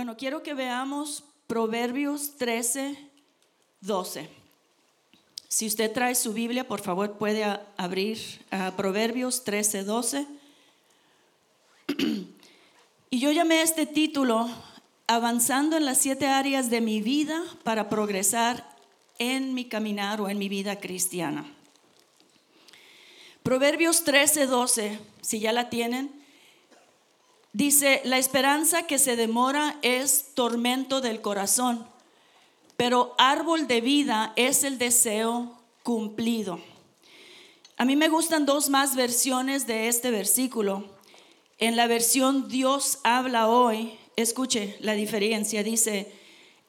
Bueno, 0.00 0.16
quiero 0.16 0.42
que 0.42 0.54
veamos 0.54 1.24
Proverbios 1.46 2.38
13, 2.38 2.96
12. 3.82 4.30
Si 5.46 5.66
usted 5.66 5.92
trae 5.92 6.14
su 6.14 6.32
Biblia, 6.32 6.66
por 6.66 6.80
favor 6.80 7.18
puede 7.18 7.44
abrir 7.76 8.18
a 8.50 8.70
Proverbios 8.76 9.44
13, 9.44 9.84
12. 9.84 10.26
Y 13.10 13.20
yo 13.20 13.30
llamé 13.30 13.60
este 13.60 13.84
título 13.84 14.48
Avanzando 15.06 15.76
en 15.76 15.84
las 15.84 15.98
siete 15.98 16.28
áreas 16.28 16.70
de 16.70 16.80
mi 16.80 17.02
vida 17.02 17.44
para 17.62 17.90
progresar 17.90 18.74
en 19.18 19.52
mi 19.52 19.66
caminar 19.66 20.22
o 20.22 20.30
en 20.30 20.38
mi 20.38 20.48
vida 20.48 20.76
cristiana. 20.76 21.44
Proverbios 23.42 24.04
13, 24.04 24.46
12, 24.46 24.98
si 25.20 25.40
ya 25.40 25.52
la 25.52 25.68
tienen, 25.68 26.19
dice, 27.52 28.00
la 28.04 28.18
esperanza 28.18 28.86
que 28.86 28.98
se 28.98 29.16
demora 29.16 29.78
es 29.82 30.34
tormento 30.34 31.00
del 31.00 31.20
corazón, 31.20 31.86
pero 32.76 33.14
árbol 33.18 33.66
de 33.66 33.80
vida 33.80 34.32
es 34.36 34.64
el 34.64 34.78
deseo 34.78 35.58
cumplido. 35.82 36.60
A 37.76 37.84
mí 37.84 37.96
me 37.96 38.08
gustan 38.08 38.46
dos 38.46 38.68
más 38.68 38.94
versiones 38.94 39.66
de 39.66 39.88
este 39.88 40.10
versículo. 40.10 40.84
En 41.58 41.76
la 41.76 41.86
versión 41.86 42.48
Dios 42.48 42.98
habla 43.04 43.48
hoy, 43.48 43.98
escuche 44.16 44.76
la 44.80 44.92
diferencia, 44.92 45.62
dice, 45.62 46.12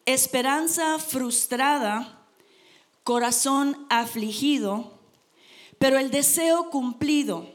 esperanza 0.05 0.99
frustrada, 0.99 2.25
corazón 3.03 3.85
afligido, 3.89 4.93
pero 5.79 5.97
el 5.97 6.11
deseo 6.11 6.69
cumplido, 6.69 7.49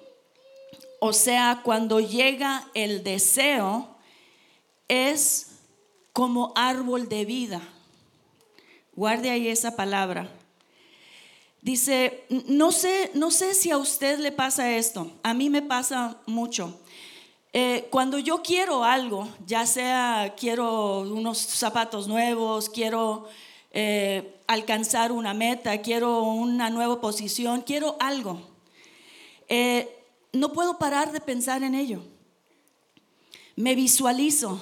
o 1.01 1.13
sea, 1.13 1.61
cuando 1.63 2.01
llega 2.01 2.69
el 2.75 3.03
deseo, 3.03 3.97
es 4.89 5.59
como 6.13 6.53
árbol 6.55 7.09
de 7.09 7.25
vida. 7.25 7.63
Guarde 8.95 9.31
ahí 9.31 9.49
esa 9.49 9.77
palabra. 9.77 10.31
Dice, 11.61 12.25
no 12.47 12.71
sé, 12.71 13.11
no 13.15 13.31
sé 13.31 13.53
si 13.53 13.71
a 13.71 13.79
usted 13.79 14.19
le 14.21 14.31
pasa 14.31 14.77
esto, 14.77 15.11
a 15.23 15.35
mí 15.35 15.51
me 15.51 15.63
pasa 15.63 16.17
mucho. 16.27 16.79
Eh, 17.53 17.89
cuando 17.91 18.19
yo 18.19 18.43
quiero 18.43 18.85
algo, 18.85 19.29
ya 19.47 19.67
sea 19.67 20.35
quiero 20.39 21.01
unos 21.01 21.39
zapatos 21.39 22.07
nuevos, 22.07 22.69
quiero 22.69 23.27
eh, 23.73 24.37
alcanzar 24.47 25.11
una 25.11 25.35
meta, 25.35 25.81
quiero 25.83 26.23
una 26.23 26.71
nueva 26.71 27.01
posición, 27.01 27.63
quiero 27.63 27.97
algo, 27.99 28.41
eh, 29.49 29.96
no 30.33 30.53
puedo 30.53 30.79
parar 30.79 31.13
de 31.13 31.21
pensar 31.21 31.63
en 31.63 31.75
ello. 31.75 32.03
Me 33.55 33.75
visualizo. 33.75 34.61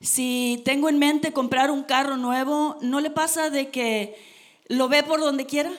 Si 0.00 0.60
tengo 0.64 0.88
en 0.88 0.98
mente 0.98 1.32
comprar 1.32 1.70
un 1.70 1.84
carro 1.84 2.16
nuevo, 2.16 2.76
¿no 2.80 3.00
le 3.00 3.10
pasa 3.10 3.50
de 3.50 3.70
que 3.70 4.16
lo 4.68 4.88
ve 4.88 5.02
por 5.02 5.20
donde 5.20 5.46
quiera? 5.46 5.72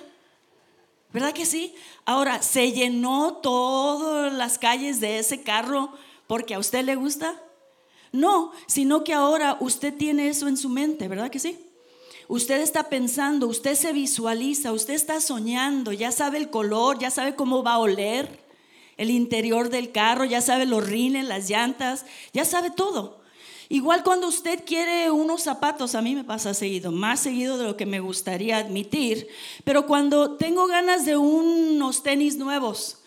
¿Verdad 1.11 1.33
que 1.33 1.45
sí? 1.45 1.75
Ahora, 2.05 2.41
¿se 2.41 2.71
llenó 2.71 3.33
todas 3.33 4.33
las 4.33 4.57
calles 4.57 4.99
de 4.99 5.19
ese 5.19 5.43
carro 5.43 5.91
porque 6.25 6.55
a 6.55 6.59
usted 6.59 6.83
le 6.83 6.95
gusta? 6.95 7.39
No, 8.11 8.51
sino 8.67 9.03
que 9.03 9.13
ahora 9.13 9.57
usted 9.59 9.93
tiene 9.93 10.29
eso 10.29 10.47
en 10.47 10.57
su 10.57 10.69
mente, 10.69 11.07
¿verdad 11.07 11.29
que 11.29 11.39
sí? 11.39 11.59
Usted 12.27 12.61
está 12.61 12.89
pensando, 12.89 13.47
usted 13.47 13.75
se 13.75 13.91
visualiza, 13.91 14.71
usted 14.71 14.93
está 14.93 15.19
soñando, 15.19 15.91
ya 15.91 16.11
sabe 16.11 16.37
el 16.37 16.49
color, 16.49 16.97
ya 16.97 17.11
sabe 17.11 17.35
cómo 17.35 17.63
va 17.63 17.73
a 17.73 17.79
oler 17.79 18.42
el 18.97 19.09
interior 19.09 19.69
del 19.69 19.91
carro, 19.91 20.25
ya 20.25 20.41
sabe 20.41 20.65
los 20.65 20.87
rines, 20.87 21.25
las 21.25 21.49
llantas, 21.49 22.05
ya 22.33 22.45
sabe 22.45 22.71
todo. 22.71 23.21
Igual 23.69 24.03
cuando 24.03 24.27
usted 24.27 24.63
quiere 24.65 25.09
unos 25.09 25.41
zapatos, 25.41 25.95
a 25.95 26.01
mí 26.01 26.15
me 26.15 26.23
pasa 26.23 26.53
seguido, 26.53 26.91
más 26.91 27.21
seguido 27.21 27.57
de 27.57 27.65
lo 27.65 27.77
que 27.77 27.85
me 27.85 27.99
gustaría 27.99 28.57
admitir, 28.57 29.27
pero 29.63 29.87
cuando 29.87 30.35
tengo 30.35 30.67
ganas 30.67 31.05
de 31.05 31.17
unos 31.17 32.03
tenis 32.03 32.37
nuevos, 32.37 32.99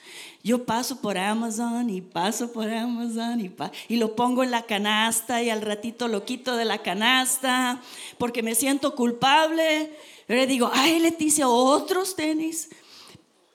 yo 0.46 0.64
paso 0.64 1.00
por 1.00 1.18
Amazon 1.18 1.90
y 1.90 2.00
paso 2.00 2.52
por 2.52 2.70
Amazon 2.70 3.40
y, 3.88 3.96
lo 3.96 4.14
pongo 4.14 4.44
en 4.44 4.52
la 4.52 4.62
canasta 4.62 5.42
y 5.42 5.50
al 5.50 5.60
ratito 5.60 6.06
lo 6.06 6.24
quito 6.24 6.54
de 6.56 6.64
la 6.64 6.78
canasta 6.78 7.82
porque 8.16 8.44
me 8.44 8.54
siento 8.54 8.94
culpable. 8.94 9.92
Le 10.28 10.46
digo, 10.46 10.70
ay 10.72 11.00
Leticia, 11.00 11.48
otros 11.48 12.14
tenis. 12.14 12.68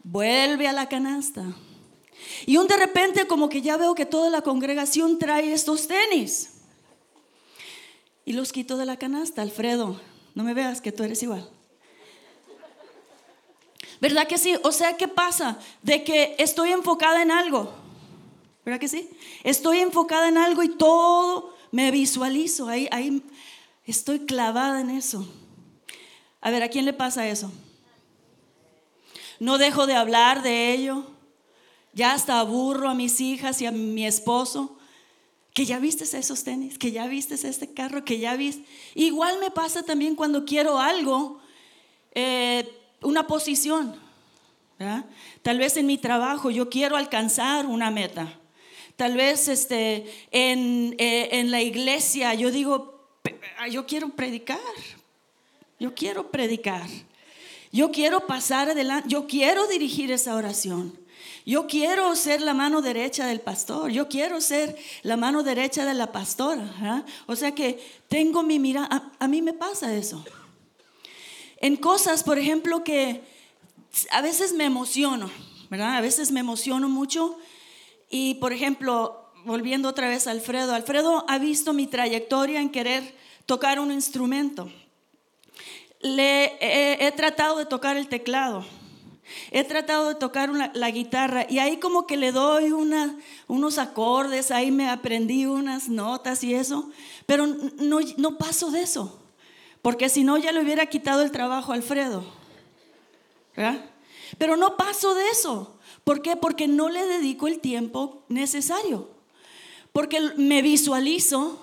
Vuelve 0.04 0.68
a 0.68 0.74
la 0.74 0.90
canasta. 0.90 1.46
Y 2.46 2.58
un 2.58 2.68
de 2.68 2.78
repente 2.78 3.28
como 3.28 3.50
que 3.50 3.62
ya 3.62 3.78
veo 3.78 3.96
que 3.96 4.06
toda 4.06 4.30
la 4.30 4.42
congregación 4.42 5.20
trae 5.20 5.54
estos 5.54 5.88
tenis. 5.88 6.52
Y 8.26 8.34
los 8.34 8.52
quito 8.52 8.78
de 8.78 8.86
la 8.86 8.98
canasta, 8.98 9.42
Alfredo. 9.42 10.00
No 10.36 10.44
me 10.44 10.54
veas 10.54 10.82
que 10.82 10.92
tú 10.92 11.04
eres 11.04 11.22
igual. 11.24 11.50
¿Verdad 14.00 14.28
que 14.28 14.38
sí? 14.38 14.56
O 14.64 14.72
sea, 14.72 14.98
¿qué 14.98 15.08
pasa? 15.08 15.60
De 15.84 16.04
que 16.04 16.36
estoy 16.40 16.72
enfocada 16.72 17.22
en 17.22 17.32
algo. 17.32 17.72
¿Verdad 18.66 18.80
que 18.80 18.88
sí? 18.88 19.10
Estoy 19.44 19.80
enfocada 19.80 20.28
en 20.28 20.38
algo 20.38 20.64
y 20.64 20.70
todo 20.70 21.56
me 21.72 21.92
visualizo. 21.92 22.68
Ahí, 22.68 22.88
ahí 22.92 23.22
estoy 23.86 24.22
clavada 24.22 24.82
en 24.82 24.90
eso. 24.90 25.28
A 26.42 26.50
ver, 26.50 26.64
¿a 26.64 26.70
quién 26.70 26.86
le 26.86 26.94
pasa 26.94 27.28
eso? 27.28 27.52
No 29.40 29.60
dejo 29.60 29.86
de 29.86 29.96
hablar 29.96 30.42
de 30.42 30.74
ello. 30.74 31.11
Ya 31.94 32.14
hasta 32.14 32.40
aburro 32.40 32.90
a 32.90 32.94
mis 32.94 33.20
hijas 33.22 33.62
y 33.62 33.66
a 33.66 33.72
mi 33.72 34.06
esposo. 34.06 34.78
Que 35.54 35.66
ya 35.66 35.80
viste 35.80 36.06
esos 36.06 36.46
tenis, 36.46 36.78
que 36.78 36.92
ya 36.92 37.08
viste 37.08 37.36
este 37.36 37.74
carro, 37.74 38.06
que 38.06 38.20
ya 38.20 38.38
viste. 38.38 38.66
Igual 38.96 39.40
me 39.40 39.52
pasa 39.52 39.84
también 39.84 40.16
cuando 40.16 40.46
quiero 40.46 40.80
algo. 40.80 41.42
Eh, 42.14 42.70
una 43.02 43.28
posición. 43.28 43.96
Tal 45.42 45.58
vez 45.58 45.78
en 45.78 45.86
mi 45.86 45.98
trabajo 45.98 46.50
yo 46.50 46.70
quiero 46.70 46.96
alcanzar 46.96 47.66
una 47.66 47.92
meta. 47.92 48.40
Tal 48.96 49.16
vez 49.16 49.48
este, 49.48 50.06
en, 50.32 50.96
eh, 50.98 51.30
en 51.34 51.52
la 51.52 51.62
iglesia 51.62 52.34
yo 52.34 52.52
digo, 52.52 53.08
ah, 53.60 53.68
yo 53.68 53.86
quiero 53.86 54.10
predicar. 54.10 54.60
Yo 55.80 55.94
quiero 55.96 56.30
predicar. 56.30 56.88
Yo 57.72 57.92
quiero 57.92 58.28
pasar 58.28 58.70
adelante. 58.70 59.10
Yo 59.10 59.28
quiero 59.28 59.68
dirigir 59.68 60.12
esa 60.12 60.36
oración. 60.36 60.98
Yo 61.46 61.68
quiero 61.68 62.16
ser 62.16 62.42
la 62.42 62.54
mano 62.54 62.82
derecha 62.82 63.26
del 63.26 63.42
pastor. 63.42 63.92
Yo 63.92 64.08
quiero 64.08 64.42
ser 64.42 64.78
la 65.04 65.18
mano 65.18 65.44
derecha 65.44 65.86
de 65.86 65.94
la 65.94 66.12
pastora. 66.12 67.06
O 67.26 67.36
sea 67.36 67.54
que 67.54 67.80
tengo 68.08 68.44
mi 68.44 68.60
mirada. 68.60 69.12
a 69.20 69.28
mí 69.28 69.42
me 69.42 69.54
pasa 69.54 69.94
eso 69.94 70.24
en 71.62 71.78
cosas, 71.78 72.24
por 72.24 72.40
ejemplo, 72.40 72.84
que 72.84 73.22
a 74.10 74.22
veces 74.22 74.54
me 74.54 74.66
emociono, 74.66 75.32
¿verdad? 75.70 75.96
A 75.96 76.02
veces 76.02 76.32
me 76.32 76.40
emociono 76.40 76.90
mucho 76.90 77.38
y, 78.10 78.36
por 78.36 78.52
ejemplo, 78.52 79.32
volviendo 79.46 79.88
otra 79.88 80.10
vez 80.10 80.28
a 80.28 80.32
Alfredo, 80.32 80.74
Alfredo 80.74 81.24
ha 81.28 81.38
visto 81.38 81.72
mi 81.72 81.86
trayectoria 81.86 82.60
en 82.60 82.72
querer 82.72 83.16
tocar 83.46 83.80
un 83.80 83.92
instrumento. 83.92 84.72
Le 86.00 86.58
he, 86.60 87.12
tratado 87.12 87.60
de 87.60 87.68
tocar 87.68 87.96
el 87.96 88.08
teclado, 88.08 88.66
he 89.52 89.64
tratado 89.64 90.10
de 90.10 90.16
tocar 90.16 90.52
la 90.74 90.92
guitarra 90.92 91.46
y 91.50 91.60
ahí 91.60 91.78
como 91.78 92.08
que 92.08 92.18
le 92.18 92.32
doy 92.32 92.72
unos 92.72 93.78
acordes, 93.78 94.52
ahí 94.52 94.72
me 94.72 94.90
aprendí 94.90 95.46
unas 95.46 95.90
notas 95.90 96.44
y 96.44 96.54
eso, 96.54 96.90
pero 97.26 97.48
no, 97.48 98.00
no 98.18 98.38
paso 98.38 98.72
de 98.72 98.82
eso. 98.82 99.18
Porque 99.82 100.10
si 100.10 100.24
no, 100.24 100.38
ya 100.38 100.52
le 100.52 100.62
hubiera 100.62 100.86
quitado 100.86 101.24
el 101.24 101.32
trabajo 101.32 101.72
a 101.72 101.76
Alfredo. 101.76 102.24
Pero 104.38 104.56
no 104.58 104.78
paso 104.78 105.16
de 105.16 105.28
eso. 105.30 105.78
¿Por 106.04 106.22
qué? 106.22 106.36
Porque 106.36 106.68
no 106.68 106.90
le 106.90 107.06
dedico 107.06 107.48
el 107.48 107.60
tiempo 107.60 108.24
necesario. 108.28 109.10
Porque 109.92 110.22
me 110.38 110.62
visualizo, 110.62 111.60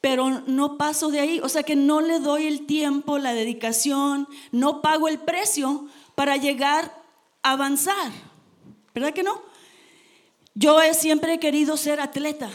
pero 0.00 0.42
no 0.46 0.78
paso 0.78 1.10
de 1.10 1.20
ahí. 1.20 1.40
O 1.42 1.48
sea 1.48 1.64
que 1.64 1.76
no 1.76 2.00
le 2.00 2.20
doy 2.20 2.46
el 2.46 2.66
tiempo, 2.66 3.18
la 3.18 3.34
dedicación, 3.34 4.28
no 4.52 4.80
pago 4.80 5.08
el 5.08 5.18
precio 5.18 5.86
para 6.16 6.36
llegar 6.36 6.90
a 7.44 7.52
avanzar. 7.52 8.10
¿Verdad 8.92 9.12
que 9.12 9.22
no? 9.22 9.40
Yo 10.54 10.82
he 10.82 10.94
siempre 10.94 11.38
querido 11.38 11.76
ser 11.76 12.00
atleta, 12.00 12.50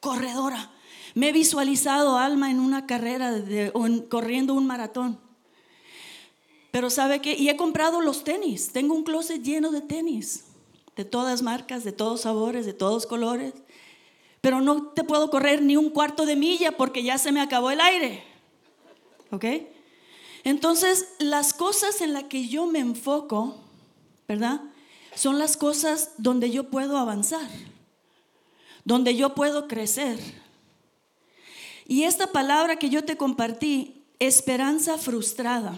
corredora. 0.00 0.72
Me 1.14 1.28
he 1.28 1.32
visualizado, 1.32 2.18
Alma, 2.18 2.50
en 2.50 2.58
una 2.58 2.86
carrera 2.86 3.30
de, 3.32 3.70
corriendo 4.08 4.54
un 4.54 4.66
maratón. 4.66 5.20
Pero 6.70 6.90
¿sabe 6.90 7.20
qué? 7.20 7.34
Y 7.34 7.48
he 7.48 7.56
comprado 7.56 8.00
los 8.00 8.24
tenis. 8.24 8.72
Tengo 8.72 8.94
un 8.94 9.04
closet 9.04 9.42
lleno 9.42 9.70
de 9.70 9.82
tenis. 9.82 10.46
De 10.96 11.04
todas 11.04 11.42
marcas, 11.42 11.84
de 11.84 11.92
todos 11.92 12.22
sabores, 12.22 12.64
de 12.64 12.72
todos 12.72 13.06
colores. 13.06 13.52
Pero 14.40 14.62
no 14.62 14.88
te 14.88 15.04
puedo 15.04 15.30
correr 15.30 15.60
ni 15.60 15.76
un 15.76 15.90
cuarto 15.90 16.24
de 16.24 16.36
milla 16.36 16.72
porque 16.72 17.02
ya 17.02 17.18
se 17.18 17.32
me 17.32 17.40
acabó 17.42 17.70
el 17.70 17.80
aire. 17.80 18.24
¿Ok? 19.30 19.44
Entonces, 20.46 21.08
las 21.18 21.52
cosas 21.52 22.00
en 22.00 22.12
las 22.12 22.22
que 22.24 22.46
yo 22.46 22.66
me 22.66 22.78
enfoco, 22.78 23.56
¿verdad? 24.28 24.60
Son 25.12 25.40
las 25.40 25.56
cosas 25.56 26.12
donde 26.18 26.52
yo 26.52 26.70
puedo 26.70 26.98
avanzar, 26.98 27.50
donde 28.84 29.16
yo 29.16 29.34
puedo 29.34 29.66
crecer 29.66 30.20
Y 31.88 32.04
esta 32.04 32.28
palabra 32.28 32.76
que 32.76 32.90
yo 32.90 33.04
te 33.04 33.16
compartí, 33.16 34.04
esperanza 34.20 34.98
frustrada, 34.98 35.76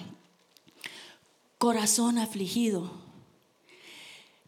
corazón 1.57 2.19
afligido, 2.19 2.91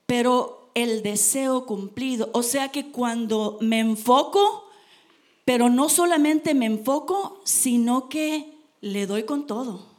pero 0.05 0.70
el 0.75 1.02
deseo 1.02 1.64
cumplido. 1.64 2.28
O 2.34 2.43
sea 2.43 2.69
que 2.69 2.93
cuando 2.93 3.56
me 3.62 3.78
enfoco, 3.78 4.69
pero 5.46 5.70
no 5.70 5.88
solamente 5.88 6.52
me 6.52 6.67
enfoco, 6.67 7.40
sino 7.44 8.11
que 8.11 8.58
le 8.82 9.06
doy 9.06 9.22
con 9.22 9.46
todo. 9.46 9.90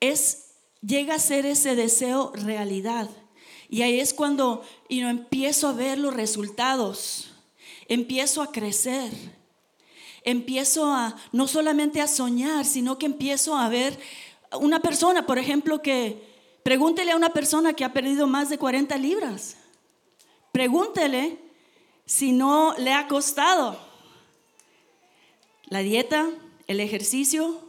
Es, 0.00 0.54
llega 0.80 1.14
a 1.14 1.18
ser 1.18 1.46
ese 1.46 1.76
deseo 1.76 2.32
realidad. 2.34 3.08
Y 3.68 3.82
ahí 3.82 4.00
es 4.00 4.14
cuando 4.14 4.62
y 4.88 5.00
no 5.00 5.08
empiezo 5.08 5.68
a 5.68 5.72
ver 5.72 5.98
los 5.98 6.14
resultados, 6.14 7.32
empiezo 7.88 8.42
a 8.42 8.52
crecer, 8.52 9.12
empiezo 10.22 10.86
a 10.86 11.16
no 11.32 11.48
solamente 11.48 12.00
a 12.00 12.06
soñar, 12.06 12.64
sino 12.64 12.98
que 12.98 13.06
empiezo 13.06 13.56
a 13.56 13.68
ver 13.68 13.98
una 14.60 14.80
persona, 14.80 15.26
por 15.26 15.38
ejemplo, 15.38 15.82
que 15.82 16.22
pregúntele 16.62 17.12
a 17.12 17.16
una 17.16 17.30
persona 17.30 17.72
que 17.72 17.84
ha 17.84 17.92
perdido 17.92 18.26
más 18.26 18.48
de 18.48 18.58
40 18.58 18.96
libras. 18.98 19.56
Pregúntele 20.52 21.38
si 22.06 22.32
no 22.32 22.74
le 22.78 22.92
ha 22.92 23.08
costado 23.08 23.78
la 25.66 25.80
dieta, 25.80 26.28
el 26.66 26.80
ejercicio, 26.80 27.60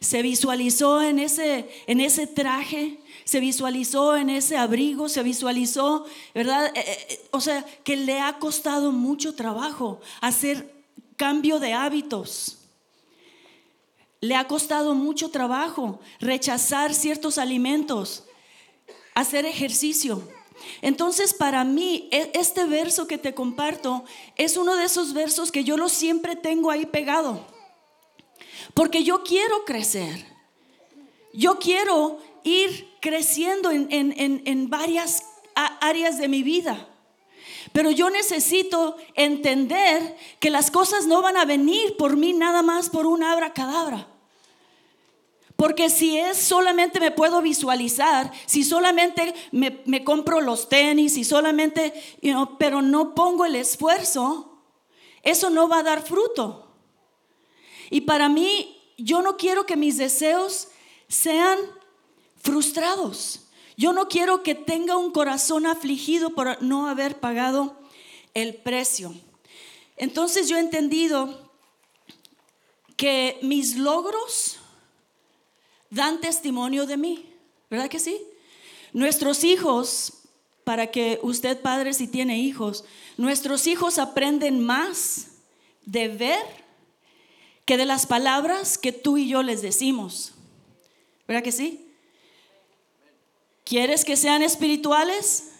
Se 0.00 0.22
visualizó 0.22 1.02
en 1.02 1.18
ese, 1.18 1.68
en 1.86 2.00
ese 2.00 2.26
traje, 2.26 2.98
se 3.24 3.38
visualizó 3.38 4.16
en 4.16 4.30
ese 4.30 4.56
abrigo, 4.56 5.10
se 5.10 5.22
visualizó, 5.22 6.06
¿verdad? 6.34 6.72
Eh, 6.74 6.84
eh, 6.86 7.28
o 7.32 7.40
sea, 7.42 7.62
que 7.84 7.96
le 7.96 8.18
ha 8.20 8.38
costado 8.38 8.92
mucho 8.92 9.34
trabajo 9.34 10.00
hacer 10.22 10.74
cambio 11.16 11.58
de 11.58 11.74
hábitos. 11.74 12.58
Le 14.22 14.36
ha 14.36 14.48
costado 14.48 14.94
mucho 14.94 15.30
trabajo 15.30 16.00
rechazar 16.18 16.94
ciertos 16.94 17.36
alimentos, 17.36 18.24
hacer 19.14 19.44
ejercicio. 19.44 20.26
Entonces, 20.80 21.34
para 21.34 21.62
mí, 21.62 22.08
e, 22.10 22.30
este 22.32 22.64
verso 22.64 23.06
que 23.06 23.18
te 23.18 23.34
comparto 23.34 24.04
es 24.36 24.56
uno 24.56 24.76
de 24.76 24.84
esos 24.84 25.12
versos 25.12 25.52
que 25.52 25.62
yo 25.62 25.76
lo 25.76 25.90
siempre 25.90 26.36
tengo 26.36 26.70
ahí 26.70 26.86
pegado. 26.86 27.55
Porque 28.74 29.04
yo 29.04 29.22
quiero 29.22 29.64
crecer. 29.64 30.26
Yo 31.32 31.58
quiero 31.58 32.18
ir 32.44 32.88
creciendo 33.00 33.70
en, 33.70 33.88
en 33.90 34.70
varias 34.70 35.22
áreas 35.54 36.18
de 36.18 36.28
mi 36.28 36.42
vida. 36.42 36.88
Pero 37.72 37.90
yo 37.90 38.10
necesito 38.10 38.96
entender 39.14 40.16
que 40.40 40.50
las 40.50 40.70
cosas 40.70 41.06
no 41.06 41.20
van 41.22 41.36
a 41.36 41.44
venir 41.44 41.96
por 41.96 42.16
mí 42.16 42.32
nada 42.32 42.62
más 42.62 42.88
por 42.88 43.06
un 43.06 43.22
abracadabra. 43.22 44.08
Porque 45.56 45.88
si 45.88 46.18
es 46.18 46.36
solamente 46.36 47.00
me 47.00 47.10
puedo 47.10 47.40
visualizar, 47.40 48.30
si 48.44 48.62
solamente 48.62 49.34
me, 49.52 50.04
compro 50.04 50.42
los 50.42 50.68
tenis, 50.68 51.14
si 51.14 51.24
solamente, 51.24 51.94
pero 52.58 52.82
no 52.82 53.14
pongo 53.14 53.46
el 53.46 53.56
esfuerzo, 53.56 54.60
eso 55.22 55.48
no 55.48 55.66
va 55.66 55.78
a 55.78 55.82
dar 55.82 56.02
fruto. 56.02 56.65
Y 57.90 58.02
para 58.02 58.28
mí, 58.28 58.76
yo 58.96 59.22
no 59.22 59.36
quiero 59.36 59.66
que 59.66 59.76
mis 59.76 59.96
deseos 59.96 60.68
sean 61.08 61.58
frustrados. 62.42 63.40
Yo 63.76 63.92
no 63.92 64.08
quiero 64.08 64.42
que 64.42 64.54
tenga 64.54 64.96
un 64.96 65.10
corazón 65.10 65.66
afligido 65.66 66.30
por 66.30 66.62
no 66.62 66.86
haber 66.88 67.20
pagado 67.20 67.76
el 68.34 68.54
precio. 68.54 69.14
Entonces 69.96 70.48
yo 70.48 70.56
he 70.56 70.60
entendido 70.60 71.50
que 72.96 73.38
mis 73.42 73.76
logros 73.76 74.58
dan 75.90 76.20
testimonio 76.20 76.86
de 76.86 76.96
mí, 76.96 77.26
¿verdad 77.70 77.88
que 77.88 77.98
sí? 77.98 78.20
Nuestros 78.92 79.44
hijos, 79.44 80.12
para 80.64 80.90
que 80.90 81.18
usted 81.22 81.60
padre 81.60 81.92
si 81.92 82.08
tiene 82.08 82.38
hijos, 82.38 82.84
nuestros 83.16 83.66
hijos 83.66 83.98
aprenden 83.98 84.64
más 84.64 85.28
de 85.84 86.08
ver 86.08 86.65
que 87.66 87.76
de 87.76 87.84
las 87.84 88.06
palabras 88.06 88.78
que 88.78 88.92
tú 88.92 89.18
y 89.18 89.28
yo 89.28 89.42
les 89.42 89.60
decimos. 89.60 90.32
¿Verdad 91.26 91.42
que 91.42 91.52
sí? 91.52 91.92
¿Quieres 93.64 94.04
que 94.04 94.16
sean 94.16 94.42
espirituales? 94.42 95.50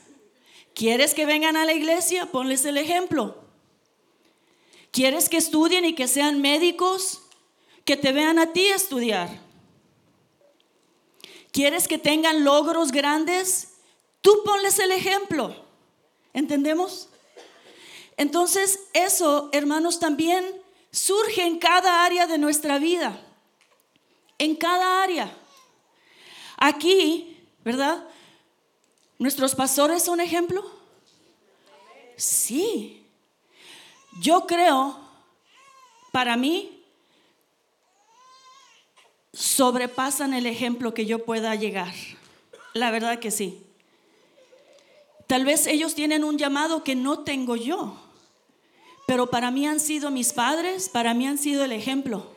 ¿Quieres 0.73 1.14
que 1.14 1.26
vengan 1.26 1.56
a 1.56 1.64
la 1.64 1.75
iglesia? 1.75 2.26
Ponles 2.26 2.64
el 2.64 2.79
ejemplo. 2.79 3.37
¿Quieres 4.93 5.29
que 5.29 5.37
estudien 5.37 5.85
y 5.85 5.94
que 5.94 6.06
sean 6.06 6.41
médicos? 6.41 7.23
Que 7.85 7.97
te 7.97 8.12
vean 8.12 8.38
a 8.38 8.52
ti 8.52 8.67
estudiar. 8.67 9.41
¿Quieres 11.50 11.88
que 11.88 11.99
tengan 11.99 12.44
logros 12.44 12.93
grandes? 12.93 13.75
Tú 14.20 14.43
ponles 14.44 14.79
el 14.79 14.93
ejemplo. 14.93 15.56
¿Entendemos? 16.32 17.09
Entonces, 18.17 18.81
eso, 18.93 19.49
hermanos, 19.52 19.99
también 19.99 20.44
surge 20.96 21.43
en 21.43 21.58
cada 21.58 22.04
área 22.04 22.26
de 22.26 22.38
nuestra 22.38 22.78
vida. 22.78 23.20
En 24.38 24.56
cada 24.56 25.02
área. 25.02 25.31
Aquí, 26.56 27.38
¿verdad? 27.62 28.02
¿Nuestros 29.19 29.54
pastores 29.54 30.02
son 30.02 30.20
ejemplo? 30.20 30.64
Sí. 32.16 33.04
Yo 34.20 34.46
creo, 34.46 34.98
para 36.12 36.38
mí, 36.38 36.82
sobrepasan 39.34 40.32
el 40.32 40.46
ejemplo 40.46 40.94
que 40.94 41.04
yo 41.04 41.26
pueda 41.26 41.54
llegar. 41.54 41.92
La 42.72 42.90
verdad 42.90 43.19
que 43.19 43.31
sí. 43.31 43.62
Tal 45.26 45.44
vez 45.44 45.66
ellos 45.66 45.94
tienen 45.94 46.25
un 46.25 46.38
llamado 46.38 46.84
que 46.84 46.94
no 46.94 47.19
tengo 47.19 47.56
yo, 47.56 48.00
pero 49.06 49.31
para 49.31 49.50
mí 49.50 49.67
han 49.67 49.81
sido 49.81 50.11
mis 50.11 50.32
padres, 50.32 50.88
para 50.88 51.14
mí 51.14 51.26
han 51.26 51.38
sido 51.38 51.64
el 51.64 51.73
ejemplo. 51.73 52.35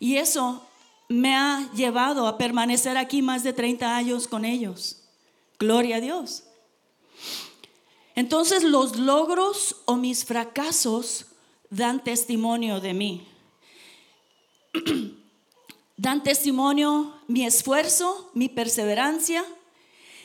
Y 0.00 0.16
eso 0.16 0.66
me 1.08 1.36
ha 1.36 1.70
llevado 1.74 2.26
a 2.26 2.36
permanecer 2.36 2.96
aquí 2.96 3.22
más 3.22 3.44
de 3.44 3.52
30 3.52 3.96
años 3.96 4.26
con 4.26 4.44
ellos. 4.44 5.04
Gloria 5.58 5.96
a 5.96 6.00
Dios. 6.00 6.44
Entonces 8.16 8.64
los 8.64 8.96
logros 8.98 9.76
o 9.84 9.96
mis 9.96 10.24
fracasos 10.24 11.26
dan 11.70 12.02
testimonio 12.02 12.80
de 12.80 12.94
mí. 12.94 13.28
dan 15.96 16.22
testimonio 16.24 17.14
mi 17.28 17.46
esfuerzo, 17.46 18.30
mi 18.34 18.48
perseverancia 18.48 19.44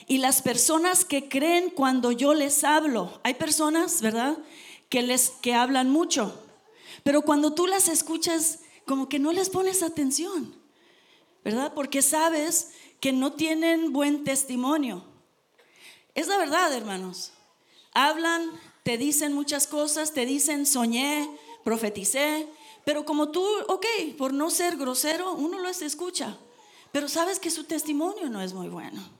y 0.08 0.18
las 0.18 0.42
personas 0.42 1.06
que 1.06 1.30
creen 1.30 1.70
cuando 1.70 2.12
yo 2.12 2.34
les 2.34 2.64
hablo. 2.64 3.20
Hay 3.24 3.36
personas, 3.36 4.02
¿verdad?, 4.02 4.38
que 4.90 5.02
les 5.02 5.30
que 5.42 5.54
hablan 5.54 5.90
mucho, 5.90 6.42
pero 7.04 7.22
cuando 7.22 7.54
tú 7.54 7.68
las 7.68 7.88
escuchas 7.88 8.60
como 8.86 9.10
que 9.10 9.20
no 9.20 9.34
les 9.34 9.50
pones 9.50 9.84
atención, 9.84 10.56
¿verdad? 11.44 11.74
Porque 11.74 12.02
sabes 12.02 12.72
que 13.00 13.12
no 13.12 13.34
tienen 13.34 13.94
buen 13.94 14.24
testimonio. 14.24 15.04
Es 16.16 16.28
la 16.28 16.38
verdad, 16.38 16.74
hermanos. 16.74 17.34
Hablan, 17.94 18.50
te 18.84 18.98
dicen 18.98 19.34
muchas 19.34 19.68
cosas, 19.68 20.14
te 20.14 20.26
dicen 20.26 20.66
soñé, 20.66 21.30
profeticé, 21.64 22.48
pero 22.86 23.06
como 23.06 23.30
tú, 23.30 23.46
ok, 23.68 23.86
por 24.18 24.34
no 24.34 24.50
ser 24.50 24.78
grosero, 24.78 25.34
uno 25.34 25.60
los 25.60 25.82
escucha. 25.82 26.38
Pero 26.94 27.10
sabes 27.10 27.40
que 27.40 27.52
su 27.52 27.66
testimonio 27.66 28.30
no 28.30 28.42
es 28.42 28.54
muy 28.54 28.70
bueno. 28.70 29.17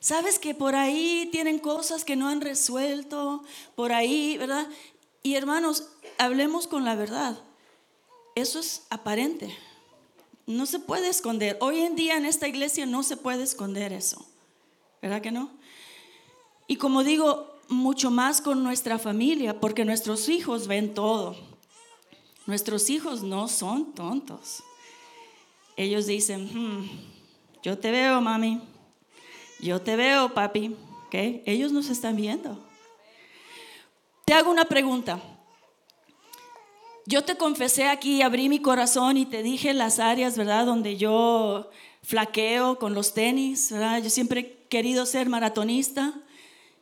Sabes 0.00 0.38
que 0.38 0.54
por 0.54 0.74
ahí 0.74 1.28
tienen 1.32 1.58
cosas 1.58 2.04
que 2.04 2.16
no 2.16 2.28
han 2.28 2.40
resuelto, 2.40 3.42
por 3.74 3.92
ahí, 3.92 4.36
¿verdad? 4.38 4.68
Y 5.22 5.34
hermanos, 5.34 5.88
hablemos 6.18 6.66
con 6.66 6.84
la 6.84 6.94
verdad. 6.94 7.38
Eso 8.34 8.60
es 8.60 8.86
aparente. 8.90 9.56
No 10.46 10.66
se 10.66 10.78
puede 10.78 11.08
esconder. 11.08 11.58
Hoy 11.60 11.80
en 11.80 11.96
día 11.96 12.16
en 12.16 12.24
esta 12.24 12.46
iglesia 12.48 12.86
no 12.86 13.02
se 13.02 13.16
puede 13.16 13.42
esconder 13.42 13.92
eso. 13.92 14.24
¿Verdad 15.02 15.20
que 15.20 15.32
no? 15.32 15.50
Y 16.66 16.76
como 16.76 17.02
digo, 17.02 17.58
mucho 17.68 18.10
más 18.10 18.40
con 18.40 18.62
nuestra 18.62 18.98
familia, 18.98 19.60
porque 19.60 19.84
nuestros 19.84 20.28
hijos 20.28 20.66
ven 20.68 20.94
todo. 20.94 21.36
Nuestros 22.46 22.88
hijos 22.88 23.22
no 23.22 23.48
son 23.48 23.92
tontos. 23.92 24.62
Ellos 25.76 26.06
dicen, 26.06 26.48
hmm, 26.52 26.88
yo 27.62 27.78
te 27.78 27.90
veo, 27.90 28.20
mami. 28.20 28.60
Yo 29.60 29.80
te 29.80 29.96
veo, 29.96 30.34
papi. 30.34 30.76
¿Okay? 31.06 31.42
Ellos 31.46 31.72
nos 31.72 31.88
están 31.88 32.16
viendo. 32.16 32.58
Te 34.24 34.34
hago 34.34 34.50
una 34.50 34.66
pregunta. 34.66 35.20
Yo 37.06 37.24
te 37.24 37.38
confesé 37.38 37.88
aquí, 37.88 38.20
abrí 38.20 38.50
mi 38.50 38.60
corazón 38.60 39.16
y 39.16 39.24
te 39.24 39.42
dije 39.42 39.72
las 39.72 39.98
áreas, 39.98 40.36
¿verdad? 40.36 40.66
Donde 40.66 40.98
yo 40.98 41.70
flaqueo 42.02 42.78
con 42.78 42.92
los 42.92 43.14
tenis, 43.14 43.72
¿verdad? 43.72 44.02
Yo 44.02 44.10
siempre 44.10 44.40
he 44.40 44.68
querido 44.68 45.06
ser 45.06 45.30
maratonista 45.30 46.12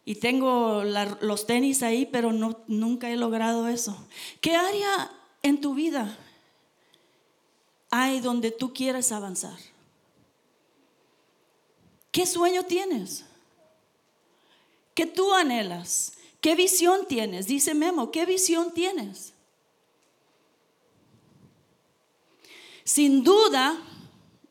y 0.05 0.17
tengo 0.17 0.83
los 1.21 1.47
tenis 1.47 1.85
ahí, 1.85 2.07
pero 2.07 2.33
no, 2.33 2.65
nunca 2.67 3.09
he 3.11 3.17
logrado 3.17 3.69
eso. 3.69 3.97
¿Qué 4.41 4.57
área 4.57 5.13
en 5.45 5.61
tu 5.61 5.75
vida 5.75 6.19
hay 7.93 8.19
donde 8.19 8.51
tú 8.51 8.75
quieres 8.75 9.13
avanzar? 9.13 9.57
¿Qué 12.17 12.25
sueño 12.25 12.63
tienes? 12.63 13.27
¿Qué 14.95 15.05
tú 15.05 15.35
anhelas? 15.35 16.15
¿Qué 16.41 16.55
visión 16.55 17.07
tienes? 17.07 17.47
Dice 17.47 17.75
Memo, 17.75 18.11
¿qué 18.11 18.25
visión 18.25 18.73
tienes? 18.73 19.35
Sin 22.85 23.23
duda, 23.23 23.79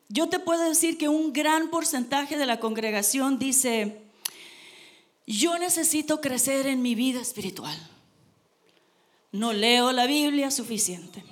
yo 0.08 0.28
te 0.28 0.38
puedo 0.38 0.62
decir 0.62 0.96
que 0.96 1.08
un 1.08 1.32
gran 1.32 1.68
porcentaje 1.68 2.38
de 2.38 2.46
la 2.46 2.60
congregación 2.60 3.40
dice, 3.40 4.00
yo 5.26 5.58
necesito 5.58 6.20
crecer 6.20 6.68
en 6.68 6.82
mi 6.82 6.94
vida 6.94 7.20
espiritual. 7.20 7.76
No 9.32 9.52
leo 9.52 9.90
la 9.90 10.06
Biblia 10.06 10.52
suficiente. 10.52 11.24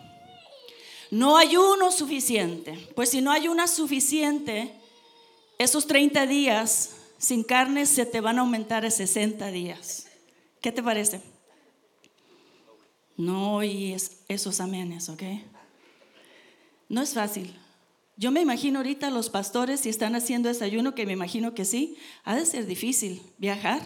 No 1.12 1.36
ayuno 1.36 1.92
suficiente. 1.92 2.88
Pues 2.96 3.10
si 3.10 3.20
no 3.20 3.30
ayunas 3.30 3.70
suficiente, 3.70 4.80
esos 5.58 5.86
30 5.86 6.26
días 6.26 6.96
sin 7.18 7.42
carne 7.42 7.86
se 7.86 8.06
te 8.06 8.20
van 8.20 8.38
a 8.38 8.42
aumentar 8.42 8.84
a 8.84 8.90
60 8.90 9.50
días. 9.50 10.06
¿Qué 10.60 10.72
te 10.72 10.82
parece? 10.82 11.20
No 13.16 13.62
y 13.62 13.96
esos 14.28 14.60
amenes, 14.60 15.08
¿ok? 15.08 15.22
No 16.88 17.02
es 17.02 17.14
fácil. 17.14 17.54
Yo 18.16 18.30
me 18.30 18.40
imagino 18.40 18.78
ahorita 18.78 19.10
los 19.10 19.30
pastores 19.30 19.80
si 19.80 19.88
están 19.88 20.14
haciendo 20.14 20.48
desayuno, 20.48 20.94
que 20.94 21.06
me 21.06 21.12
imagino 21.12 21.54
que 21.54 21.64
sí, 21.64 21.96
ha 22.24 22.36
de 22.36 22.46
ser 22.46 22.66
difícil 22.66 23.22
viajar 23.38 23.80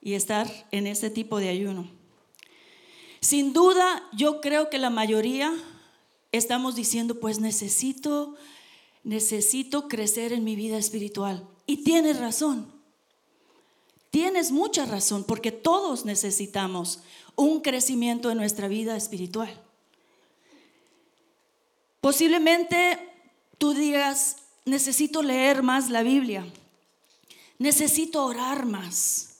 y 0.00 0.14
estar 0.14 0.48
en 0.70 0.86
ese 0.86 1.10
tipo 1.10 1.38
de 1.38 1.48
ayuno. 1.48 1.88
Sin 3.20 3.52
duda, 3.52 4.02
yo 4.12 4.40
creo 4.40 4.68
que 4.68 4.78
la 4.78 4.90
mayoría 4.90 5.54
estamos 6.32 6.74
diciendo, 6.74 7.20
pues 7.20 7.38
necesito, 7.38 8.34
necesito 9.04 9.88
crecer 9.88 10.32
en 10.32 10.44
mi 10.44 10.56
vida 10.56 10.78
espiritual. 10.78 11.46
Y 11.66 11.84
tienes 11.84 12.18
razón. 12.18 12.72
Tienes 14.10 14.50
mucha 14.50 14.84
razón, 14.84 15.24
porque 15.24 15.52
todos 15.52 16.04
necesitamos 16.04 17.02
un 17.34 17.60
crecimiento 17.60 18.30
en 18.30 18.36
nuestra 18.36 18.68
vida 18.68 18.96
espiritual. 18.96 19.58
Posiblemente 22.02 22.98
tú 23.56 23.72
digas, 23.72 24.36
necesito 24.66 25.22
leer 25.22 25.62
más 25.62 25.88
la 25.88 26.02
Biblia, 26.02 26.44
necesito 27.58 28.24
orar 28.24 28.66
más, 28.66 29.38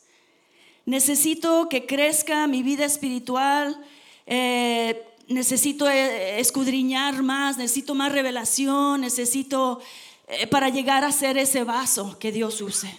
necesito 0.86 1.68
que 1.68 1.86
crezca 1.86 2.46
mi 2.46 2.62
vida 2.62 2.84
espiritual, 2.84 3.84
eh, 4.26 5.04
necesito 5.28 5.88
eh, 5.88 6.40
escudriñar 6.40 7.22
más, 7.22 7.56
necesito 7.56 7.94
más 7.94 8.12
revelación, 8.12 9.00
necesito 9.00 9.80
eh, 10.28 10.46
para 10.46 10.68
llegar 10.68 11.04
a 11.04 11.12
ser 11.12 11.38
ese 11.38 11.64
vaso 11.64 12.18
que 12.18 12.32
Dios 12.32 12.60
use. 12.60 12.96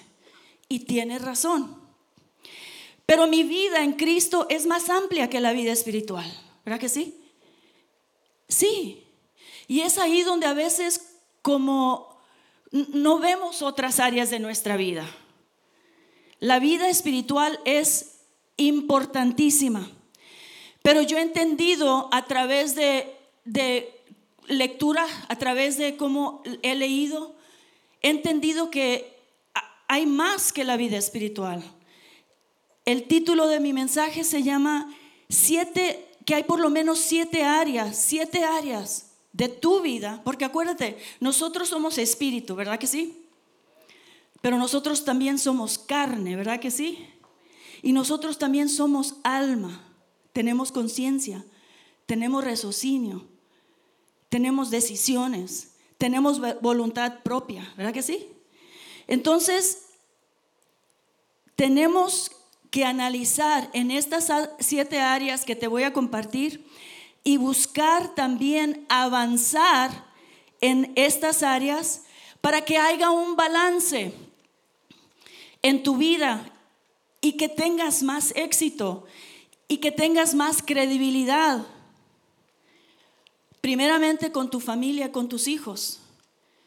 Y 0.69 0.79
tiene 0.79 1.19
razón. 1.19 1.81
Pero 3.05 3.27
mi 3.27 3.43
vida 3.43 3.83
en 3.83 3.93
Cristo 3.93 4.47
es 4.49 4.65
más 4.65 4.89
amplia 4.89 5.29
que 5.29 5.39
la 5.39 5.53
vida 5.53 5.71
espiritual, 5.71 6.31
¿verdad 6.65 6.79
que 6.79 6.89
sí? 6.89 7.21
Sí. 8.47 9.03
Y 9.67 9.81
es 9.81 9.97
ahí 9.97 10.23
donde 10.23 10.47
a 10.47 10.53
veces 10.53 11.17
como 11.41 12.13
no 12.71 13.19
vemos 13.19 13.61
otras 13.61 13.99
áreas 13.99 14.29
de 14.29 14.39
nuestra 14.39 14.77
vida. 14.77 15.05
La 16.39 16.59
vida 16.59 16.89
espiritual 16.89 17.59
es 17.65 18.21
importantísima, 18.57 19.89
pero 20.83 21.01
yo 21.01 21.17
he 21.17 21.21
entendido 21.21 22.09
a 22.11 22.25
través 22.25 22.75
de, 22.75 23.17
lectura, 24.47 25.07
a 25.29 25.37
través 25.37 25.77
de 25.77 25.95
cómo 25.95 26.43
he 26.61 26.75
leído, 26.75 27.35
he 28.01 28.09
entendido 28.09 28.69
que 28.69 29.17
hay 29.87 30.05
más 30.05 30.51
que 30.51 30.65
la 30.65 30.75
vida 30.75 30.97
espiritual. 30.97 31.63
El 32.85 33.07
título 33.07 33.47
de 33.47 33.61
mi 33.61 33.71
mensaje 33.71 34.25
se 34.25 34.43
llama 34.43 34.93
siete, 35.29 36.05
que 36.25 36.35
hay 36.35 36.43
por 36.43 36.59
lo 36.59 36.69
menos 36.69 36.99
siete 36.99 37.43
áreas, 37.43 37.97
siete 37.97 38.43
áreas 38.43 39.11
de 39.31 39.47
tu 39.47 39.81
vida, 39.81 40.21
porque 40.25 40.43
acuérdate, 40.43 40.97
nosotros 41.21 41.69
somos 41.69 41.97
espíritu, 41.97 42.55
¿verdad 42.55 42.77
que 42.77 42.87
sí? 42.87 43.25
Pero 44.41 44.57
nosotros 44.57 45.05
también 45.05 45.39
somos 45.39 45.77
carne, 45.77 46.35
¿verdad 46.35 46.59
que 46.59 46.71
sí? 46.71 47.07
Y 47.81 47.93
nosotros 47.93 48.37
también 48.37 48.67
somos 48.67 49.15
alma, 49.23 49.92
tenemos 50.33 50.71
conciencia, 50.71 51.45
tenemos 52.05 52.43
raciocinio, 52.43 53.27
tenemos 54.29 54.71
decisiones, 54.71 55.75
tenemos 55.97 56.41
voluntad 56.61 57.19
propia, 57.23 57.71
¿verdad 57.77 57.93
que 57.93 58.01
sí? 58.01 58.27
Entonces, 59.07 59.83
tenemos 61.55 62.31
que 62.71 62.83
analizar 62.83 63.69
en 63.73 63.91
estas 63.91 64.31
siete 64.59 64.99
áreas 64.99 65.45
que 65.45 65.55
te 65.55 65.67
voy 65.67 65.83
a 65.83 65.93
compartir 65.93 66.65
y 67.23 67.37
buscar 67.37 68.15
también 68.15 68.85
avanzar 68.89 70.11
en 70.59 70.91
estas 70.95 71.43
áreas 71.43 72.01
para 72.41 72.65
que 72.65 72.77
haya 72.77 73.11
un 73.11 73.35
balance 73.35 74.13
en 75.61 75.83
tu 75.83 75.97
vida 75.97 76.51
y 77.21 77.33
que 77.33 77.47
tengas 77.47 78.01
más 78.03 78.33
éxito 78.35 79.05
y 79.73 79.77
que 79.77 79.91
tengas 79.91 80.33
más 80.33 80.61
credibilidad. 80.61 81.65
Primeramente 83.61 84.31
con 84.31 84.49
tu 84.49 84.59
familia, 84.59 85.11
con 85.11 85.29
tus 85.29 85.47
hijos. 85.47 85.99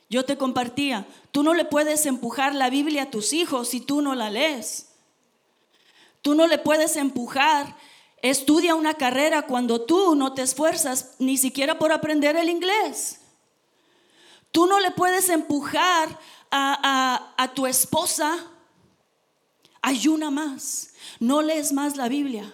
Yo 0.08 0.24
te 0.24 0.36
compartía, 0.36 1.06
tú 1.32 1.42
no 1.42 1.54
le 1.54 1.64
puedes 1.64 2.06
empujar 2.06 2.54
la 2.54 2.70
Biblia 2.70 3.04
a 3.04 3.10
tus 3.10 3.32
hijos 3.32 3.68
si 3.68 3.80
tú 3.80 4.02
no 4.02 4.14
la 4.14 4.30
lees. 4.30 4.88
Tú 6.22 6.34
no 6.34 6.46
le 6.46 6.58
puedes 6.58 6.96
empujar 6.96 7.76
Estudia 8.22 8.74
una 8.74 8.94
carrera 8.94 9.42
cuando 9.42 9.82
tú 9.82 10.14
no 10.14 10.32
te 10.32 10.42
esfuerzas 10.42 11.14
ni 11.18 11.36
siquiera 11.36 11.78
por 11.78 11.92
aprender 11.92 12.34
el 12.36 12.48
inglés. 12.48 13.20
Tú 14.50 14.66
no 14.66 14.80
le 14.80 14.90
puedes 14.90 15.28
empujar 15.28 16.18
a, 16.50 17.52
tu 17.54 17.66
esposa, 17.66 18.36
ayuna 19.82 20.30
más, 20.30 20.94
no 21.20 21.42
lees 21.42 21.72
más 21.72 21.96
la 21.96 22.08
Biblia. 22.08 22.52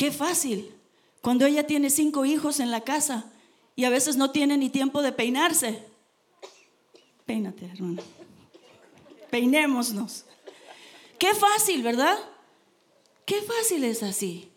Qué 0.00 0.10
fácil, 0.10 0.74
cuando 1.20 1.44
ella 1.44 1.66
tiene 1.66 1.90
cinco 1.90 2.24
hijos 2.24 2.58
en 2.58 2.70
la 2.70 2.80
casa 2.80 3.30
y 3.76 3.84
a 3.84 3.90
veces 3.90 4.16
no 4.16 4.30
tiene 4.30 4.56
ni 4.56 4.70
tiempo 4.70 5.02
de 5.02 5.12
peinarse. 5.12 5.84
Peínate, 7.26 7.66
hermano. 7.66 8.02
Peinémonos. 9.30 10.24
Qué 11.18 11.34
fácil, 11.34 11.82
¿verdad? 11.82 12.18
Qué 13.26 13.42
fácil 13.42 13.84
es 13.84 14.02
así. 14.02 14.50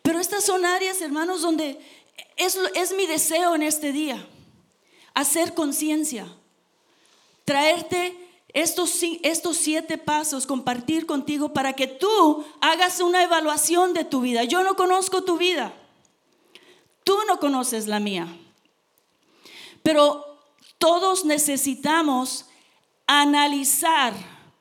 Pero 0.00 0.18
estas 0.20 0.42
son 0.42 0.64
áreas, 0.64 1.02
hermanos, 1.02 1.42
donde 1.42 1.78
es, 2.38 2.58
es 2.74 2.94
mi 2.94 3.06
deseo 3.06 3.54
en 3.54 3.64
este 3.64 3.92
día. 3.92 4.26
Hacer 5.12 5.52
conciencia. 5.52 6.34
Traerte 7.44 8.16
estos, 8.54 8.90
siete 9.56 9.98
pasos, 9.98 10.46
compartir 10.46 11.06
contigo 11.06 11.52
para 11.52 11.72
que 11.72 11.86
tú 11.86 12.44
hagas 12.60 13.00
una 13.00 13.22
evaluación 13.22 13.94
de 13.94 14.04
tu 14.04 14.20
vida. 14.20 14.44
Yo 14.44 14.62
no 14.62 14.76
conozco 14.76 15.24
tu 15.24 15.38
vida. 15.38 15.74
Tú 17.02 17.16
no 17.26 17.38
conoces 17.40 17.86
la 17.86 17.98
mía. 17.98 18.28
Pero 19.82 20.38
todos 20.78 21.24
necesitamos 21.24 22.46
analizar. 23.06 24.14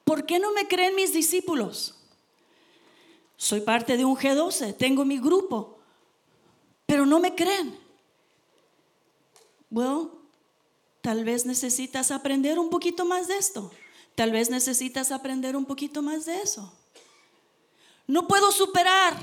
¿Por 0.05 0.25
qué 0.25 0.39
no 0.39 0.51
me 0.53 0.67
creen 0.67 0.95
mis 0.95 1.13
discípulos? 1.13 1.95
Soy 3.36 3.62
parte 3.62 3.98
de 3.98 4.05
un 4.05 4.15
G12, 4.15 4.77
tengo 4.77 5.03
mi 5.03 5.17
grupo, 5.17 5.79
pero 6.86 7.07
no 7.07 7.19
me 7.19 7.33
creen. 7.33 7.75
Bueno, 9.69 10.12
tal 11.01 11.24
vez 11.24 11.45
necesitas 11.45 12.12
aprender 12.12 12.60
un 12.60 12.69
poquito 12.69 13.03
más 13.03 13.27
de 13.27 13.38
esto. 13.38 13.71
Tal 14.15 14.32
vez 14.32 14.50
necesitas 14.50 15.12
aprender 15.12 15.56
un 15.56 15.65
poquito 15.65 16.01
más 16.01 16.25
de 16.25 16.41
eso. 16.41 16.72
No 18.08 18.27
puedo 18.27 18.51
superar, 18.51 19.15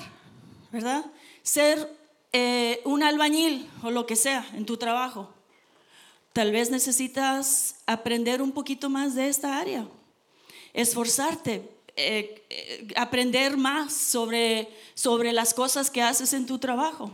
¿verdad? 0.73 1.05
Ser 1.43 1.97
eh, 2.33 2.81
un 2.85 3.03
albañil 3.03 3.69
o 3.83 3.91
lo 3.91 4.07
que 4.07 4.17
sea 4.17 4.47
en 4.55 4.67
tu 4.67 4.77
trabajo. 4.77 5.33
Tal 6.33 6.53
vez 6.53 6.71
necesitas 6.71 7.77
aprender 7.87 8.41
un 8.43 8.53
poquito 8.53 8.89
más 8.89 9.15
de 9.15 9.29
esta 9.29 9.59
área. 9.59 9.87
Esforzarte, 10.73 11.69
eh, 11.97 12.47
eh, 12.49 12.89
aprender 12.97 13.57
más 13.57 13.93
sobre, 13.93 14.69
sobre 14.95 15.33
las 15.33 15.53
cosas 15.53 15.91
que 15.91 16.03
haces 16.03 16.33
en 16.33 16.47
tu 16.47 16.59
trabajo. 16.59 17.11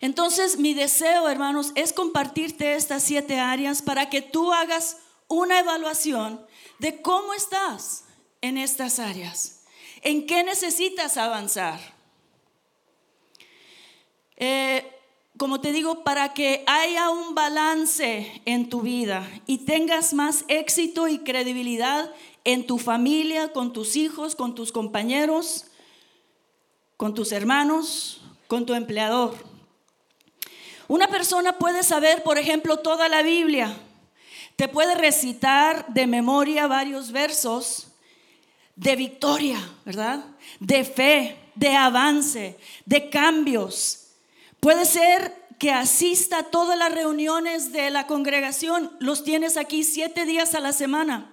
Entonces, 0.00 0.58
mi 0.58 0.74
deseo, 0.74 1.28
hermanos, 1.28 1.72
es 1.74 1.92
compartirte 1.92 2.74
estas 2.74 3.02
siete 3.02 3.38
áreas 3.38 3.82
para 3.82 4.10
que 4.10 4.20
tú 4.20 4.52
hagas 4.52 4.98
una 5.32 5.60
evaluación 5.60 6.44
de 6.78 7.00
cómo 7.00 7.32
estás 7.32 8.04
en 8.42 8.58
estas 8.58 8.98
áreas? 8.98 9.62
¿En 10.02 10.26
qué 10.26 10.44
necesitas 10.44 11.16
avanzar? 11.16 11.80
Eh, 14.36 14.84
como 15.38 15.60
te 15.60 15.72
digo, 15.72 16.04
para 16.04 16.34
que 16.34 16.62
haya 16.66 17.08
un 17.10 17.34
balance 17.34 18.42
en 18.44 18.68
tu 18.68 18.82
vida 18.82 19.26
y 19.46 19.58
tengas 19.58 20.12
más 20.12 20.44
éxito 20.48 21.08
y 21.08 21.20
credibilidad 21.20 22.12
en 22.44 22.66
tu 22.66 22.78
familia, 22.78 23.52
con 23.52 23.72
tus 23.72 23.96
hijos, 23.96 24.36
con 24.36 24.54
tus 24.54 24.70
compañeros, 24.70 25.66
con 26.96 27.14
tus 27.14 27.32
hermanos, 27.32 28.20
con 28.48 28.66
tu 28.66 28.74
empleador. 28.74 29.34
Una 30.88 31.08
persona 31.08 31.58
puede 31.58 31.82
saber, 31.84 32.22
por 32.22 32.36
ejemplo, 32.36 32.76
toda 32.78 33.08
la 33.08 33.22
Biblia, 33.22 33.74
te 34.56 34.68
puede 34.68 34.94
recitar 34.94 35.86
de 35.92 36.06
memoria 36.06 36.66
varios 36.66 37.12
versos 37.12 37.88
de 38.76 38.96
victoria, 38.96 39.58
¿verdad? 39.84 40.24
De 40.60 40.84
fe, 40.84 41.38
de 41.54 41.74
avance, 41.76 42.58
de 42.84 43.10
cambios. 43.10 44.08
Puede 44.60 44.84
ser 44.84 45.42
que 45.58 45.70
asista 45.70 46.38
a 46.38 46.42
todas 46.44 46.76
las 46.76 46.92
reuniones 46.92 47.72
de 47.72 47.90
la 47.90 48.06
congregación, 48.06 48.96
los 48.98 49.22
tienes 49.22 49.56
aquí 49.56 49.84
siete 49.84 50.24
días 50.24 50.54
a 50.54 50.60
la 50.60 50.72
semana. 50.72 51.32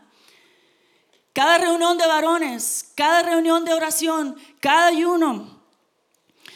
Cada 1.34 1.58
reunión 1.58 1.98
de 1.98 2.06
varones, 2.06 2.92
cada 2.96 3.24
reunión 3.24 3.66
de 3.66 3.74
oración, 3.74 4.36
cada 4.60 4.88
ayuno, 4.88 5.60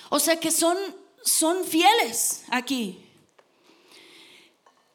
o 0.10 0.20
sea 0.20 0.40
que 0.40 0.52
son, 0.52 0.78
son 1.24 1.64
fieles 1.64 2.44
aquí. 2.50 3.03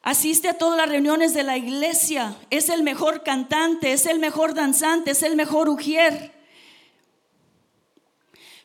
Asiste 0.09 0.49
a 0.49 0.55
todas 0.55 0.79
las 0.79 0.89
reuniones 0.89 1.35
de 1.35 1.43
la 1.43 1.59
iglesia. 1.59 2.35
Es 2.49 2.71
el 2.71 2.83
mejor 2.83 3.23
cantante, 3.23 3.93
es 3.93 4.07
el 4.07 4.19
mejor 4.19 4.55
danzante, 4.55 5.11
es 5.11 5.23
el 5.23 5.37
mejor 5.37 5.69
ujier. 5.69 6.33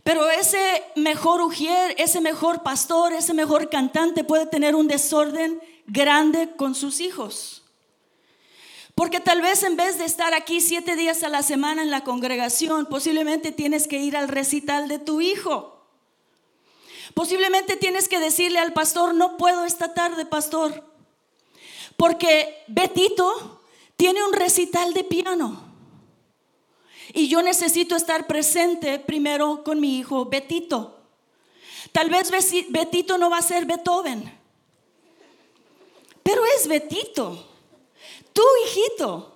Pero 0.06 0.30
ese 0.30 0.82
mejor 0.96 1.42
ujier, 1.42 1.96
ese 1.98 2.22
mejor 2.22 2.64
pastor, 2.64 3.12
ese 3.12 3.34
mejor 3.34 3.70
cantante 3.70 4.24
puede 4.24 4.46
tener 4.46 4.74
un 4.74 4.88
desorden 4.88 5.60
grande 5.86 6.56
con 6.56 6.76
sus 6.76 7.02
hijos. 7.02 7.66
Porque 8.96 9.20
tal 9.20 9.42
vez 9.42 9.64
en 9.64 9.76
vez 9.76 9.98
de 9.98 10.06
estar 10.06 10.34
aquí 10.34 10.62
siete 10.62 10.96
días 10.96 11.24
a 11.24 11.28
la 11.28 11.44
semana 11.44 11.82
en 11.82 11.92
la 11.92 12.06
congregación, 12.06 12.86
posiblemente 12.86 13.52
tienes 13.52 13.90
que 13.90 13.98
ir 13.98 14.16
al 14.16 14.30
recital 14.30 14.88
de 14.88 14.98
tu 14.98 15.20
hijo. 15.20 15.86
Posiblemente 17.14 17.76
tienes 17.76 18.08
que 18.08 18.22
decirle 18.22 18.60
al 18.60 18.72
pastor, 18.72 19.14
no 19.14 19.36
puedo 19.36 19.66
esta 19.66 19.94
tarde, 19.94 20.26
pastor, 20.26 20.93
porque 21.98 22.64
Betito 22.68 23.62
tiene 23.96 24.24
un 24.24 24.34
recital 24.34 24.94
de 24.94 25.04
piano. 25.04 25.74
Y 27.14 27.28
yo 27.28 27.42
necesito 27.42 27.96
estar 27.96 28.28
presente 28.28 29.00
primero 29.00 29.64
con 29.64 29.80
mi 29.80 30.00
hijo 30.00 30.26
Betito. 30.26 31.00
Tal 31.92 32.10
vez 32.10 32.32
Betito 32.70 33.18
no 33.18 33.30
va 33.30 33.38
a 33.38 33.44
ser 33.44 33.66
Beethoven, 33.66 34.40
pero 36.24 36.42
es 36.58 36.68
Betito, 36.68 37.48
tu 38.32 38.44
hijito. 38.66 39.30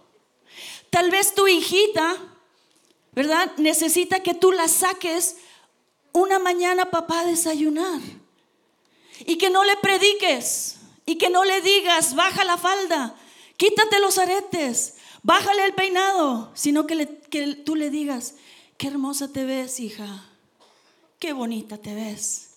Tal 0.90 1.12
vez 1.12 1.36
tu 1.36 1.48
hijita, 1.48 2.18
¿verdad? 3.12 3.52
Necesita 3.58 4.22
que 4.22 4.34
tú 4.34 4.52
la 4.52 4.68
saques 4.68 5.38
una 6.14 6.40
mañana 6.40 6.90
papá 6.90 7.20
a 7.20 7.26
desayunar. 7.26 8.00
Y 9.20 9.38
que 9.38 9.50
no 9.50 9.64
le 9.64 9.76
prediques 9.78 10.77
y 11.08 11.18
que 11.18 11.32
no 11.32 11.44
le 11.46 11.62
digas, 11.62 12.14
baja 12.14 12.44
la 12.44 12.58
falda, 12.58 13.16
quítate 13.56 14.00
los 14.00 14.20
aretes, 14.20 14.98
bájale 15.24 15.66
el 15.66 15.74
peinado, 15.74 16.52
sino 16.54 16.86
que, 16.86 17.08
tú 17.66 17.76
le 17.76 17.90
digas, 17.90 18.36
qué 18.78 18.88
hermosa 18.88 19.32
te 19.32 19.46
ves, 19.46 19.80
hija, 19.80 20.26
qué 21.18 21.34
bonita 21.34 21.78
te 21.80 21.96
ves. 21.96 22.50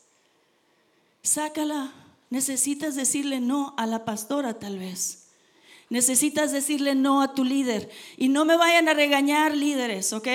Sácala. 1.22 1.94
Necesitas 2.30 2.94
decirle 2.94 3.40
no 3.40 3.74
a 3.76 3.86
la 3.86 4.04
pastora 4.04 4.60
tal 4.60 4.78
vez. 4.78 5.26
Necesitas 5.88 6.52
decirle 6.52 6.94
no 6.94 7.22
a 7.22 7.34
tu 7.34 7.44
líder. 7.44 7.90
Y 8.16 8.28
no 8.28 8.44
me 8.44 8.56
vayan 8.56 8.88
a 8.88 8.94
regañar 8.94 9.56
líderes, 9.56 10.12
¿ok? 10.12 10.28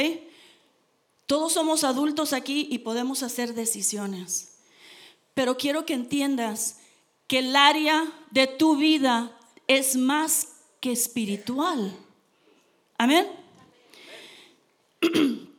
Todos 1.25 1.53
somos 1.53 1.85
adultos 1.85 2.33
aquí 2.33 2.67
y 2.69 2.79
podemos 2.79 3.23
hacer 3.23 3.53
decisiones. 3.53 4.57
Pero 5.33 5.55
quiero 5.55 5.85
que 5.85 5.93
entiendas 5.93 6.79
que 7.27 7.39
el 7.39 7.55
área 7.55 8.11
de 8.31 8.47
tu 8.47 8.75
vida 8.75 9.31
es 9.67 9.95
más 9.95 10.49
que 10.79 10.91
espiritual. 10.91 11.95
Amén. 12.97 13.27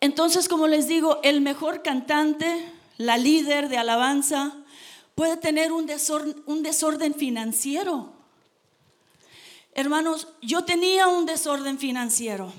Entonces, 0.00 0.48
como 0.48 0.66
les 0.66 0.86
digo, 0.86 1.20
el 1.22 1.40
mejor 1.40 1.82
cantante, 1.82 2.72
la 2.96 3.18
líder 3.18 3.68
de 3.68 3.78
alabanza, 3.78 4.56
puede 5.14 5.36
tener 5.36 5.72
un 5.72 5.86
desorden, 5.86 7.14
financiero. 7.14 8.12
Hermanos, 9.72 10.28
yo 10.42 10.64
tenía 10.64 11.08
un 11.08 11.26
desorden 11.26 11.78
financiero. 11.78 12.52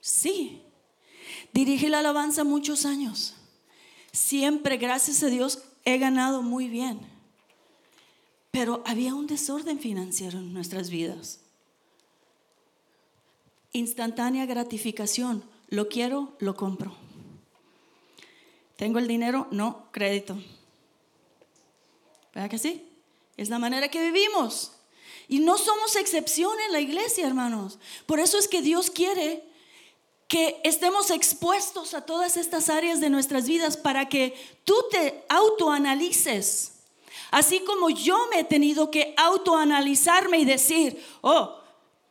Sí, 0.00 0.62
dirigí 1.52 1.88
la 1.88 1.98
alabanza 1.98 2.44
muchos 2.44 2.86
años. 2.86 3.34
Siempre, 4.12 4.76
gracias 4.76 5.22
a 5.22 5.26
Dios, 5.26 5.62
he 5.94 5.98
ganado 5.98 6.42
muy 6.42 6.68
bien. 6.68 7.00
Pero 8.50 8.82
había 8.84 9.14
un 9.14 9.26
desorden 9.26 9.78
financiero 9.78 10.38
en 10.38 10.52
nuestras 10.52 10.90
vidas. 10.90 11.40
Instantánea 13.72 14.44
gratificación. 14.44 15.42
Lo 15.68 15.88
quiero, 15.88 16.36
lo 16.40 16.56
compro. 16.56 16.94
¿Tengo 18.76 18.98
el 18.98 19.08
dinero? 19.08 19.48
No, 19.50 19.90
crédito. 19.90 20.38
¿Verdad 22.34 22.50
que 22.50 22.58
sí? 22.58 22.86
Es 23.38 23.48
la 23.48 23.58
manera 23.58 23.88
que 23.88 24.10
vivimos. 24.10 24.72
Y 25.26 25.40
no 25.40 25.56
somos 25.56 25.96
excepción 25.96 26.52
en 26.66 26.72
la 26.72 26.80
iglesia, 26.80 27.26
hermanos. 27.26 27.78
Por 28.04 28.20
eso 28.20 28.38
es 28.38 28.46
que 28.46 28.60
Dios 28.60 28.90
quiere 28.90 29.42
que 30.28 30.60
estemos 30.62 31.10
expuestos 31.10 31.94
a 31.94 32.02
todas 32.02 32.36
estas 32.36 32.68
áreas 32.68 33.00
de 33.00 33.08
nuestras 33.08 33.46
vidas 33.46 33.78
para 33.78 34.08
que 34.10 34.34
tú 34.64 34.74
te 34.90 35.24
autoanalices. 35.30 36.74
Así 37.30 37.60
como 37.60 37.88
yo 37.88 38.16
me 38.30 38.40
he 38.40 38.44
tenido 38.44 38.90
que 38.90 39.14
autoanalizarme 39.16 40.38
y 40.38 40.44
decir, 40.44 41.02
oh, 41.22 41.58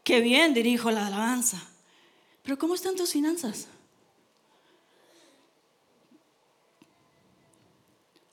qué 0.04 0.20
bien 0.20 0.56
dirijo 0.56 0.90
la 0.90 1.08
alabanza. 1.08 1.62
Pero 2.42 2.58
¿cómo 2.58 2.74
están 2.74 2.96
tus 2.96 3.12
finanzas? 3.12 3.68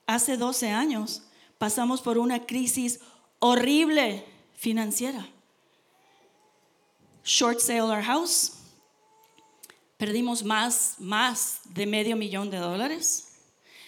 Hace 0.07 0.37
12 0.37 0.69
años 0.69 1.23
pasamos 1.57 2.01
por 2.01 2.17
una 2.17 2.45
crisis 2.45 2.99
horrible 3.39 4.25
financiera. 4.55 5.27
Short 7.23 7.59
sale 7.59 7.81
our 7.81 8.03
house, 8.03 8.54
Perdimos 10.05 10.43
más, 10.43 10.97
más 10.99 11.61
de 11.73 11.87
medio 11.87 12.15
millón 12.15 12.51
de 12.51 12.57
dólares. 12.57 13.27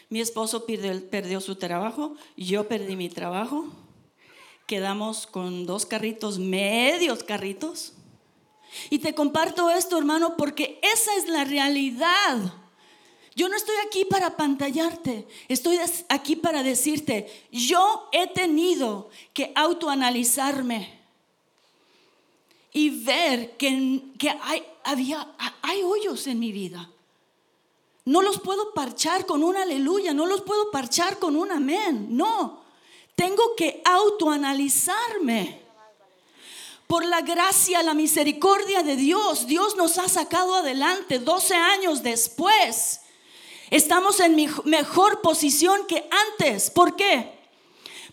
Mi 0.09 0.19
esposo 0.19 0.65
perdió, 0.65 1.07
perdió 1.11 1.39
su 1.39 1.57
trabajo, 1.57 2.15
yo 2.35 2.67
perdí 2.67 2.95
mi 2.95 3.07
trabajo. 3.07 3.67
Quedamos 4.65 5.27
con 5.27 5.67
dos 5.67 5.85
carritos, 5.85 6.39
medios 6.39 7.23
carritos. 7.23 7.93
Y 8.89 8.97
te 8.97 9.13
comparto 9.13 9.69
esto, 9.69 9.95
hermano, 9.95 10.37
porque 10.37 10.79
esa 10.81 11.13
es 11.17 11.29
la 11.29 11.43
realidad. 11.43 12.51
Yo 13.35 13.47
no 13.47 13.55
estoy 13.55 13.75
aquí 13.85 14.03
para 14.03 14.35
pantallarte, 14.35 15.27
estoy 15.47 15.77
aquí 16.09 16.35
para 16.35 16.63
decirte, 16.63 17.31
yo 17.51 18.09
he 18.11 18.25
tenido 18.25 19.11
que 19.35 19.51
autoanalizarme 19.53 20.96
y 22.73 23.03
ver 23.03 23.57
que, 23.57 24.01
que 24.17 24.29
hay, 24.29 24.63
había, 24.83 25.27
hay 25.61 25.83
hoyos 25.83 26.27
en 26.27 26.39
mi 26.39 26.51
vida. 26.51 26.89
No 28.05 28.21
los 28.21 28.39
puedo 28.39 28.73
parchar 28.73 29.25
con 29.25 29.43
un 29.43 29.57
aleluya, 29.57 30.13
no 30.13 30.25
los 30.25 30.41
puedo 30.41 30.71
parchar 30.71 31.19
con 31.19 31.35
un 31.35 31.51
amén. 31.51 32.07
No, 32.09 32.63
tengo 33.15 33.55
que 33.55 33.81
autoanalizarme. 33.83 35.67
Por 36.87 37.03
la 37.05 37.19
gracia, 37.19 37.83
la 37.83 37.93
misericordia 37.93 38.81
de 38.81 38.95
Dios, 38.95 39.45
Dios 39.45 39.75
nos 39.75 39.97
ha 39.97 40.07
sacado 40.07 40.55
adelante 40.55 41.19
12 41.19 41.53
años 41.53 42.01
después. 42.01 43.01
Estamos 43.69 44.21
en 44.21 44.35
mejor 44.63 45.19
posición 45.21 45.85
que 45.85 46.07
antes. 46.29 46.71
¿Por 46.71 46.95
qué? 46.95 47.37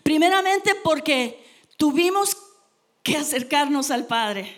Primeramente 0.03 0.75
porque 0.75 1.41
tuvimos 1.77 2.35
que 3.05 3.15
acercarnos 3.15 3.91
al 3.91 4.07
Padre, 4.07 4.51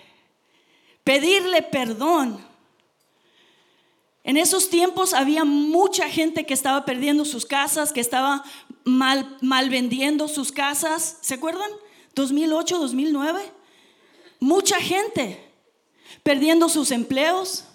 pedirle 1.03 1.61
perdón. 1.61 2.43
En 4.23 4.37
esos 4.37 4.69
tiempos 4.69 5.13
había 5.13 5.43
mucha 5.43 6.09
gente 6.09 6.45
que 6.45 6.53
estaba 6.53 6.85
perdiendo 6.85 7.25
sus 7.25 7.45
casas, 7.45 7.91
que 7.91 7.99
estaba 7.99 8.43
mal, 8.85 9.37
mal 9.41 9.69
vendiendo 9.69 10.29
sus 10.29 10.53
casas. 10.53 11.17
¿Se 11.21 11.33
acuerdan? 11.33 11.69
2008, 12.15 12.79
2009. 12.79 13.51
Mucha 14.39 14.77
gente. 14.77 15.43
perdiendo 16.23 16.69
sus 16.69 16.91
empleos. 16.91 17.65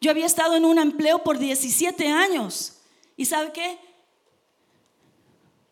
Yo 0.00 0.10
había 0.10 0.26
estado 0.26 0.56
en 0.56 0.64
un 0.64 0.78
empleo 0.78 1.22
por 1.22 1.38
17 1.38 2.08
años. 2.08 2.78
¿Y 3.16 3.26
sabe 3.26 3.52
qué? 3.52 3.78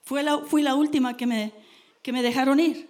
Fue 0.02 0.22
la, 0.22 0.38
fui 0.38 0.62
la 0.62 0.74
última 0.74 1.16
que 1.16 1.26
me, 1.26 1.52
que 2.02 2.12
me 2.12 2.22
dejaron 2.22 2.61
ir. 2.61 2.89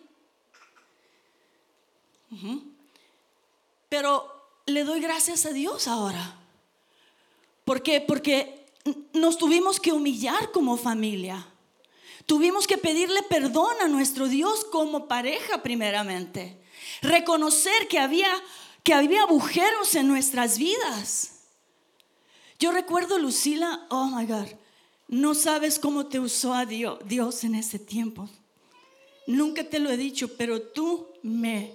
Pero 3.89 4.31
le 4.67 4.85
doy 4.85 5.01
gracias 5.01 5.47
a 5.47 5.53
Dios 5.53 5.89
ahora. 5.89 6.37
¿Por 7.65 7.83
qué? 7.83 8.01
Porque 8.01 8.67
nos 9.13 9.39
tuvimos 9.39 9.81
que 9.81 9.93
humillar 9.93 10.51
como 10.53 10.77
familia. 10.77 11.47
Tuvimos 12.27 12.67
que 12.67 12.79
pedirle 12.79 13.23
perdón 13.25 13.75
a 13.83 13.89
nuestro 13.89 14.29
Dios 14.29 14.65
como 14.65 15.09
pareja 15.09 15.63
primeramente. 15.63 16.61
Reconocer 17.03 17.89
que 17.89 17.99
había, 17.99 18.31
que 18.83 18.95
había 18.95 19.23
agujeros 19.23 19.95
en 19.95 20.09
nuestras 20.09 20.59
vidas. 20.59 21.41
Yo 22.59 22.73
recuerdo, 22.73 23.19
Lucila, 23.19 23.87
oh 23.89 24.07
my 24.07 24.27
God, 24.27 24.47
no 25.09 25.35
sabes 25.35 25.79
cómo 25.79 26.07
te 26.07 26.21
usó 26.21 26.55
a 26.55 26.67
Dios, 26.67 26.99
Dios 27.07 27.43
en 27.43 27.55
ese 27.55 27.79
tiempo. 27.79 28.29
Nunca 29.27 29.65
te 29.65 29.79
lo 29.79 29.91
he 29.91 29.97
dicho, 29.97 30.37
pero 30.37 30.61
tú 30.63 31.09
me, 31.23 31.73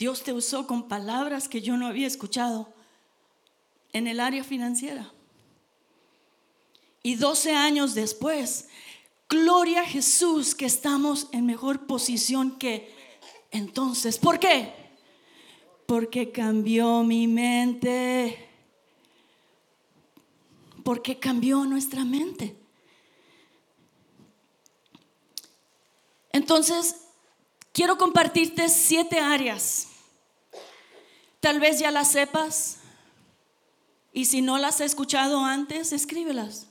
Dios 0.00 0.22
te 0.22 0.32
usó 0.32 0.66
con 0.66 0.88
palabras 0.88 1.46
que 1.46 1.60
yo 1.60 1.76
no 1.76 1.86
había 1.86 2.06
escuchado 2.06 2.72
en 3.92 4.06
el 4.06 4.18
área 4.18 4.42
financiera. 4.42 5.12
Y 7.02 7.16
12 7.16 7.54
años 7.54 7.94
después, 7.94 8.68
gloria 9.28 9.82
a 9.82 9.84
Jesús 9.84 10.54
que 10.54 10.64
estamos 10.64 11.28
en 11.32 11.44
mejor 11.44 11.86
posición 11.86 12.56
que 12.56 12.94
entonces. 13.50 14.16
¿Por 14.16 14.38
qué? 14.38 14.72
Porque 15.84 16.32
cambió 16.32 17.02
mi 17.02 17.26
mente. 17.26 18.48
Porque 20.82 21.18
cambió 21.18 21.66
nuestra 21.66 22.06
mente. 22.06 22.56
Entonces, 26.32 26.96
quiero 27.74 27.98
compartirte 27.98 28.66
siete 28.70 29.20
áreas. 29.20 29.88
Tal 31.40 31.58
vez 31.58 31.78
ya 31.78 31.90
las 31.90 32.12
sepas. 32.12 32.78
Y 34.12 34.26
si 34.26 34.42
no 34.42 34.58
las 34.58 34.76
has 34.76 34.80
escuchado 34.82 35.44
antes, 35.44 35.92
escríbelas. 35.92 36.66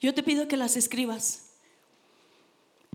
Yo 0.00 0.14
te 0.14 0.22
pido 0.22 0.48
que 0.48 0.56
las 0.56 0.76
escribas. 0.76 1.50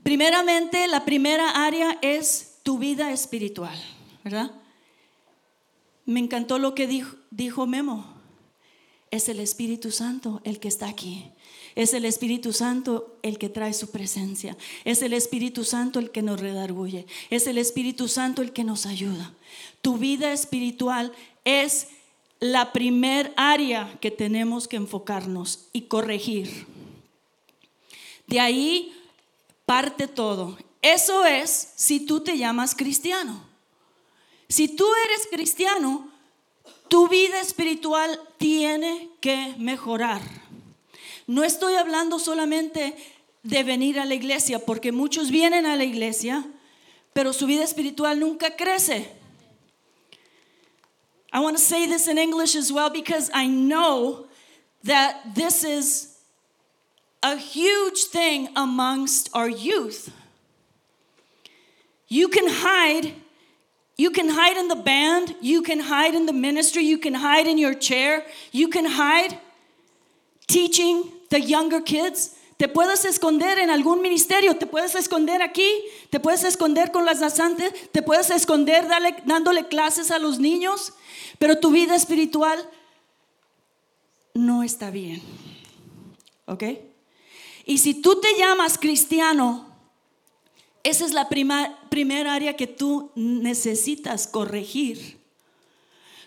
Primeramente, 0.03 0.87
la 0.87 1.05
primera 1.05 1.65
área 1.65 1.97
es 2.01 2.59
tu 2.63 2.77
vida 2.77 3.11
espiritual, 3.11 3.77
¿verdad? 4.23 4.51
Me 6.05 6.19
encantó 6.19 6.59
lo 6.59 6.75
que 6.75 6.85
dijo, 6.85 7.15
dijo 7.31 7.65
Memo. 7.65 8.13
Es 9.09 9.29
el 9.29 9.39
Espíritu 9.39 9.91
Santo 9.91 10.41
el 10.43 10.59
que 10.59 10.67
está 10.67 10.87
aquí. 10.87 11.31
Es 11.75 11.93
el 11.93 12.05
Espíritu 12.05 12.53
Santo 12.53 13.17
el 13.21 13.37
que 13.37 13.49
trae 13.49 13.73
su 13.73 13.91
presencia. 13.91 14.57
Es 14.85 15.01
el 15.01 15.13
Espíritu 15.13 15.65
Santo 15.65 15.99
el 15.99 16.09
que 16.09 16.21
nos 16.21 16.39
redarguye. 16.39 17.05
Es 17.29 17.47
el 17.47 17.57
Espíritu 17.57 18.07
Santo 18.07 18.41
el 18.41 18.53
que 18.53 18.63
nos 18.63 18.85
ayuda. 18.85 19.33
Tu 19.81 19.97
vida 19.97 20.31
espiritual 20.31 21.11
es 21.43 21.87
la 22.39 22.71
primer 22.71 23.33
área 23.35 23.97
que 23.99 24.11
tenemos 24.11 24.67
que 24.67 24.77
enfocarnos 24.77 25.67
y 25.73 25.83
corregir. 25.83 26.65
De 28.27 28.39
ahí 28.39 28.93
parte 29.65 30.07
todo. 30.07 30.57
Eso 30.81 31.25
es 31.25 31.73
si 31.75 32.05
tú 32.05 32.21
te 32.21 32.37
llamas 32.37 32.73
cristiano. 32.75 33.43
Si 34.47 34.67
tú 34.67 34.85
eres 35.05 35.27
cristiano, 35.29 36.09
tu 36.87 37.07
vida 37.09 37.41
espiritual 37.41 38.19
tiene 38.37 39.09
que 39.19 39.55
mejorar. 39.57 40.21
No 41.27 41.43
estoy 41.43 41.75
hablando 41.75 42.19
solamente 42.19 42.95
de 43.43 43.63
venir 43.63 43.99
a 43.99 44.05
la 44.05 44.15
iglesia, 44.15 44.59
porque 44.59 44.91
muchos 44.91 45.29
vienen 45.29 45.65
a 45.65 45.75
la 45.75 45.83
iglesia, 45.83 46.45
pero 47.13 47.33
su 47.33 47.45
vida 47.45 47.63
espiritual 47.63 48.19
nunca 48.19 48.55
crece. 48.55 49.07
I 51.31 51.39
want 51.39 51.57
to 51.57 51.61
say 51.61 51.85
this 51.85 52.07
in 52.07 52.17
English 52.17 52.55
as 52.55 52.71
well 52.71 52.89
because 52.89 53.29
I 53.33 53.47
know 53.47 54.27
that 54.83 55.35
this 55.35 55.63
is 55.63 56.17
a 57.21 57.35
huge 57.35 58.05
thing 58.05 58.49
amongst 58.55 59.29
our 59.33 59.49
youth. 59.49 60.11
You 62.07 62.29
can 62.29 62.47
hide. 62.47 63.13
You 63.97 64.11
can 64.11 64.29
hide 64.29 64.57
in 64.57 64.67
the 64.67 64.75
band. 64.75 65.35
You 65.41 65.61
can 65.61 65.79
hide 65.81 66.13
in 66.13 66.25
the 66.25 66.33
ministry. 66.33 66.83
You 66.83 66.97
can 66.97 67.15
hide 67.15 67.47
in 67.47 67.57
your 67.57 67.73
chair. 67.73 68.23
You 68.51 68.69
can 68.69 68.85
hide 68.85 69.37
teaching 70.47 71.11
the 71.35 71.45
younger 71.45 71.83
kids. 71.83 72.31
Te 72.57 72.69
puedes 72.69 73.03
esconder 73.03 73.59
en 73.59 73.69
algún 73.69 74.01
ministerio, 74.01 74.55
te 74.55 74.65
puedes 74.65 74.95
esconder 74.95 75.41
aquí, 75.41 75.69
te 76.09 76.21
puedes 76.21 76.45
esconder 76.45 76.93
con 76.93 77.03
las 77.03 77.19
nasantes, 77.19 77.91
te 77.91 78.01
puedes 78.01 78.29
esconder 78.29 78.87
dándole 79.25 79.67
clases 79.67 80.09
a 80.09 80.19
los 80.19 80.39
niños, 80.39 80.93
pero 81.37 81.59
tu 81.59 81.71
vida 81.71 81.95
espiritual 81.95 82.57
no 84.33 84.63
está 84.63 84.89
bien. 84.89 85.21
¿Ok? 86.45 86.63
Y 87.65 87.79
si 87.79 87.93
tú 87.93 88.21
te 88.21 88.37
llamas 88.37 88.77
cristiano, 88.77 89.67
esa 90.83 91.03
es 91.03 91.11
la 91.11 91.27
primera 91.27 92.33
área 92.33 92.55
que 92.55 92.67
tú 92.67 93.11
necesitas 93.15 94.27
corregir. 94.27 95.14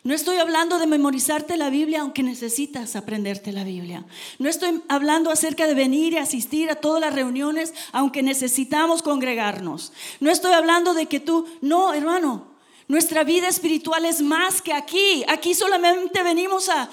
No 0.04 0.14
estoy 0.14 0.38
hablando 0.38 0.78
de 0.78 0.87
memorizarte 0.87 1.56
la 1.56 1.70
Biblia, 1.70 2.02
aunque 2.02 2.22
necesitas 2.22 2.96
aprenderte 2.96 3.52
la 3.52 3.64
Biblia. 3.64 4.04
No 4.38 4.48
estoy 4.48 4.82
hablando 4.88 5.30
acerca 5.30 5.66
de 5.66 5.74
venir 5.74 6.12
y 6.12 6.18
asistir 6.18 6.70
a 6.70 6.76
todas 6.76 7.00
las 7.00 7.14
reuniones, 7.14 7.74
aunque 7.92 8.22
necesitamos 8.22 9.02
congregarnos. 9.02 9.92
No 10.20 10.30
estoy 10.30 10.52
hablando 10.52 10.94
de 10.94 11.06
que 11.06 11.20
tú, 11.20 11.46
no, 11.61 11.92
hermano, 11.94 12.58
nuestra 12.88 13.22
vida 13.22 13.48
espiritual 13.48 14.07
es 14.07 14.22
más 14.22 14.62
que 14.62 14.72
aquí. 14.72 15.22
Aquí 15.29 15.55
solamente 15.55 16.22
venimos 16.22 16.70
a, 16.70 16.88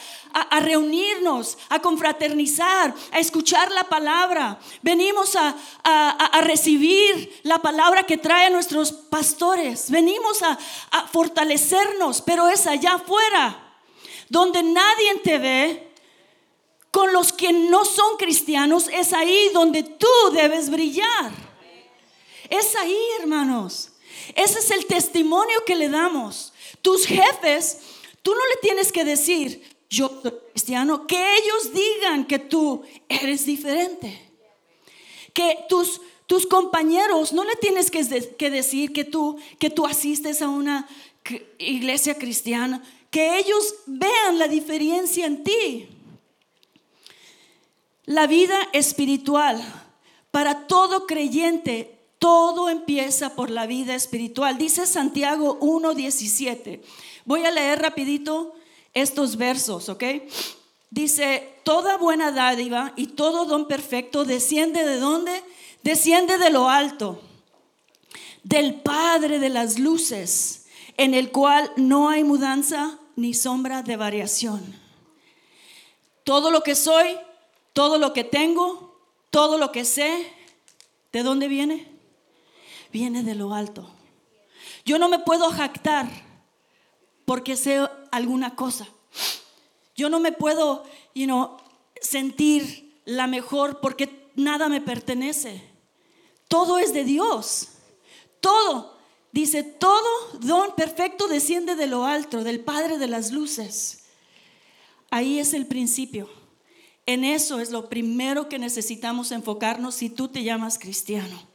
reunirnos, 0.59 1.57
a 1.69 1.79
confraternizar, 1.79 2.93
a 3.13 3.19
escuchar 3.19 3.71
la 3.71 3.85
palabra. 3.85 4.59
Venimos 4.81 5.37
a, 5.37 5.55
recibir 6.41 7.39
la 7.43 7.59
palabra 7.59 8.03
que 8.03 8.17
trae 8.17 8.47
a 8.47 8.49
nuestros 8.49 8.91
pastores. 8.91 9.89
Venimos 9.89 10.43
a, 10.43 10.57
fortalecernos, 11.13 12.21
pero 12.21 12.49
es 12.49 12.67
allá 12.67 12.95
afuera, 12.95 13.77
donde 14.27 14.63
nadie 14.63 15.15
te 15.23 15.37
ve. 15.37 15.91
Con 16.91 17.11
los 17.11 17.33
que 17.33 17.51
no 17.51 17.83
son 17.83 18.15
cristianos, 18.17 18.89
es 18.89 19.11
ahí 19.11 19.49
donde 19.53 19.83
tú 19.83 20.07
debes 20.33 20.69
brillar. 20.69 21.31
Es 22.49 22.75
ahí, 22.75 22.97
hermanos. 23.19 23.91
Ese 24.33 24.59
es 24.59 24.71
el 24.71 24.85
testimonio 24.85 25.63
que 25.65 25.75
le 25.75 25.89
damos. 25.89 26.53
Tus 26.81 27.05
jefes, 27.05 27.79
tú 28.21 28.31
no 28.33 28.41
le 28.41 28.61
tienes 28.61 28.91
que 28.91 29.05
decir, 29.05 29.61
yo 29.89 30.19
soy 30.21 30.33
cristiano, 30.51 31.05
que 31.05 31.37
ellos 31.37 31.73
digan 31.73 32.25
que 32.25 32.39
tú 32.39 32.83
eres 33.07 33.45
diferente. 33.45 34.21
Que 35.33 35.65
tus, 35.69 36.01
tus 36.25 36.47
compañeros 36.47 37.33
no 37.33 37.43
le 37.43 37.55
tienes 37.55 37.91
que, 37.91 38.03
que 38.37 38.49
decir 38.49 38.93
que 38.93 39.03
tú, 39.03 39.37
que 39.59 39.69
tú 39.69 39.85
asistes 39.85 40.41
a 40.41 40.49
una 40.49 40.87
iglesia 41.57 42.17
cristiana, 42.17 42.83
que 43.11 43.37
ellos 43.37 43.75
vean 43.85 44.39
la 44.39 44.47
diferencia 44.47 45.25
en 45.25 45.43
ti. 45.43 45.87
La 48.05 48.27
vida 48.27 48.57
espiritual 48.73 49.63
para 50.31 50.67
todo 50.67 51.07
creyente 51.07 51.94
todo 52.25 52.69
empieza 52.69 53.35
por 53.35 53.51
la 53.51 53.67
vida 53.67 53.93
espiritual. 53.93 54.57
Dice 54.57 54.87
Santiago 54.87 55.59
1.17. 55.59 56.81
Voy 57.23 57.45
a 57.45 57.51
leer 57.51 57.83
rapidito 57.83 58.55
estos 58.95 59.37
versos, 59.37 59.89
¿ok? 59.89 60.03
Dice, 60.89 61.59
toda 61.61 61.97
buena 61.97 62.31
dádiva 62.31 62.93
y 62.95 63.09
todo 63.09 63.45
don 63.45 63.67
perfecto 63.67 64.25
desciende 64.25 64.83
de 64.83 64.97
dónde? 64.97 65.43
Desciende 65.83 66.39
de 66.39 66.49
lo 66.49 66.67
alto, 66.67 67.21
del 68.41 68.81
Padre 68.81 69.37
de 69.37 69.49
las 69.49 69.77
luces, 69.77 70.65
en 70.97 71.13
el 71.13 71.31
cual 71.31 71.71
no 71.75 72.09
hay 72.09 72.23
mudanza 72.23 72.97
ni 73.15 73.35
sombra 73.35 73.83
de 73.83 73.97
variación. 73.97 74.63
Todo 76.23 76.49
lo 76.49 76.63
que 76.63 76.73
soy, 76.73 77.19
todo 77.73 77.99
lo 77.99 78.13
que 78.13 78.23
tengo, 78.23 78.99
todo 79.29 79.59
lo 79.59 79.71
que 79.71 79.85
sé, 79.85 80.25
¿de 81.11 81.21
dónde 81.21 81.47
viene? 81.47 81.93
Viene 82.95 83.23
de 83.23 83.35
lo 83.35 83.53
alto. 83.53 83.91
Yo 84.85 84.97
no 84.97 85.09
me 85.09 85.19
puedo 85.19 85.51
jactar 85.51 86.07
porque 87.25 87.57
sé 87.57 87.85
alguna 88.09 88.55
cosa. 88.55 88.87
Yo 89.97 90.09
no 90.09 90.21
me 90.21 90.31
puedo, 90.31 90.85
you 91.13 91.25
know, 91.25 91.57
sentir 91.99 93.01
la 93.03 93.27
mejor 93.27 93.81
porque 93.81 94.31
nada 94.35 94.69
me 94.69 94.79
pertenece. 94.79 95.61
Todo 96.47 96.79
es 96.79 96.93
de 96.93 97.03
Dios. 97.03 97.67
Todo 98.39 98.95
Dice, 99.35 99.63
todo 99.63 100.07
don 100.39 100.75
perfecto 100.77 101.27
desciende 101.27 101.75
de 101.75 101.87
lo 101.87 102.05
alto, 102.05 102.45
del 102.45 102.61
Padre 102.61 102.97
de 102.97 103.07
las 103.07 103.33
Luces. 103.33 104.05
Ahí 105.11 105.39
es 105.39 105.53
el 105.53 105.67
principio. 105.67 106.29
En 107.05 107.25
eso 107.25 107.59
es 107.59 107.69
lo 107.69 107.89
primero 107.89 108.47
que 108.47 108.59
necesitamos 108.59 109.33
enfocarnos 109.33 109.95
si 109.95 110.09
tú 110.09 110.29
te 110.29 110.45
llamas 110.45 110.79
cristiano. 110.79 111.54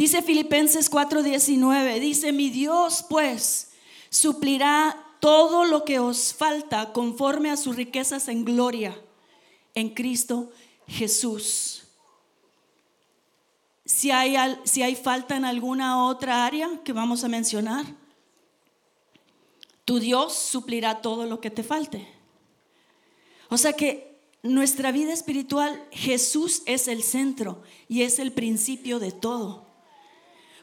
Dice 0.00 0.22
Filipenses 0.22 0.90
4:19, 0.90 2.00
dice, 2.00 2.32
mi 2.32 2.48
Dios 2.48 3.04
pues 3.06 3.72
suplirá 4.08 4.96
todo 5.20 5.66
lo 5.66 5.84
que 5.84 5.98
os 5.98 6.32
falta 6.32 6.94
conforme 6.94 7.50
a 7.50 7.58
sus 7.58 7.76
riquezas 7.76 8.28
en 8.28 8.46
gloria 8.46 8.98
en 9.74 9.90
Cristo 9.90 10.52
Jesús. 10.88 11.82
Si 13.84 14.10
hay, 14.10 14.36
si 14.64 14.82
hay 14.82 14.96
falta 14.96 15.36
en 15.36 15.44
alguna 15.44 16.06
otra 16.06 16.46
área 16.46 16.80
que 16.82 16.94
vamos 16.94 17.22
a 17.22 17.28
mencionar, 17.28 17.84
tu 19.84 19.98
Dios 19.98 20.32
suplirá 20.32 21.02
todo 21.02 21.26
lo 21.26 21.42
que 21.42 21.50
te 21.50 21.62
falte. 21.62 22.08
O 23.50 23.58
sea 23.58 23.74
que 23.74 24.18
nuestra 24.42 24.92
vida 24.92 25.12
espiritual, 25.12 25.86
Jesús 25.90 26.62
es 26.64 26.88
el 26.88 27.02
centro 27.02 27.62
y 27.86 28.00
es 28.00 28.18
el 28.18 28.32
principio 28.32 28.98
de 28.98 29.12
todo. 29.12 29.68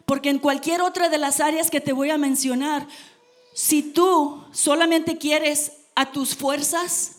Porque 0.08 0.30
en 0.30 0.40
cualquier 0.40 0.82
otra 0.82 1.10
de 1.10 1.18
las 1.18 1.42
áreas 1.42 1.70
que 1.70 1.82
te 1.82 1.92
voy 1.92 2.12
a 2.12 2.18
mencionar, 2.18 2.88
si 3.54 3.84
tú 3.84 4.42
solamente 4.54 5.18
quieres 5.18 5.74
a 5.96 6.14
tus 6.14 6.34
fuerzas, 6.34 7.18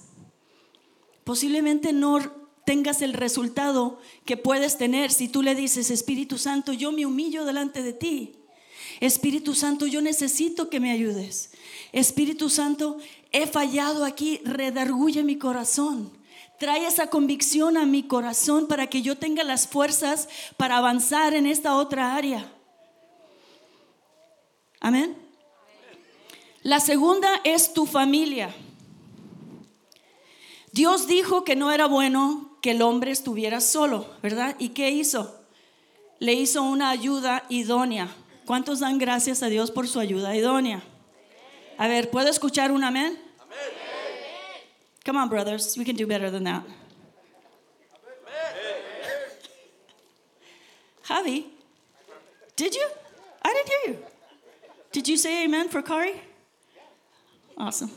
posiblemente 1.22 1.92
no 1.92 2.18
tengas 2.64 3.02
el 3.02 3.12
resultado 3.12 3.98
que 4.24 4.38
puedes 4.38 4.78
tener 4.78 5.12
si 5.12 5.28
tú 5.28 5.42
le 5.42 5.54
dices, 5.54 5.90
Espíritu 5.90 6.38
Santo, 6.38 6.72
yo 6.72 6.90
me 6.90 7.04
humillo 7.04 7.44
delante 7.44 7.82
de 7.82 7.92
ti. 7.92 8.36
Espíritu 9.00 9.54
Santo, 9.54 9.86
yo 9.86 10.00
necesito 10.00 10.70
que 10.70 10.80
me 10.80 10.90
ayudes. 10.90 11.50
Espíritu 11.92 12.48
Santo, 12.48 12.96
he 13.32 13.46
fallado 13.46 14.06
aquí, 14.06 14.40
redarguye 14.44 15.24
mi 15.24 15.36
corazón. 15.36 16.10
Trae 16.58 16.86
esa 16.86 17.08
convicción 17.08 17.76
a 17.76 17.84
mi 17.84 18.04
corazón 18.04 18.66
para 18.66 18.86
que 18.86 19.02
yo 19.02 19.18
tenga 19.18 19.44
las 19.44 19.68
fuerzas 19.68 20.30
para 20.56 20.78
avanzar 20.78 21.34
en 21.34 21.44
esta 21.44 21.76
otra 21.76 22.16
área. 22.16 22.50
Amén. 24.80 25.16
La 26.62 26.80
segunda 26.80 27.28
es 27.44 27.72
tu 27.72 27.86
familia. 27.86 28.54
Dios 30.72 31.06
dijo 31.06 31.44
que 31.44 31.56
no 31.56 31.72
era 31.72 31.86
bueno 31.86 32.58
que 32.60 32.72
el 32.72 32.82
hombre 32.82 33.10
estuviera 33.10 33.60
solo, 33.60 34.06
¿verdad? 34.22 34.56
¿Y 34.58 34.70
qué 34.70 34.90
hizo? 34.90 35.40
Le 36.18 36.34
hizo 36.34 36.62
una 36.62 36.90
ayuda 36.90 37.44
idónea. 37.48 38.08
¿Cuántos 38.44 38.80
dan 38.80 38.98
gracias 38.98 39.42
a 39.42 39.48
Dios 39.48 39.70
por 39.70 39.88
su 39.88 40.00
ayuda 40.00 40.34
idónea? 40.34 40.82
A 41.78 41.86
ver, 41.86 42.10
¿puedo 42.10 42.28
escuchar 42.28 42.72
un 42.72 42.84
amén? 42.84 43.18
Come 45.04 45.18
on, 45.20 45.28
brothers. 45.28 45.76
We 45.78 45.84
can 45.84 45.96
do 45.96 46.06
better 46.06 46.30
than 46.30 46.44
that. 46.44 46.62
Javi, 51.08 51.46
did 52.56 52.74
you? 52.74 52.86
I 53.42 53.54
didn't 53.54 53.68
hear 53.68 53.94
you. 53.94 54.17
Did 54.98 55.06
you 55.06 55.16
say 55.16 55.44
amen 55.44 55.68
for 55.68 55.80
Kari? 55.80 56.12
Awesome. 57.56 57.88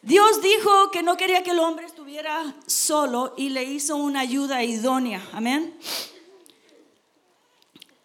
Dios 0.00 0.40
dijo 0.40 0.92
que 0.92 1.02
no 1.02 1.16
quería 1.16 1.42
que 1.42 1.50
el 1.50 1.58
hombre 1.58 1.86
estuviera 1.86 2.54
solo 2.64 3.34
y 3.36 3.48
le 3.48 3.64
hizo 3.64 3.96
una 3.96 4.20
ayuda 4.20 4.62
idónea. 4.62 5.20
Amén. 5.32 5.74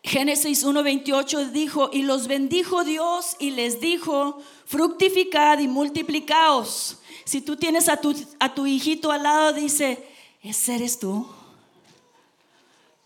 Génesis 0.03 0.65
1:28 0.65 1.51
dijo, 1.51 1.91
y 1.93 2.01
los 2.01 2.27
bendijo 2.27 2.83
Dios 2.83 3.35
y 3.37 3.51
les 3.51 3.79
dijo, 3.79 4.41
fructificad 4.65 5.59
y 5.59 5.67
multiplicaos. 5.67 6.97
Si 7.25 7.41
tú 7.41 7.57
tienes 7.57 7.87
a 7.87 7.97
tu, 7.97 8.15
a 8.39 8.55
tu 8.55 8.65
hijito 8.65 9.11
al 9.11 9.21
lado, 9.21 9.53
dice, 9.53 10.03
ese 10.41 10.77
eres 10.77 10.97
tú. 10.97 11.27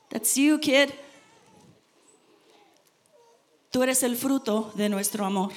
That's 0.08 0.34
you, 0.36 0.60
kid. 0.60 0.91
Tú 3.73 3.81
eres 3.81 4.03
el 4.03 4.15
fruto 4.15 4.71
de 4.75 4.88
nuestro 4.88 5.25
amor. 5.25 5.51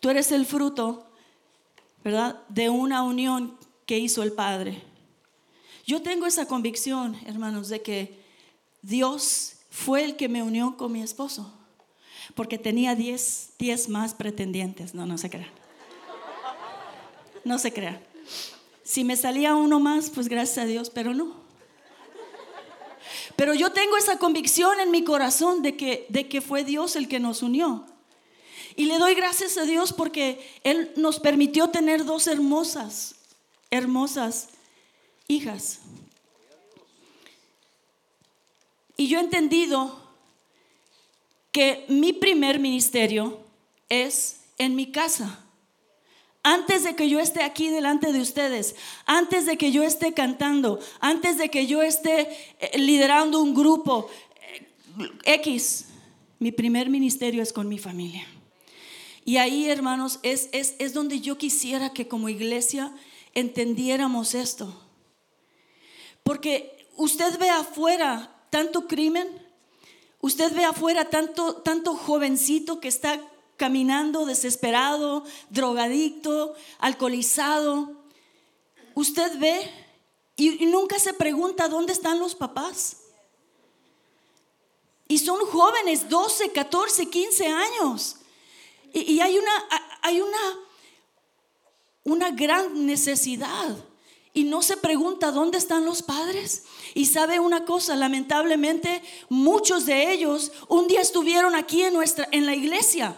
Tú 0.00 0.10
eres 0.10 0.32
el 0.32 0.44
fruto, 0.44 1.06
¿verdad? 2.02 2.40
De 2.48 2.70
una 2.70 3.04
unión 3.04 3.56
que 3.86 4.00
hizo 4.00 4.24
el 4.24 4.32
Padre. 4.32 4.82
Yo 5.86 6.02
tengo 6.02 6.26
esa 6.26 6.46
convicción, 6.46 7.16
hermanos, 7.24 7.68
de 7.68 7.82
que 7.82 8.20
Dios 8.82 9.58
fue 9.70 10.02
el 10.02 10.16
que 10.16 10.28
me 10.28 10.42
unió 10.42 10.76
con 10.76 10.90
mi 10.90 11.02
esposo, 11.02 11.52
porque 12.34 12.58
tenía 12.58 12.96
10 12.96 13.52
más 13.88 14.14
pretendientes. 14.14 14.92
No, 14.92 15.06
no 15.06 15.18
se 15.18 15.30
crean. 15.30 15.52
No 17.44 17.60
se 17.60 17.72
crean. 17.72 18.00
Si 18.82 19.04
me 19.04 19.14
salía 19.14 19.54
uno 19.54 19.78
más, 19.78 20.10
pues 20.10 20.26
gracias 20.26 20.58
a 20.58 20.66
Dios, 20.66 20.90
pero 20.90 21.14
no. 21.14 21.41
Pero 23.42 23.54
yo 23.54 23.72
tengo 23.72 23.96
esa 23.96 24.20
convicción 24.20 24.78
en 24.78 24.92
mi 24.92 25.02
corazón 25.02 25.62
de 25.62 25.76
que, 25.76 26.06
de 26.10 26.28
que 26.28 26.40
fue 26.40 26.62
Dios 26.62 26.94
el 26.94 27.08
que 27.08 27.18
nos 27.18 27.42
unió. 27.42 27.84
Y 28.76 28.84
le 28.84 28.98
doy 28.98 29.16
gracias 29.16 29.58
a 29.58 29.64
Dios 29.64 29.92
porque 29.92 30.48
Él 30.62 30.92
nos 30.94 31.18
permitió 31.18 31.66
tener 31.66 32.04
dos 32.04 32.28
hermosas, 32.28 33.16
hermosas 33.68 34.50
hijas. 35.26 35.80
Y 38.96 39.08
yo 39.08 39.18
he 39.18 39.22
entendido 39.22 40.00
que 41.50 41.84
mi 41.88 42.12
primer 42.12 42.60
ministerio 42.60 43.40
es 43.88 44.36
en 44.56 44.76
mi 44.76 44.92
casa. 44.92 45.44
Antes 46.44 46.82
de 46.82 46.96
que 46.96 47.08
yo 47.08 47.20
esté 47.20 47.44
aquí 47.44 47.68
delante 47.68 48.12
de 48.12 48.20
ustedes, 48.20 48.74
antes 49.06 49.46
de 49.46 49.56
que 49.56 49.70
yo 49.70 49.84
esté 49.84 50.12
cantando, 50.12 50.80
antes 50.98 51.38
de 51.38 51.50
que 51.50 51.66
yo 51.66 51.82
esté 51.82 52.28
eh, 52.58 52.78
liderando 52.78 53.40
un 53.40 53.54
grupo 53.54 54.08
eh, 54.98 55.34
X, 55.34 55.86
mi 56.40 56.50
primer 56.50 56.90
ministerio 56.90 57.42
es 57.42 57.52
con 57.52 57.68
mi 57.68 57.78
familia. 57.78 58.26
Y 59.24 59.36
ahí, 59.36 59.68
hermanos, 59.68 60.18
es, 60.24 60.48
es, 60.50 60.74
es 60.80 60.94
donde 60.94 61.20
yo 61.20 61.38
quisiera 61.38 61.92
que 61.92 62.08
como 62.08 62.28
iglesia 62.28 62.92
entendiéramos 63.34 64.34
esto. 64.34 64.74
Porque 66.24 66.86
usted 66.96 67.38
ve 67.38 67.50
afuera 67.50 68.34
tanto 68.50 68.88
crimen. 68.88 69.28
Usted 70.20 70.52
ve 70.54 70.64
afuera 70.64 71.04
tanto, 71.04 71.54
tanto 71.56 71.94
jovencito 71.94 72.80
que 72.80 72.88
está 72.88 73.20
caminando 73.62 74.26
desesperado, 74.26 75.22
drogadicto, 75.48 76.52
alcoholizado. 76.80 77.92
Usted 78.96 79.38
ve 79.38 79.70
y, 80.34 80.66
nunca 80.66 80.98
se 80.98 81.14
pregunta 81.14 81.68
dónde 81.68 81.92
están 81.92 82.18
los 82.18 82.34
papás. 82.34 82.96
Y 85.06 85.18
son 85.18 85.46
jóvenes, 85.46 86.08
12, 86.08 86.50
14, 86.50 87.08
15 87.08 87.46
años. 87.46 88.16
Y, 88.92 89.12
y 89.12 89.20
hay, 89.20 89.38
una, 89.38 89.52
hay 90.02 90.20
una, 90.20 90.58
una 92.02 92.30
gran 92.32 92.84
necesidad 92.84 93.76
y 94.34 94.42
no 94.42 94.62
se 94.62 94.76
pregunta 94.76 95.30
dónde 95.30 95.58
están 95.58 95.84
los 95.84 96.02
padres. 96.02 96.64
Y 96.94 97.06
sabe 97.06 97.38
una 97.38 97.64
cosa, 97.64 97.94
lamentablemente 97.94 99.04
muchos 99.28 99.86
de 99.86 100.12
ellos 100.12 100.50
un 100.66 100.88
día 100.88 101.00
estuvieron 101.00 101.54
aquí 101.54 101.84
en 101.84 101.94
nuestra 101.94 102.26
en 102.32 102.44
la 102.44 102.56
iglesia. 102.56 103.16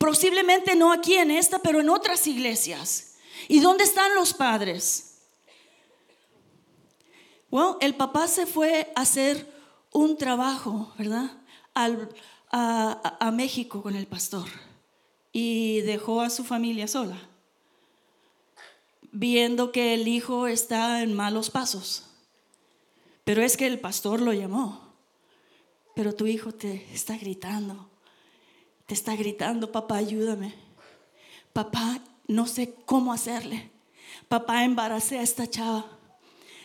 Posiblemente 0.00 0.74
no 0.74 0.92
aquí 0.92 1.14
en 1.14 1.30
esta, 1.30 1.58
pero 1.58 1.80
en 1.80 1.90
otras 1.90 2.26
iglesias. 2.26 3.16
¿Y 3.48 3.60
dónde 3.60 3.84
están 3.84 4.14
los 4.14 4.32
padres? 4.32 5.18
Bueno, 7.50 7.76
el 7.82 7.94
papá 7.94 8.26
se 8.26 8.46
fue 8.46 8.90
a 8.96 9.02
hacer 9.02 9.46
un 9.92 10.16
trabajo, 10.16 10.90
¿verdad? 10.96 11.36
a, 11.74 13.16
a 13.20 13.30
México 13.30 13.82
con 13.82 13.94
el 13.94 14.06
pastor 14.06 14.48
y 15.32 15.82
dejó 15.82 16.22
a 16.22 16.30
su 16.30 16.44
familia 16.44 16.88
sola 16.88 17.30
viendo 19.12 19.72
que 19.72 19.94
el 19.94 20.08
hijo 20.08 20.46
está 20.46 21.02
en 21.02 21.14
malos 21.14 21.50
pasos. 21.50 22.04
Pero 23.24 23.42
es 23.42 23.56
que 23.56 23.66
el 23.66 23.80
pastor 23.80 24.20
lo 24.20 24.32
llamó. 24.32 24.94
Pero 25.94 26.14
tu 26.14 26.26
hijo 26.26 26.52
te 26.52 26.86
está 26.94 27.16
gritando. 27.16 27.89
Te 28.90 28.94
está 28.94 29.14
gritando, 29.14 29.70
papá, 29.70 29.98
ayúdame. 29.98 30.52
Papá, 31.52 32.00
no 32.26 32.48
sé 32.48 32.74
cómo 32.86 33.12
hacerle. 33.12 33.70
Papá, 34.26 34.64
embaracé 34.64 35.20
a 35.20 35.22
esta 35.22 35.48
chava. 35.48 35.86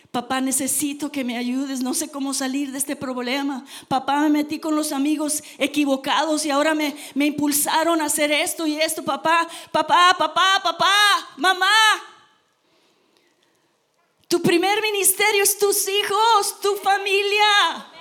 Papá, 0.10 0.42
necesito 0.42 1.12
que 1.12 1.24
me 1.24 1.38
ayudes, 1.38 1.82
no 1.82 1.94
sé 1.94 2.10
cómo 2.10 2.34
salir 2.34 2.72
de 2.72 2.80
este 2.80 2.96
problema. 2.96 3.64
Papá, 3.88 4.22
me 4.22 4.30
metí 4.32 4.58
con 4.58 4.76
los 4.76 4.92
amigos 4.92 5.44
equivocados 5.60 6.48
y 6.48 6.50
ahora 6.50 6.74
me, 6.74 6.96
me 7.14 7.28
impulsaron 7.28 8.02
a 8.02 8.06
hacer 8.06 8.32
esto 8.32 8.66
y 8.66 8.76
esto. 8.82 9.06
Papá, 9.06 9.48
papá, 9.72 10.16
papá, 10.18 10.62
papá, 10.64 11.30
mamá, 11.38 11.78
tu 14.28 14.42
primer 14.42 14.82
ministerio 14.82 15.44
es 15.44 15.60
tus 15.60 15.88
hijos, 15.88 16.60
tu 16.60 16.76
familia. 16.78 17.92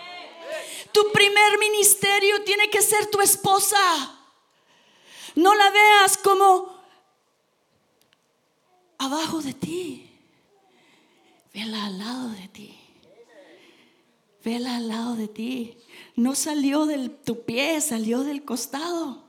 Tu 0.92 1.12
primer 1.12 1.58
ministerio 1.58 2.42
tiene 2.44 2.70
que 2.70 2.80
ser 2.80 3.10
tu 3.10 3.20
esposa. 3.20 4.13
No 5.34 5.54
la 5.54 5.70
veas 5.70 6.16
como 6.18 6.74
abajo 8.98 9.42
de 9.42 9.54
ti. 9.54 10.10
Vela 11.52 11.86
al 11.86 11.98
lado 11.98 12.28
de 12.30 12.48
ti. 12.48 12.74
Vela 14.44 14.76
al 14.76 14.88
lado 14.88 15.16
de 15.16 15.28
ti. 15.28 15.76
No 16.16 16.34
salió 16.34 16.86
de 16.86 17.08
tu 17.08 17.44
pie, 17.44 17.80
salió 17.80 18.24
del 18.24 18.44
costado. 18.44 19.24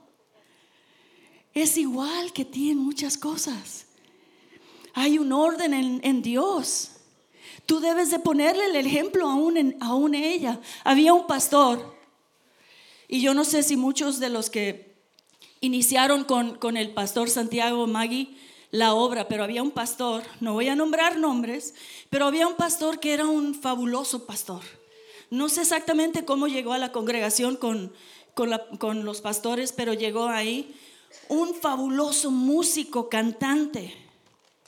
Es 1.54 1.78
igual 1.78 2.32
que 2.32 2.44
ti 2.44 2.70
en 2.70 2.78
muchas 2.78 3.16
cosas. 3.16 3.86
Hay 4.92 5.18
un 5.18 5.32
orden 5.32 5.72
en, 6.02 6.22
Dios. 6.22 6.92
Tú 7.64 7.80
debes 7.80 8.10
de 8.10 8.18
ponerle 8.18 8.66
el 8.66 8.76
ejemplo 8.76 9.28
aún, 9.28 9.56
en, 9.56 10.14
ella. 10.14 10.60
Había 10.84 11.12
un 11.14 11.26
pastor, 11.26 11.96
y 13.08 13.20
yo 13.20 13.34
no 13.34 13.44
sé 13.44 13.62
si 13.62 13.76
muchos 13.76 14.18
de 14.18 14.30
los 14.30 14.50
que 14.50 14.95
iniciaron 15.66 16.24
con, 16.24 16.56
con 16.56 16.76
el 16.76 16.90
pastor 16.90 17.28
Santiago 17.28 17.86
Magui 17.86 18.36
la 18.70 18.94
obra, 18.94 19.28
pero 19.28 19.44
había 19.44 19.62
un 19.62 19.70
pastor, 19.70 20.22
no 20.40 20.52
voy 20.52 20.68
a 20.68 20.76
nombrar 20.76 21.18
nombres, 21.18 21.74
pero 22.10 22.26
había 22.26 22.46
un 22.46 22.56
pastor 22.56 23.00
que 23.00 23.14
era 23.14 23.26
un 23.26 23.54
fabuloso 23.54 24.26
pastor. 24.26 24.62
No 25.30 25.48
sé 25.48 25.62
exactamente 25.62 26.24
cómo 26.24 26.46
llegó 26.46 26.72
a 26.72 26.78
la 26.78 26.92
congregación 26.92 27.56
con, 27.56 27.92
con, 28.34 29.04
los 29.04 29.20
pastores, 29.20 29.72
pero 29.72 29.94
llegó 29.94 30.26
ahí. 30.26 30.74
Un 31.28 31.54
fabuloso 31.54 32.30
músico, 32.30 33.08
cantante, 33.08 33.94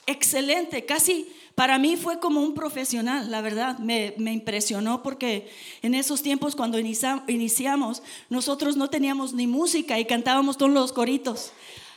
excelente, 0.05 0.85
casi 0.85 1.31
para 1.59 1.77
mí 1.77 1.97
fue 1.97 2.21
como 2.21 2.41
un 2.41 2.53
profesional, 2.53 3.29
la 3.29 3.41
verdad, 3.41 3.79
me, 3.79 4.15
impresionó 4.17 5.03
porque 5.03 5.51
en 5.81 5.93
esos 5.93 6.21
tiempos 6.21 6.55
cuando 6.55 6.79
iniciamos, 6.79 8.01
nosotros 8.29 8.77
no 8.77 8.89
teníamos 8.89 9.33
ni 9.33 9.45
música 9.45 9.99
y 9.99 10.05
cantábamos 10.05 10.55
todos 10.55 10.71
los 10.71 10.93
coritos 10.93 11.51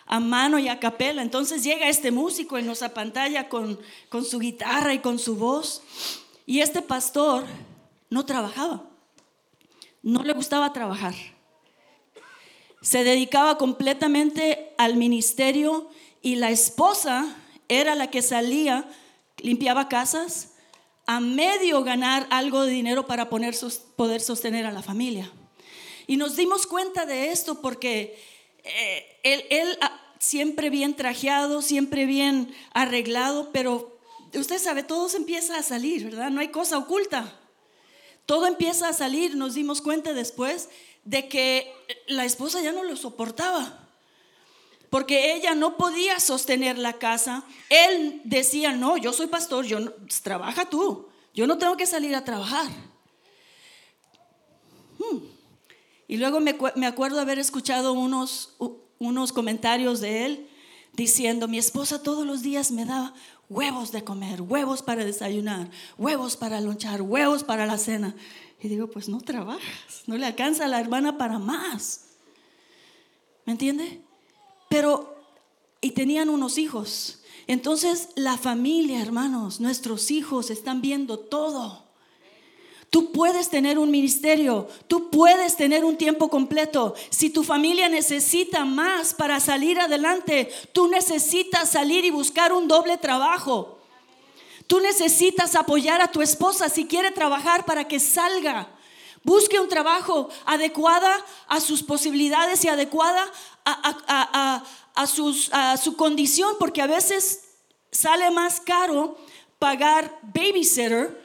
a 0.06 0.18
mano 0.18 0.58
y 0.58 0.66
a 0.66 0.80
capela. 0.80 1.22
Entonces 1.22 1.62
llega 1.62 1.88
este 1.88 2.10
músico 2.10 2.60
nos 2.60 2.82
apantalla 2.82 3.48
con, 3.48 3.78
con 4.08 4.24
su 4.24 4.40
guitarra 4.40 4.94
y 4.94 4.98
con 4.98 5.20
su 5.20 5.36
voz. 5.36 5.80
Y 6.44 6.58
este 6.58 6.82
pastor 6.82 7.44
no 8.10 8.26
trabajaba, 8.26 8.82
no 10.02 10.24
le 10.24 10.32
gustaba 10.32 10.72
trabajar. 10.72 11.14
Se 12.80 13.04
dedicaba 13.04 13.58
completamente 13.58 14.74
al 14.76 14.96
ministerio 14.96 15.88
y 16.20 16.34
la 16.34 16.50
esposa 16.50 17.36
era 17.68 17.94
la 17.94 18.10
que 18.10 18.22
salía, 18.22 18.88
limpiaba 19.42 19.88
casas, 19.88 20.52
a 21.06 21.20
medio 21.20 21.82
ganar 21.82 22.26
algo 22.30 22.62
de 22.62 22.72
dinero 22.72 23.06
para 23.06 23.28
poner, 23.28 23.54
poder 23.96 24.20
sostener 24.20 24.66
a 24.66 24.72
la 24.72 24.82
familia. 24.82 25.30
Y 26.06 26.16
nos 26.16 26.36
dimos 26.36 26.66
cuenta 26.66 27.06
de 27.06 27.30
esto 27.30 27.60
porque 27.60 28.18
eh, 28.64 29.20
él, 29.50 29.78
ah, 29.80 30.00
siempre 30.18 30.70
bien 30.70 30.94
trajeado, 30.94 31.62
siempre 31.62 32.06
bien 32.06 32.54
arreglado, 32.72 33.50
pero 33.52 33.98
usted 34.34 34.58
sabe, 34.58 34.82
todo 34.82 35.08
se 35.08 35.16
empieza 35.16 35.58
a 35.58 35.62
salir, 35.62 36.04
¿verdad? 36.04 36.30
No 36.30 36.40
hay 36.40 36.48
cosa 36.48 36.78
oculta. 36.78 37.38
Todo 38.26 38.46
empieza 38.46 38.88
a 38.88 38.92
salir, 38.92 39.34
nos 39.34 39.54
dimos 39.54 39.80
cuenta 39.80 40.12
después 40.12 40.68
de 41.04 41.28
que 41.28 41.72
la 42.06 42.24
esposa 42.24 42.62
ya 42.62 42.70
no 42.70 42.84
lo 42.84 42.96
soportaba, 42.96 43.81
porque 44.92 45.34
ella 45.34 45.54
no 45.54 45.78
podía 45.78 46.20
sostener 46.20 46.76
la 46.76 46.98
casa. 46.98 47.44
Él 47.70 48.20
decía, 48.24 48.72
no, 48.72 48.98
yo 48.98 49.14
soy 49.14 49.26
pastor, 49.26 49.64
yo 49.64 49.94
trabaja 50.22 50.66
tú, 50.66 51.08
yo 51.32 51.46
no 51.46 51.56
tengo 51.56 51.78
que 51.78 51.86
salir 51.86 52.14
a 52.14 52.24
trabajar. 52.24 52.66
Hmm. 54.98 55.16
Y 56.08 56.18
luego 56.18 56.40
me, 56.40 56.58
me 56.76 56.84
acuerdo 56.84 57.20
haber 57.20 57.38
escuchado 57.38 57.94
unos, 57.94 58.54
unos 58.98 59.32
comentarios 59.32 60.00
de 60.00 60.26
él 60.26 60.50
diciendo, 60.92 61.48
mi 61.48 61.56
esposa 61.56 62.02
todos 62.02 62.26
los 62.26 62.42
días 62.42 62.70
me 62.70 62.84
da 62.84 63.14
huevos 63.48 63.92
de 63.92 64.04
comer, 64.04 64.42
huevos 64.42 64.82
para 64.82 65.06
desayunar, 65.06 65.70
huevos 65.96 66.36
para 66.36 66.60
lonchar, 66.60 67.00
huevos 67.00 67.44
para 67.44 67.64
la 67.64 67.78
cena. 67.78 68.14
Y 68.60 68.68
digo, 68.68 68.88
pues 68.88 69.08
no 69.08 69.22
trabajas, 69.22 70.02
no 70.06 70.18
le 70.18 70.26
alcanza 70.26 70.66
a 70.66 70.68
la 70.68 70.80
hermana 70.80 71.16
para 71.16 71.38
más. 71.38 72.08
¿Me 73.46 73.52
entiende? 73.52 74.02
Pero, 74.72 75.14
y 75.82 75.90
tenían 75.90 76.30
unos 76.30 76.56
hijos. 76.56 77.18
Entonces 77.46 78.08
la 78.14 78.38
familia, 78.38 79.02
hermanos, 79.02 79.60
nuestros 79.60 80.10
hijos 80.10 80.48
están 80.48 80.80
viendo 80.80 81.18
todo. 81.18 81.84
Tú 82.88 83.12
puedes 83.12 83.50
tener 83.50 83.78
un 83.78 83.90
ministerio, 83.90 84.66
tú 84.88 85.10
puedes 85.10 85.56
tener 85.56 85.84
un 85.84 85.98
tiempo 85.98 86.30
completo. 86.30 86.94
Si 87.10 87.28
tu 87.28 87.44
familia 87.44 87.90
necesita 87.90 88.64
más 88.64 89.12
para 89.12 89.40
salir 89.40 89.78
adelante, 89.78 90.50
tú 90.72 90.88
necesitas 90.88 91.70
salir 91.70 92.06
y 92.06 92.10
buscar 92.10 92.54
un 92.54 92.66
doble 92.66 92.96
trabajo. 92.96 93.78
Tú 94.66 94.80
necesitas 94.80 95.54
apoyar 95.54 96.00
a 96.00 96.10
tu 96.10 96.22
esposa 96.22 96.70
si 96.70 96.86
quiere 96.86 97.10
trabajar 97.10 97.66
para 97.66 97.86
que 97.86 98.00
salga. 98.00 98.70
Busque 99.24 99.60
un 99.60 99.68
trabajo 99.68 100.28
adecuada 100.44 101.14
a 101.48 101.60
sus 101.60 101.82
posibilidades 101.82 102.64
y 102.64 102.68
adecuada 102.68 103.24
a, 103.64 104.62
su 105.76 105.96
condición, 105.96 106.56
porque 106.58 106.82
a 106.82 106.86
veces 106.86 107.44
sale 107.90 108.30
más 108.30 108.60
caro 108.60 109.16
pagar 109.58 110.18
babysitter 110.22 111.22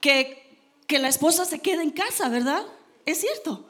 que 0.00 0.44
que 0.86 0.98
la 0.98 1.08
esposa 1.08 1.44
se 1.44 1.60
quede 1.60 1.82
en 1.82 1.90
casa, 1.90 2.28
¿verdad? 2.28 2.64
Es 3.06 3.20
cierto. 3.20 3.64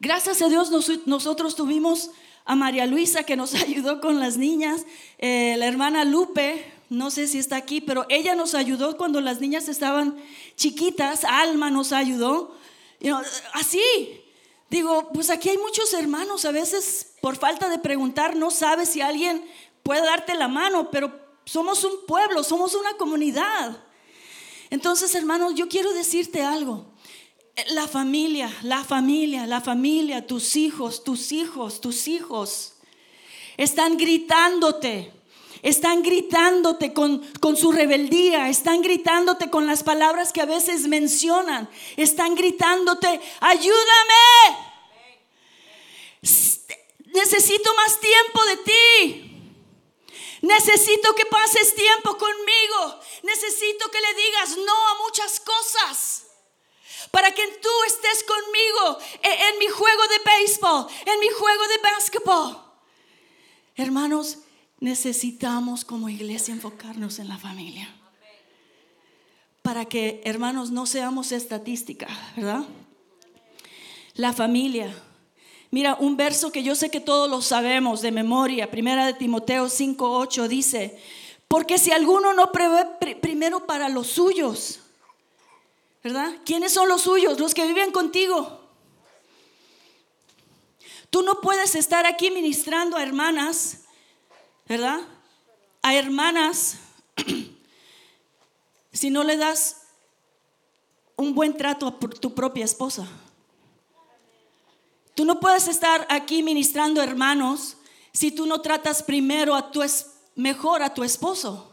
Gracias 0.00 0.42
a 0.42 0.48
Dios 0.48 0.70
nosotros 1.06 1.54
tuvimos 1.54 2.10
a 2.44 2.54
María 2.54 2.86
Luisa 2.86 3.24
que 3.24 3.36
nos 3.36 3.54
ayudó 3.62 4.00
con 4.00 4.20
las 4.20 4.36
niñas, 4.36 4.86
eh, 5.18 5.56
la 5.58 5.66
hermana 5.66 6.04
Lupe, 6.04 6.72
no 6.90 7.10
sé 7.10 7.26
si 7.26 7.38
está 7.38 7.56
aquí, 7.56 7.80
pero 7.80 8.06
ella 8.08 8.34
nos 8.34 8.54
ayudó 8.54 8.96
cuando 8.96 9.20
las 9.20 9.40
niñas 9.40 9.68
estaban 9.68 10.16
chiquitas, 10.56 11.24
Alma 11.24 11.70
nos 11.70 11.92
ayudó, 11.92 12.54
así. 13.52 13.82
Digo, 14.70 15.10
pues 15.12 15.30
aquí 15.30 15.50
hay 15.50 15.58
muchos 15.58 15.92
hermanos, 15.92 16.44
a 16.44 16.50
veces 16.50 17.14
por 17.20 17.36
falta 17.36 17.68
de 17.68 17.78
preguntar 17.78 18.34
no 18.34 18.50
sabes 18.50 18.88
si 18.88 19.00
alguien 19.00 19.44
puede 19.82 20.02
darte 20.02 20.34
la 20.34 20.48
mano, 20.48 20.90
pero 20.90 21.12
somos 21.44 21.84
un 21.84 22.06
pueblo, 22.06 22.42
somos 22.42 22.74
una 22.74 22.94
comunidad. 22.94 23.78
Entonces, 24.70 25.14
hermanos, 25.14 25.54
yo 25.54 25.68
quiero 25.68 25.92
decirte 25.92 26.42
algo. 26.42 26.86
La 27.68 27.86
familia, 27.86 28.52
la 28.62 28.82
familia, 28.82 29.46
la 29.46 29.60
familia, 29.60 30.26
tus 30.26 30.56
hijos, 30.56 31.04
tus 31.04 31.30
hijos, 31.30 31.80
tus 31.80 32.08
hijos, 32.08 32.74
están 33.56 33.96
gritándote. 33.96 35.12
Están 35.62 36.02
gritándote 36.02 36.92
con, 36.92 37.20
con, 37.40 37.56
su 37.56 37.72
rebeldía, 37.72 38.50
están 38.50 38.82
gritándote 38.82 39.48
con 39.48 39.66
las 39.66 39.82
palabras 39.82 40.30
que 40.30 40.42
a 40.42 40.44
veces 40.44 40.88
mencionan, 40.88 41.70
están 41.96 42.34
gritándote, 42.34 43.18
ayúdame, 43.40 44.58
necesito 47.14 47.74
más 47.76 47.98
tiempo 47.98 48.44
de 48.44 48.56
ti. 48.58 49.30
Necesito 50.42 51.14
que 51.14 51.24
pases 51.24 51.74
tiempo 51.74 52.18
conmigo. 52.18 53.00
Necesito 53.22 53.90
que 53.90 54.00
le 54.00 54.14
digas 54.14 54.58
no 54.58 54.88
a 54.88 54.98
muchas 55.04 55.40
cosas. 55.40 56.23
Para 57.14 57.30
que 57.30 57.46
tú 57.62 57.68
estés 57.86 58.24
conmigo 58.24 58.98
en, 59.22 59.58
mi 59.60 59.68
juego 59.68 60.02
de 60.08 60.30
béisbol, 60.32 60.86
en 61.06 61.20
mi 61.20 61.28
juego 61.28 61.62
de 61.68 61.78
básquetbol. 61.78 62.58
Hermanos, 63.76 64.38
necesitamos 64.80 65.84
como 65.84 66.08
iglesia 66.08 66.52
enfocarnos 66.52 67.20
en 67.20 67.28
la 67.28 67.38
familia. 67.38 67.94
Para 69.62 69.84
que, 69.84 70.22
hermanos, 70.24 70.72
no 70.72 70.86
seamos 70.86 71.30
estadística, 71.30 72.08
¿verdad? 72.34 72.64
La 74.14 74.32
familia 74.32 74.92
Mira, 75.70 75.96
un 75.98 76.16
verso 76.16 76.50
que 76.50 76.64
yo 76.64 76.74
sé 76.74 76.88
que 76.88 77.00
todos 77.00 77.28
lo 77.28 77.42
sabemos 77.42 78.00
de 78.00 78.12
memoria, 78.12 78.70
primera 78.70 79.06
de 79.06 79.14
Timoteo 79.14 79.68
5:8 79.68 80.46
dice, 80.46 80.96
porque 81.46 81.78
si 81.78 81.92
alguno 81.92 82.32
no 82.32 82.50
prevé 82.50 82.86
primero 83.20 83.66
para 83.66 83.88
los 83.88 84.06
suyos, 84.06 84.83
¿verdad? 86.04 86.36
¿Quiénes 86.44 86.72
son 86.74 86.88
los 86.88 87.00
suyos? 87.00 87.40
Los 87.40 87.54
que 87.54 87.66
viven 87.66 87.90
contigo. 87.90 88.60
Tú 91.08 91.22
no 91.22 91.40
puedes 91.40 91.74
estar 91.74 92.04
aquí 92.04 92.30
ministrando 92.30 92.98
a 92.98 93.02
hermanas, 93.02 93.84
¿verdad? 94.68 95.00
A 95.80 95.94
hermanas 95.94 96.76
si 98.92 99.08
no 99.08 99.24
le 99.24 99.38
das 99.38 99.86
un 101.16 101.34
buen 101.34 101.56
trato 101.56 101.86
a 101.86 101.98
tu 101.98 102.34
propia 102.34 102.66
esposa. 102.66 103.08
Tú 105.14 105.24
no 105.24 105.40
puedes 105.40 105.68
estar 105.68 106.06
aquí 106.10 106.42
ministrando 106.42 107.00
hermanos 107.00 107.78
si 108.12 108.30
tú 108.30 108.46
no 108.46 108.60
tratas 108.60 109.02
primero 109.02 109.54
a 109.54 109.70
tu 109.70 109.80
mejor 110.34 110.82
a 110.82 110.92
tu 110.92 111.02
esposo. 111.02 111.72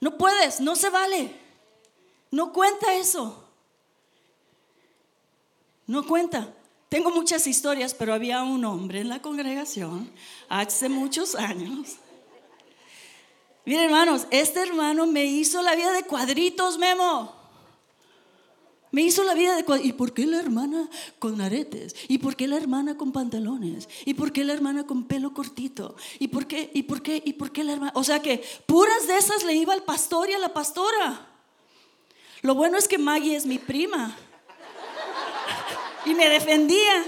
No 0.00 0.16
puedes, 0.16 0.60
no 0.60 0.76
se 0.76 0.90
vale. 0.90 1.43
No 2.34 2.52
cuenta 2.52 2.92
eso. 2.96 3.44
No 5.86 6.04
cuenta. 6.04 6.52
Tengo 6.88 7.12
muchas 7.12 7.46
historias, 7.46 7.94
pero 7.94 8.12
había 8.12 8.42
un 8.42 8.64
hombre 8.64 9.02
en 9.02 9.08
la 9.08 9.22
congregación 9.22 10.10
hace 10.48 10.88
muchos 10.88 11.36
años. 11.36 11.90
Miren, 13.64 13.84
hermanos, 13.84 14.26
este 14.32 14.62
hermano 14.62 15.06
me 15.06 15.24
hizo 15.24 15.62
la 15.62 15.76
vida 15.76 15.92
de 15.92 16.02
cuadritos, 16.02 16.76
Memo. 16.76 17.32
Me 18.90 19.02
hizo 19.02 19.22
la 19.22 19.34
vida 19.34 19.54
de 19.54 19.84
¿Y 19.84 19.92
por 19.92 20.12
qué 20.12 20.26
la 20.26 20.40
hermana 20.40 20.90
con 21.20 21.40
aretes? 21.40 21.94
¿Y 22.08 22.18
por 22.18 22.34
qué 22.34 22.48
la 22.48 22.56
hermana 22.56 22.96
con 22.96 23.12
pantalones? 23.12 23.88
¿Y 24.06 24.14
por 24.14 24.32
qué 24.32 24.42
la 24.42 24.54
hermana 24.54 24.88
con 24.88 25.04
pelo 25.04 25.32
cortito? 25.34 25.94
¿Y 26.18 26.26
por 26.26 26.48
qué? 26.48 26.68
¿Y 26.74 26.82
por 26.82 27.00
qué? 27.00 27.22
¿Y 27.24 27.34
por 27.34 27.52
qué 27.52 27.62
la 27.62 27.74
hermana? 27.74 27.92
O 27.94 28.02
sea 28.02 28.20
que 28.20 28.42
puras 28.66 29.06
de 29.06 29.18
esas 29.18 29.44
le 29.44 29.54
iba 29.54 29.72
al 29.72 29.84
pastor 29.84 30.30
y 30.30 30.32
a 30.32 30.38
la 30.40 30.52
pastora. 30.52 31.33
Lo 32.44 32.54
bueno 32.54 32.76
es 32.76 32.86
que 32.86 32.98
Maggie 32.98 33.36
es 33.36 33.46
mi 33.46 33.58
prima. 33.58 34.14
Y 36.04 36.12
me 36.12 36.28
defendía. 36.28 37.02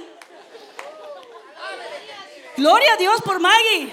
Gloria 2.56 2.94
a 2.94 2.96
Dios 2.96 3.20
por 3.20 3.38
Maggie. 3.38 3.92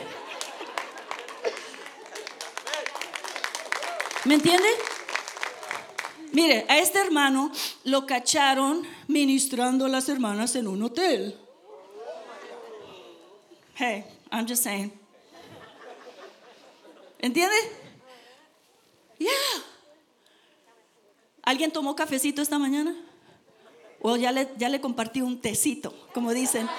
¿Me 4.23 4.35
entiende? 4.35 4.69
Mire, 6.31 6.65
a 6.69 6.77
este 6.77 7.01
hermano 7.01 7.51
lo 7.83 8.05
cacharon 8.05 8.87
ministrando 9.09 9.87
a 9.87 9.89
las 9.89 10.07
hermanas 10.07 10.55
en 10.55 10.65
un 10.65 10.81
hotel. 10.81 11.37
Hey, 13.75 14.05
I'm 14.31 14.47
just 14.47 14.63
saying. 14.63 14.93
¿Entiende? 17.19 17.57
Yeah. 19.19 19.72
¿Alguien 21.43 21.71
tomó 21.71 21.95
cafecito 21.95 22.41
esta 22.41 22.57
mañana? 22.57 22.95
O 24.01 24.15
ya 24.15 24.31
le, 24.31 24.49
ya 24.57 24.69
le 24.69 24.81
compartí 24.81 25.21
un 25.21 25.39
tecito, 25.39 25.93
como 26.13 26.33
dicen. 26.33 26.69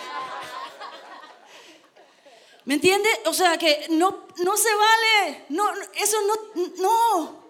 ¿Me 2.65 2.75
entiende? 2.75 3.09
O 3.27 3.35
sea 3.35 3.59
que 3.59 3.87
no, 3.91 4.27
no 4.43 4.57
se 4.57 4.69
vale. 4.75 5.45
No, 5.51 5.65
eso 5.97 6.17
no, 6.27 6.65
no. 6.83 7.45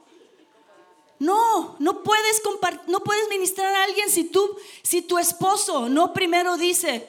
No, 1.21 1.77
no 1.79 2.03
puedes 2.03 2.43
no 2.89 3.01
puedes 3.01 3.29
ministrar 3.29 3.75
a 3.75 3.85
alguien 3.85 4.11
si 4.11 4.25
tú, 4.25 4.59
si 4.83 5.01
tu 5.01 5.17
esposo 5.17 5.89
no 5.89 6.13
primero 6.13 6.57
dice, 6.57 7.09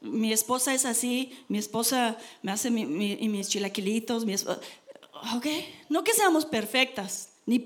mi 0.00 0.32
esposa 0.32 0.74
es 0.74 0.84
así, 0.84 1.32
mi 1.48 1.58
esposa 1.58 2.18
me 2.42 2.52
hace 2.52 2.70
mis 2.70 3.48
chilaquilitos, 3.48 4.26
mi 4.26 4.34
ok, 4.34 5.46
no 5.88 6.04
que 6.04 6.12
seamos 6.12 6.44
perfectas, 6.44 7.30
ni, 7.46 7.64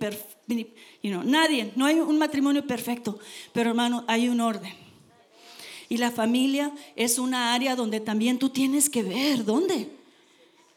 nadie, 1.25 1.73
no 1.75 1.87
hay 1.87 1.97
un 1.97 2.19
matrimonio 2.19 2.67
perfecto, 2.67 3.19
pero 3.53 3.71
hermano, 3.71 4.05
hay 4.07 4.29
un 4.29 4.41
orden. 4.41 4.73
Y 5.89 5.97
la 5.97 6.11
familia 6.11 6.73
es 6.95 7.19
una 7.19 7.53
área 7.55 7.75
donde 7.75 7.99
también 7.99 8.39
tú 8.39 8.51
tienes 8.51 8.89
que 8.89 9.03
ver, 9.03 9.45
¿dónde? 9.45 9.91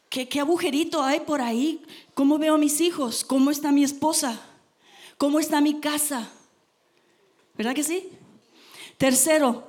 ¿Qué, 0.08 0.28
qué 0.28 0.40
agujerito 0.40 1.02
hay 1.02 1.20
por 1.20 1.40
ahí? 1.40 1.82
¿Cómo 2.14 2.38
veo 2.38 2.54
a 2.54 2.58
mis 2.58 2.80
hijos? 2.80 3.24
¿Cómo 3.24 3.50
está 3.50 3.70
mi 3.70 3.84
esposa? 3.84 4.40
¿Cómo 5.18 5.38
está 5.38 5.60
mi 5.60 5.80
casa? 5.80 6.30
¿Verdad 7.56 7.74
que 7.74 7.84
sí? 7.84 8.08
Tercero, 8.98 9.68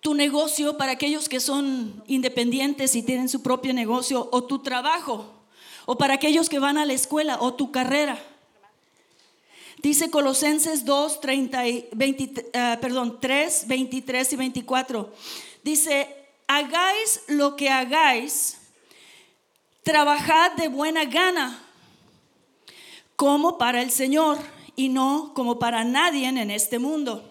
tu 0.00 0.14
negocio 0.14 0.76
para 0.76 0.92
aquellos 0.92 1.28
que 1.28 1.40
son 1.40 2.02
independientes 2.06 2.94
y 2.96 3.02
tienen 3.02 3.28
su 3.28 3.42
propio 3.42 3.72
negocio, 3.72 4.28
o 4.32 4.44
tu 4.44 4.58
trabajo, 4.58 5.41
o 5.86 5.96
para 5.96 6.14
aquellos 6.14 6.48
que 6.48 6.58
van 6.58 6.78
a 6.78 6.84
la 6.84 6.92
escuela, 6.92 7.38
o 7.40 7.54
tu 7.54 7.72
carrera. 7.72 8.18
Dice 9.82 10.10
Colosenses 10.10 10.84
2, 10.84 11.20
30 11.20 11.68
y 11.68 11.88
20, 11.92 12.50
ah, 12.54 12.78
perdón, 12.80 13.18
3, 13.20 13.66
23 13.66 14.32
y 14.32 14.36
24. 14.36 15.12
Dice, 15.64 16.14
hagáis 16.46 17.22
lo 17.26 17.56
que 17.56 17.68
hagáis, 17.68 18.58
trabajad 19.82 20.52
de 20.52 20.68
buena 20.68 21.04
gana 21.04 21.60
como 23.16 23.58
para 23.58 23.82
el 23.82 23.90
Señor 23.90 24.38
y 24.76 24.88
no 24.88 25.32
como 25.34 25.58
para 25.58 25.84
nadie 25.84 26.28
en 26.28 26.50
este 26.50 26.78
mundo. 26.78 27.28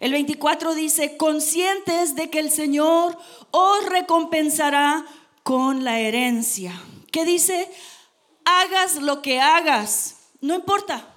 El 0.00 0.12
24 0.12 0.74
dice, 0.74 1.16
conscientes 1.16 2.14
de 2.14 2.28
que 2.28 2.38
el 2.38 2.50
Señor 2.50 3.16
os 3.50 3.86
recompensará 3.86 5.04
con 5.42 5.84
la 5.84 6.00
herencia. 6.00 6.74
¿Qué 7.14 7.24
dice? 7.24 7.70
Hagas 8.44 8.96
lo 8.96 9.22
que 9.22 9.38
hagas, 9.40 10.16
no 10.40 10.52
importa. 10.56 11.14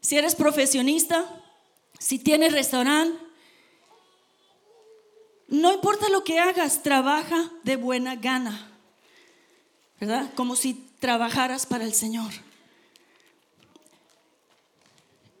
Si 0.00 0.16
eres 0.16 0.34
profesionista, 0.34 1.22
si 1.98 2.18
tienes 2.18 2.54
restaurante, 2.54 3.22
no 5.48 5.74
importa 5.74 6.08
lo 6.08 6.24
que 6.24 6.38
hagas, 6.38 6.82
trabaja 6.82 7.52
de 7.62 7.76
buena 7.76 8.16
gana. 8.16 8.72
¿Verdad? 10.00 10.32
Como 10.34 10.56
si 10.56 10.88
trabajaras 10.98 11.66
para 11.66 11.84
el 11.84 11.92
Señor 11.92 12.32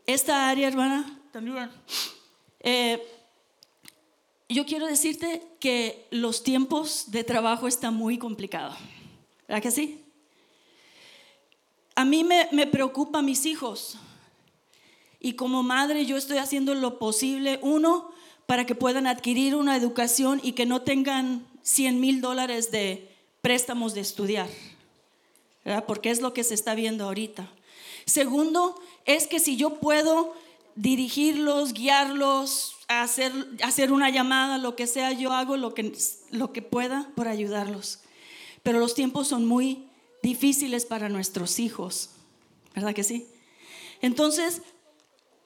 esta 0.04 0.50
área, 0.50 0.68
hermana, 0.68 1.18
también. 1.32 1.70
Eh, 2.60 3.02
yo 4.50 4.66
quiero 4.66 4.84
decirte 4.84 5.42
que 5.60 6.06
los 6.10 6.42
tiempos 6.42 7.10
de 7.10 7.24
trabajo 7.24 7.66
están 7.66 7.94
muy 7.94 8.18
complicados. 8.18 8.76
¿Verdad 9.48 9.62
que 9.62 9.70
sí? 9.70 10.04
A 11.94 12.04
mí 12.04 12.24
me, 12.24 12.48
me 12.52 12.66
preocupa 12.66 13.22
mis 13.22 13.46
hijos. 13.46 13.96
Y 15.20 15.34
como 15.34 15.62
madre 15.62 16.04
yo 16.06 16.16
estoy 16.16 16.38
haciendo 16.38 16.74
lo 16.74 16.98
posible, 16.98 17.58
uno, 17.62 18.10
para 18.46 18.66
que 18.66 18.74
puedan 18.74 19.06
adquirir 19.06 19.54
una 19.54 19.76
educación 19.76 20.40
y 20.42 20.52
que 20.52 20.66
no 20.66 20.82
tengan 20.82 21.46
100 21.62 22.00
mil 22.00 22.20
dólares 22.20 22.70
de 22.70 23.08
préstamos 23.40 23.94
de 23.94 24.00
estudiar. 24.00 24.48
¿verdad? 25.64 25.84
Porque 25.84 26.10
es 26.10 26.20
lo 26.20 26.32
que 26.32 26.44
se 26.44 26.54
está 26.54 26.74
viendo 26.76 27.04
ahorita. 27.04 27.50
Segundo, 28.04 28.80
es 29.04 29.26
que 29.26 29.40
si 29.40 29.56
yo 29.56 29.80
puedo 29.80 30.32
dirigirlos, 30.76 31.72
guiarlos, 31.72 32.76
hacer, 32.86 33.32
hacer 33.64 33.90
una 33.90 34.10
llamada, 34.10 34.58
lo 34.58 34.76
que 34.76 34.86
sea, 34.86 35.10
yo 35.10 35.32
hago 35.32 35.56
lo 35.56 35.74
que, 35.74 35.92
lo 36.30 36.52
que 36.52 36.62
pueda 36.62 37.10
por 37.16 37.26
ayudarlos. 37.26 37.98
Pero 38.66 38.80
los 38.80 38.96
tiempos 38.96 39.28
son 39.28 39.46
muy 39.46 39.86
difíciles 40.24 40.86
para 40.86 41.08
nuestros 41.08 41.60
hijos, 41.60 42.10
¿verdad 42.74 42.96
que 42.96 43.04
sí? 43.04 43.28
Entonces, 44.00 44.60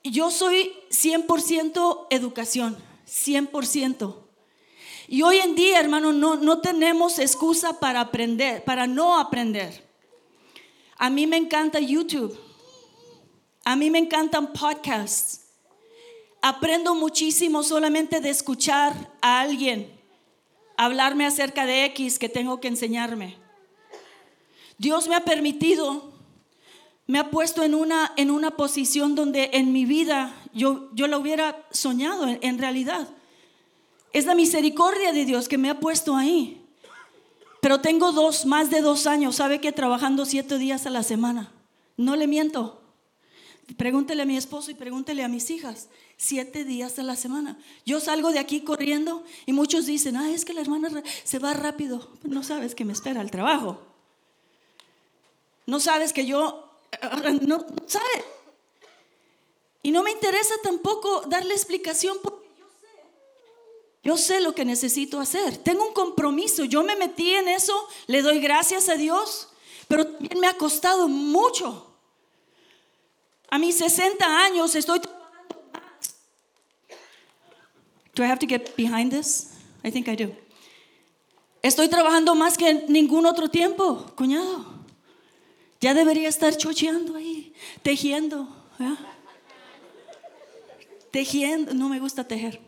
yo 0.03 0.31
soy 0.31 0.73
100% 0.89 2.07
educación, 2.09 2.79
100%. 3.07 4.17
Y 5.07 5.21
hoy 5.21 5.37
en 5.37 5.55
día, 5.55 5.81
hermano, 5.81 6.15
no, 6.15 6.37
no 6.37 6.63
tenemos 6.63 7.19
excusa 7.19 7.79
para 7.79 8.01
aprender, 8.01 8.65
para 8.65 8.87
no 8.87 9.19
aprender. 9.19 9.87
A 10.97 11.11
mí 11.11 11.27
me 11.27 11.37
encanta 11.37 11.79
YouTube. 11.79 12.41
A 13.67 13.77
mí 13.77 13.91
me 13.91 13.99
encantan 13.99 14.55
podcasts. 14.55 15.43
Aprendo 16.41 16.95
muchísimo 16.95 17.65
solamente 17.65 18.21
de 18.21 18.31
escuchar 18.31 19.13
a 19.21 19.43
alguien 19.43 20.00
hablarme 20.81 21.27
acerca 21.27 21.67
de 21.67 21.85
X 21.85 22.19
que 22.19 22.31
tengo 22.31 22.59
que 22.59 22.69
enseñarme. 22.69 23.37
Dios 24.79 25.09
me 25.09 25.15
ha 25.15 25.27
permitido, 25.27 26.11
me 27.07 27.19
ha 27.19 27.31
puesto 27.31 27.63
en 27.63 27.75
una, 27.75 28.13
en 28.17 28.31
una 28.31 28.53
posición 28.53 29.15
donde 29.15 29.51
en 29.53 29.75
mi 29.75 29.85
vida 29.85 30.35
yo, 30.55 30.89
yo 30.95 31.07
lo 31.07 31.19
hubiera 31.19 31.67
soñado 31.71 32.27
en 32.27 32.59
realidad. 32.59 33.09
Es 34.15 34.25
la 34.25 34.35
misericordia 34.35 35.13
de 35.13 35.27
Dios 35.27 35.49
que 35.49 35.59
me 35.59 35.69
ha 35.69 35.81
puesto 35.81 36.17
ahí. 36.17 36.67
Pero 37.61 37.83
tengo 37.83 38.13
dos, 38.13 38.47
más 38.47 38.71
de 38.71 38.81
dos 38.81 39.07
años, 39.07 39.37
¿sabe 39.37 39.61
que 39.61 39.73
trabajando 39.73 40.25
siete 40.25 40.57
días 40.57 40.87
a 40.87 40.91
la 40.91 41.03
semana? 41.03 41.53
No 41.99 42.17
le 42.17 42.27
miento. 42.27 42.80
Pregúntele 43.77 44.23
a 44.23 44.27
mi 44.27 44.37
esposo 44.37 44.71
y 44.71 44.75
pregúntele 44.75 45.23
a 45.23 45.29
mis 45.29 45.51
hijas. 45.51 45.89
Siete 46.17 46.65
días 46.65 46.99
a 46.99 47.03
la 47.03 47.17
semana. 47.17 47.59
Yo 47.87 48.01
salgo 48.01 48.31
de 48.33 48.39
aquí 48.39 48.63
corriendo 48.63 49.25
y 49.47 49.53
muchos 49.53 49.87
dicen, 49.87 50.17
ah, 50.17 50.31
es 50.31 50.45
que 50.45 50.55
la 50.55 50.61
hermana 50.61 51.03
se 51.25 51.39
va 51.39 51.53
rápido. 51.55 52.11
No 52.23 52.43
sabes 52.43 52.75
que 52.75 52.85
me 52.85 52.93
espera 52.93 53.21
el 53.21 53.31
trabajo. 53.31 53.81
No 55.67 55.79
sabes 55.79 56.13
que 56.13 56.27
yo, 56.27 56.69
no, 57.23 57.59
no 57.59 57.67
sabe. 57.87 58.25
Y 59.83 59.93
no 59.93 60.03
me 60.03 60.11
interesa 60.11 60.55
tampoco 60.63 61.23
darle 61.29 61.55
explicación 61.55 62.19
porque 62.23 62.49
yo 62.59 62.67
sé, 62.67 62.89
yo 64.03 64.17
sé 64.17 64.41
lo 64.41 64.55
que 64.55 64.65
necesito 64.65 65.21
hacer. 65.21 65.59
Tengo 65.59 65.87
un 65.87 65.95
compromiso. 65.95 66.65
Yo 66.65 66.83
me 66.83 66.97
metí 66.97 67.35
en 67.35 67.49
eso, 67.49 67.89
le 68.07 68.21
doy 68.23 68.41
gracias 68.41 68.89
a 68.89 68.97
Dios, 68.97 69.49
pero 69.89 70.07
también 70.07 70.39
me 70.41 70.49
ha 70.49 70.57
costado 70.59 71.09
mucho. 71.09 71.90
A 73.51 73.59
mis 73.59 73.77
60 73.79 74.25
años 74.25 74.75
estoy 74.75 75.01
Do 78.15 78.25
I 78.25 78.27
have 78.27 78.39
to 78.41 78.47
get 78.47 78.77
behind 78.77 79.13
this? 79.13 79.55
I 79.85 79.91
think 79.91 80.09
I 80.09 80.17
do. 80.17 80.35
Estoy 81.63 81.89
trabajando 81.89 82.35
más 82.35 82.57
que 82.57 82.85
ningún 82.89 83.27
otro 83.27 83.49
tiempo, 83.49 84.07
cuñado. 84.15 84.67
Ya 85.81 85.95
debería 85.95 86.29
estar 86.29 86.57
chocheando 86.57 87.17
ahí, 87.17 87.53
tejiendo. 87.83 88.49
tejiendo, 91.11 91.75
no 91.75 91.89
me 91.89 91.99
gusta 91.99 92.25
tejer. 92.25 92.61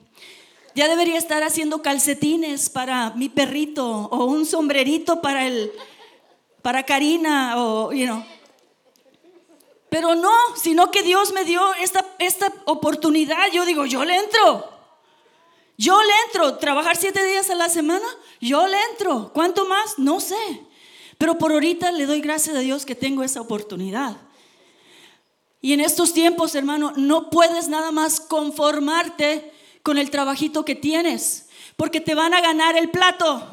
Ya 0.75 0.89
debería 0.89 1.19
estar 1.19 1.43
haciendo 1.43 1.83
calcetines 1.83 2.71
para 2.71 3.11
mi 3.11 3.29
perrito 3.29 3.87
o 3.87 4.25
un 4.25 4.47
sombrerito 4.47 5.21
para 5.21 5.47
el 5.47 5.71
para 6.63 6.85
Karina 6.85 7.61
o 7.61 7.93
you 7.93 8.07
know. 8.07 8.25
Pero 9.93 10.15
no, 10.15 10.33
sino 10.57 10.91
que 10.91 11.03
Dios 11.03 11.35
me 11.35 11.45
dio 11.45 11.61
esta, 11.75 12.03
esta 12.19 12.51
oportunidad. 12.65 13.53
Yo 13.53 13.67
digo, 13.67 13.85
yo 13.85 14.07
le 14.07 14.17
entro. 14.17 14.67
Yo 15.77 16.03
le 16.03 16.13
entro. 16.25 16.57
Trabajar 16.57 16.97
siete 16.97 17.23
días 17.23 17.51
a 17.51 17.55
la 17.55 17.69
semana, 17.69 18.07
yo 18.41 18.67
le 18.67 18.79
entro. 18.91 19.31
¿Cuánto 19.35 19.67
más? 19.67 19.99
No 19.99 20.19
sé. 20.19 20.63
Pero 21.19 21.37
por 21.37 21.53
ahorita 21.53 21.93
le 21.93 22.07
doy 22.07 22.23
gracias 22.23 22.57
a 22.57 22.61
Dios 22.61 22.87
que 22.87 22.95
tengo 22.95 23.23
esa 23.23 23.43
oportunidad. 23.43 24.17
Y 25.61 25.75
en 25.75 25.81
estos 25.81 26.15
tiempos, 26.15 26.55
hermano, 26.55 26.95
no 26.97 27.29
puedes 27.29 27.69
nada 27.69 27.91
más 27.91 28.19
conformarte 28.19 29.53
con 29.83 29.99
el 29.99 30.09
trabajito 30.11 30.65
que 30.65 30.75
tienes, 30.75 31.51
porque 31.77 32.01
te 32.01 32.15
van 32.15 32.33
a 32.33 32.41
ganar 32.41 32.79
el 32.79 32.89
plato, 32.89 33.47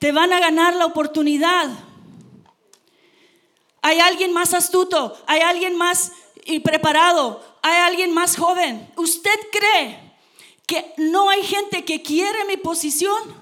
te 0.00 0.10
van 0.10 0.32
a 0.32 0.40
ganar 0.40 0.74
la 0.74 0.86
oportunidad. 0.86 1.85
Hay 3.86 4.00
alguien 4.00 4.32
más 4.32 4.52
astuto, 4.52 5.16
hay 5.28 5.42
alguien 5.42 5.76
más 5.76 6.10
preparado, 6.64 7.40
hay 7.62 7.76
alguien 7.82 8.12
más 8.12 8.36
joven. 8.36 8.92
¿Usted 8.96 9.38
cree 9.52 10.12
que 10.66 10.92
no 10.96 11.30
hay 11.30 11.44
gente 11.44 11.84
que 11.84 12.02
quiere 12.02 12.46
mi 12.46 12.56
posición? 12.56 13.32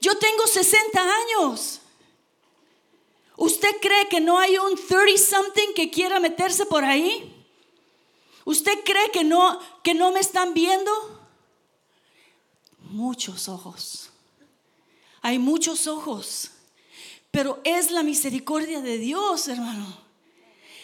Yo 0.00 0.16
tengo 0.18 0.46
60 0.46 1.02
años. 1.02 1.80
¿Usted 3.36 3.80
cree 3.80 4.06
que 4.08 4.20
no 4.20 4.38
hay 4.38 4.56
un 4.56 4.76
30 4.76 5.18
something 5.18 5.74
que 5.74 5.90
quiera 5.90 6.20
meterse 6.20 6.64
por 6.66 6.84
ahí? 6.84 7.44
¿Usted 8.44 8.84
cree 8.84 9.10
que 9.10 9.24
no, 9.24 9.58
que 9.82 9.94
no 9.94 10.12
me 10.12 10.20
están 10.20 10.54
viendo? 10.54 10.92
Muchos 12.82 13.48
ojos. 13.48 14.10
Hay 15.22 15.40
muchos 15.40 15.88
ojos. 15.88 16.52
Pero 17.38 17.60
es 17.62 17.92
la 17.92 18.02
misericordia 18.02 18.80
de 18.80 18.98
Dios, 18.98 19.46
hermano. 19.46 19.86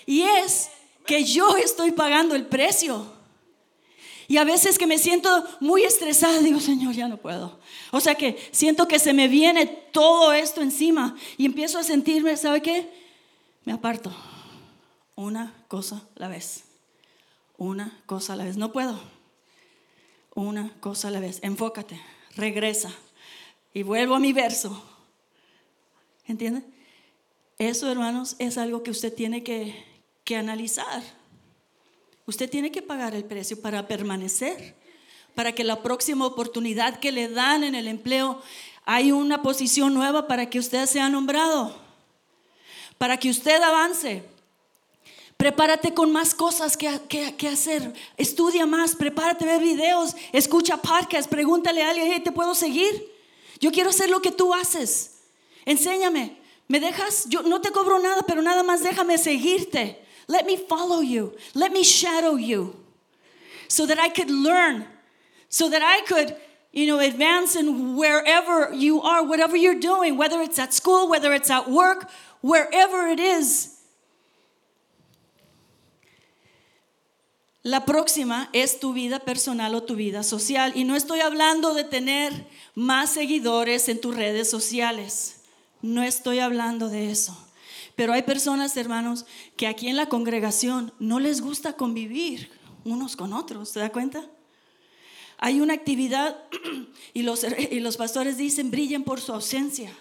Y 0.07 0.23
es 0.23 0.71
que 1.05 1.25
yo 1.25 1.57
estoy 1.57 1.91
pagando 1.91 2.37
el 2.37 2.47
precio. 2.47 3.13
Y 4.29 4.37
a 4.37 4.45
veces 4.45 4.79
que 4.79 4.87
me 4.87 4.99
siento 4.99 5.29
muy 5.59 5.83
estresada, 5.83 6.39
digo, 6.39 6.61
Señor, 6.61 6.95
ya 6.95 7.09
no 7.09 7.17
puedo. 7.17 7.59
O 7.91 7.99
sea 7.99 8.15
que 8.15 8.39
siento 8.53 8.87
que 8.87 9.01
se 9.01 9.13
me 9.13 9.27
viene 9.27 9.67
todo 9.67 10.33
esto 10.33 10.63
encima 10.63 11.17
y 11.37 11.47
empiezo 11.47 11.77
a 11.77 11.83
sentirme, 11.83 12.37
¿sabe 12.37 12.63
qué? 12.63 12.89
Me 13.65 13.73
aparto. 13.73 14.15
Una 15.17 15.53
cosa 15.67 16.05
a 16.15 16.21
la 16.21 16.29
vez. 16.29 16.63
Una 17.59 18.01
cosa 18.07 18.35
a 18.35 18.37
la 18.37 18.45
vez. 18.45 18.57
No 18.57 18.71
puedo. 18.71 18.97
Una 20.37 20.73
cosa 20.79 21.09
a 21.09 21.11
la 21.11 21.19
vez. 21.19 21.41
Enfócate. 21.43 22.01
Regresa. 22.37 22.93
Y 23.73 23.83
vuelvo 23.83 24.15
a 24.15 24.21
mi 24.21 24.33
verso. 24.33 24.94
¿Entiende? 26.27 26.63
Eso, 27.59 27.91
hermanos, 27.91 28.37
es 28.39 28.59
algo 28.59 28.83
que 28.83 28.91
usted 28.91 29.13
tiene 29.13 29.43
que, 29.43 29.85
que 30.25 30.37
analizar. 30.37 31.03
Usted 32.27 32.49
tiene 32.49 32.73
que 32.73 32.83
pagar 32.83 33.15
el 33.15 33.25
precio 33.25 33.61
para 33.61 33.87
permanecer, 33.87 34.75
para 35.35 35.53
que 35.53 35.63
la 35.63 35.83
próxima 35.83 36.27
oportunidad 36.27 36.99
que 36.99 37.13
le 37.13 37.29
dan 37.29 37.65
en 37.65 37.75
el 37.75 37.87
empleo 37.87 38.41
hay 38.85 39.13
una 39.13 39.43
posición 39.43 39.95
nueva 39.95 40.27
para 40.27 40.49
que 40.49 40.59
usted 40.59 40.87
sea 40.87 41.09
nombrado, 41.09 41.75
para 42.99 43.19
que 43.19 43.31
usted 43.31 43.63
avance. 43.63 44.25
Prepárate 45.37 45.93
con 45.93 46.13
más 46.13 46.35
cosas 46.35 46.77
que, 46.77 47.01
que, 47.09 47.49
hacer. 47.49 47.93
Estudia 48.17 48.67
más, 48.67 48.95
prepárate, 48.95 49.45
ver 49.45 49.61
videos, 49.61 50.15
escucha 50.33 50.77
podcasts, 50.77 51.29
pregúntale 51.29 51.83
a 51.83 51.91
alguien, 51.91 52.23
¿te 52.23 52.33
puedo 52.33 52.55
seguir? 52.55 53.13
Yo 53.61 53.73
quiero 53.73 53.91
hacer 53.91 54.09
lo 54.09 54.23
que 54.23 54.31
tú 54.31 54.55
haces. 54.55 55.14
Enséñame. 55.65 56.39
¿Me 56.69 56.81
dejas? 56.81 57.27
Yo 57.29 57.43
no 57.43 57.61
te 57.61 57.71
cobro 57.71 57.99
nada, 57.99 58.23
pero 58.27 58.43
nada 58.43 58.63
más 58.63 58.83
déjame 58.83 59.19
seguirte. 59.19 59.99
Let 60.27 60.45
me 60.45 60.57
follow 60.57 61.03
you. 61.03 61.35
Let 61.55 61.71
me 61.71 61.83
shadow 61.83 62.37
you. 62.37 62.75
So 63.69 63.87
that 63.87 63.99
I 63.99 64.09
could 64.09 64.31
learn. 64.31 64.87
So 65.49 65.69
that 65.69 65.83
I 65.83 66.01
could, 66.07 66.35
you 66.73 66.87
know, 66.87 66.99
advance 66.99 67.55
in 67.55 67.97
wherever 67.97 68.73
you 68.73 69.03
are, 69.03 69.23
whatever 69.23 69.57
you're 69.57 69.79
doing, 69.79 70.17
whether 70.17 70.41
it's 70.41 70.59
at 70.59 70.73
school, 70.73 71.09
whether 71.09 71.33
it's 71.33 71.51
at 71.51 71.71
work, 71.71 72.09
wherever 72.41 73.09
it 73.09 73.21
is. 73.21 73.71
La 77.63 77.87
próxima 77.87 78.51
es 78.53 78.79
tu 78.79 78.93
vida 78.93 79.21
personal 79.21 79.75
o 79.75 79.85
tu 79.85 79.97
vida 79.97 80.23
social. 80.23 80.73
Y 80.77 80.85
no 80.85 80.97
estoy 80.97 81.21
hablando 81.21 81.73
de 81.73 81.85
tener 81.85 82.47
más 82.75 83.11
seguidores 83.11 83.89
en 83.89 84.03
tus 84.03 84.15
redes 84.15 84.51
sociales. 84.51 85.34
No 85.85 86.03
estoy 86.03 86.39
hablando 86.39 86.89
de 86.89 87.11
eso. 87.11 87.37
Pero 87.95 88.15
hay 88.15 88.23
personas, 88.23 88.75
hermanos, 88.79 89.27
que 89.55 89.67
aquí 89.67 89.89
en 89.89 89.97
la 89.97 90.09
congregación 90.09 90.95
no 90.99 91.21
les 91.21 91.43
gusta 91.43 91.75
convivir 91.75 92.51
unos 92.87 93.17
con 93.17 93.35
otros. 93.35 93.69
¿Se 93.69 93.81
da 93.81 93.93
cuenta? 93.93 94.25
Hay 95.37 95.61
una 95.61 95.75
actividad 95.75 96.39
y 97.13 97.21
los, 97.21 97.45
y 97.71 97.81
los 97.81 97.99
pastores 97.99 98.39
dicen, 98.39 98.71
brillen 98.71 99.05
por 99.05 99.21
su 99.21 99.35
ausencia. 99.35 99.93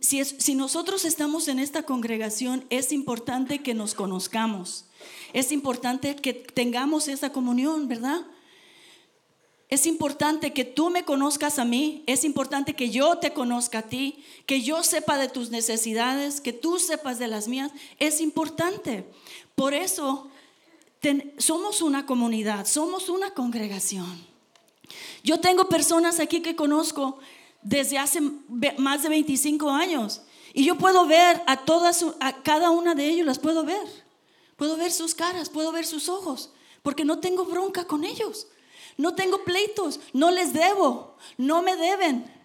Si, 0.00 0.24
si 0.24 0.56
nosotros 0.56 1.04
estamos 1.04 1.46
en 1.46 1.60
esta 1.60 1.84
congregación, 1.84 2.64
es 2.68 2.90
importante 2.90 3.62
que 3.62 3.72
nos 3.72 3.94
conozcamos. 3.94 4.86
Es 5.32 5.52
importante 5.52 6.16
que 6.16 6.34
tengamos 6.34 7.06
esa 7.06 7.30
comunión, 7.30 7.86
¿verdad? 7.86 8.26
Es 9.68 9.86
importante 9.86 10.52
que 10.52 10.64
tú 10.64 10.90
me 10.90 11.04
conozcas 11.04 11.58
a 11.58 11.64
mí, 11.64 12.04
es 12.06 12.22
importante 12.24 12.74
que 12.74 12.90
yo 12.90 13.18
te 13.18 13.32
conozca 13.32 13.78
a 13.78 13.82
ti, 13.82 14.24
que 14.46 14.62
yo 14.62 14.84
sepa 14.84 15.18
de 15.18 15.28
tus 15.28 15.50
necesidades, 15.50 16.40
que 16.40 16.52
tú 16.52 16.78
sepas 16.78 17.18
de 17.18 17.26
las 17.26 17.48
mías, 17.48 17.72
es 17.98 18.20
importante. 18.20 19.04
Por 19.56 19.74
eso 19.74 20.28
somos 21.38 21.82
una 21.82 22.06
comunidad, 22.06 22.66
somos 22.66 23.08
una 23.08 23.32
congregación. 23.32 24.24
Yo 25.24 25.40
tengo 25.40 25.68
personas 25.68 26.20
aquí 26.20 26.42
que 26.42 26.54
conozco 26.54 27.18
desde 27.62 27.98
hace 27.98 28.20
más 28.78 29.02
de 29.02 29.08
25 29.08 29.70
años 29.70 30.22
y 30.54 30.64
yo 30.64 30.78
puedo 30.78 31.06
ver 31.06 31.42
a 31.46 31.64
todas, 31.64 32.04
a 32.20 32.42
cada 32.42 32.70
una 32.70 32.94
de 32.94 33.08
ellos 33.08 33.26
las 33.26 33.40
puedo 33.40 33.64
ver. 33.64 34.06
Puedo 34.56 34.76
ver 34.76 34.92
sus 34.92 35.14
caras, 35.14 35.50
puedo 35.50 35.72
ver 35.72 35.84
sus 35.84 36.08
ojos, 36.08 36.50
porque 36.82 37.04
no 37.04 37.18
tengo 37.18 37.44
bronca 37.44 37.84
con 37.84 38.04
ellos. 38.04 38.46
No 38.96 39.14
tengo 39.14 39.44
pleitos, 39.44 40.00
no 40.12 40.30
les 40.30 40.52
debo, 40.52 41.16
no 41.36 41.62
me 41.62 41.76
deben. 41.76 42.36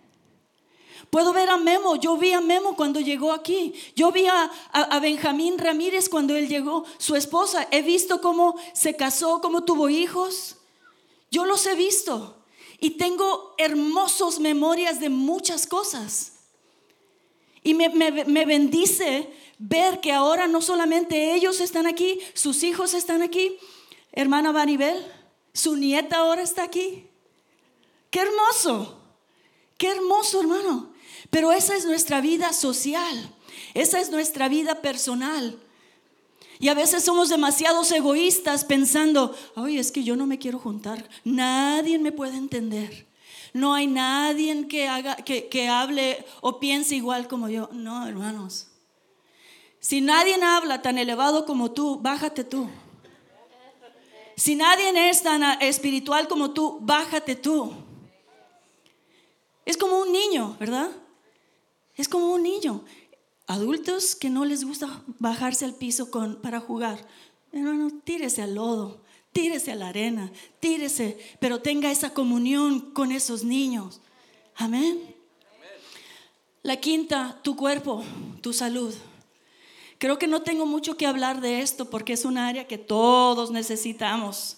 Puedo 1.10 1.34
ver 1.34 1.50
a 1.50 1.58
Memo, 1.58 1.98
yo 1.98 2.18
vi 2.18 2.32
a 2.32 2.40
Memo 2.40 2.76
cuando 2.76 3.02
llegó 3.02 3.34
aquí, 3.34 3.74
yo 3.96 4.14
vi 4.14 4.28
a, 4.28 4.50
a, 4.72 5.00
Benjamín 5.00 5.58
Ramírez 5.58 6.08
cuando 6.08 6.36
él 6.38 6.48
llegó, 6.48 6.86
su 6.98 7.18
esposa, 7.18 7.68
he 7.70 7.82
visto 7.82 8.22
cómo 8.22 8.56
se 8.74 8.96
casó, 8.96 9.42
cómo 9.42 9.66
tuvo 9.66 9.90
hijos, 9.90 10.56
yo 11.30 11.46
los 11.46 11.66
he 11.66 11.76
visto. 11.76 12.38
Y 12.80 12.92
tengo 12.92 13.54
hermosas 13.58 14.40
memorias 14.40 15.00
de 15.00 15.10
muchas 15.10 15.68
cosas. 15.68 16.34
Y 17.62 17.74
me, 17.74 17.90
me, 17.90 18.24
me 18.26 18.46
bendice 18.46 19.30
ver 19.60 20.00
que 20.00 20.12
ahora 20.12 20.48
no 20.48 20.62
solamente 20.62 21.36
ellos 21.36 21.60
están 21.60 21.88
aquí, 21.88 22.20
sus 22.34 22.64
hijos 22.64 22.94
están 22.94 23.22
aquí, 23.22 23.58
hermana 24.14 24.52
Vanibel, 24.52 25.06
su 25.54 25.76
nieta 25.76 26.18
ahora 26.18 26.42
está 26.42 26.64
aquí. 26.64 27.08
Qué 28.10 28.20
hermoso, 28.20 29.00
qué 29.78 29.88
hermoso 29.90 30.42
hermano. 30.42 30.92
Pero 31.30 31.52
esa 31.52 31.76
es 31.76 31.86
nuestra 31.86 32.22
vida 32.22 32.54
social, 32.54 33.34
esa 33.74 34.00
es 34.00 34.10
nuestra 34.10 34.50
vida 34.50 34.82
personal. 34.82 35.58
Y 36.60 36.70
a 36.70 36.74
veces 36.74 37.04
somos 37.04 37.30
demasiados 37.30 37.92
egoístas 37.92 38.66
pensando, 38.66 39.36
ay, 39.56 39.80
es 39.80 39.92
que 39.92 40.04
yo 40.04 40.16
no 40.16 40.28
me 40.28 40.38
quiero 40.38 40.60
juntar, 40.60 41.10
nadie 41.24 41.98
me 41.98 42.12
puede 42.12 42.38
entender. 42.38 43.08
No 43.54 43.74
hay 43.74 43.88
nadie 43.88 44.68
que, 44.68 44.88
haga, 44.88 45.16
que, 45.16 45.48
que 45.48 45.68
hable 45.68 46.24
o 46.42 46.60
piense 46.60 46.96
igual 46.96 47.28
como 47.28 47.50
yo. 47.50 47.70
No, 47.74 48.08
hermanos. 48.08 48.68
Si 49.80 50.00
nadie 50.00 50.42
habla 50.42 50.82
tan 50.82 50.98
elevado 50.98 51.46
como 51.46 51.72
tú, 51.72 51.98
bájate 52.00 52.44
tú. 52.44 52.70
Si 54.42 54.56
nadie 54.56 54.92
es 55.12 55.22
tan 55.22 55.44
espiritual 55.62 56.28
como 56.28 56.50
tú, 56.50 56.80
bájate 56.82 57.36
tú. 57.36 57.72
Es 59.68 59.78
como 59.78 60.00
un 60.00 60.12
niño, 60.12 60.58
¿verdad? 60.60 60.90
Es 61.96 62.08
como 62.08 62.34
un 62.34 62.42
niño. 62.42 62.84
Adultos 63.46 64.16
que 64.16 64.32
no 64.32 64.44
les 64.44 64.64
gusta 64.64 65.04
bajarse 65.20 65.64
al 65.64 65.76
piso 65.76 66.10
para 66.42 66.60
jugar. 66.60 67.08
Hermano, 67.52 67.92
tírese 68.04 68.42
al 68.42 68.56
lodo, 68.56 69.04
tírese 69.32 69.74
a 69.74 69.76
la 69.76 69.90
arena, 69.90 70.32
tírese, 70.60 71.20
pero 71.40 71.62
tenga 71.62 71.92
esa 71.92 72.12
comunión 72.12 72.94
con 72.94 73.12
esos 73.12 73.44
niños. 73.44 74.02
Amén. 74.56 75.14
La 76.64 76.78
quinta, 76.78 77.40
tu 77.44 77.56
cuerpo, 77.56 78.04
tu 78.42 78.54
salud. 78.54 78.92
Creo 80.02 80.18
que 80.18 80.26
no 80.26 80.42
tengo 80.42 80.66
mucho 80.66 80.98
que 80.98 81.06
hablar 81.06 81.42
de 81.42 81.62
esto 81.62 81.92
porque 81.92 82.14
es 82.14 82.26
un 82.26 82.40
área 82.40 82.66
que 82.66 82.80
todos 82.80 83.52
necesitamos. 83.52 84.58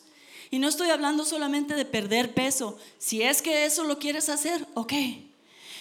Y 0.50 0.58
no 0.58 0.70
estoy 0.70 0.89
hablando 0.89 1.26
solamente 1.26 1.76
de 1.76 1.84
perder 1.84 2.34
peso. 2.34 2.78
Si 2.98 3.22
es 3.22 3.41
que 3.41 3.66
eso 3.66 3.84
lo 3.84 4.00
quieres 4.00 4.30
hacer, 4.30 4.66
ok. 4.74 4.94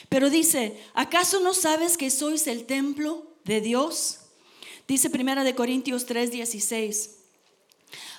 Pero 0.09 0.31
dice, 0.31 0.83
¿acaso 0.95 1.39
no 1.39 1.55
sabes 1.55 1.97
que 1.97 2.11
sois 2.11 2.49
el 2.49 2.67
templo 2.67 3.25
de 3.45 3.61
Dios? 3.61 4.23
Dice 4.89 5.11
Primera 5.11 5.45
de 5.45 5.55
Corintios 5.55 6.09
3:16. 6.09 7.11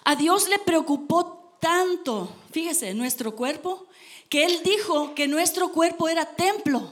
A 0.06 0.16
Dios 0.16 0.48
le 0.48 0.60
preocupó 0.60 1.58
tanto, 1.60 2.34
fíjese, 2.52 2.94
nuestro 2.94 3.36
cuerpo, 3.36 3.86
que 4.30 4.46
Él 4.46 4.62
dijo 4.64 5.14
que 5.14 5.28
nuestro 5.28 5.74
cuerpo 5.74 6.08
era 6.08 6.26
templo. 6.26 6.89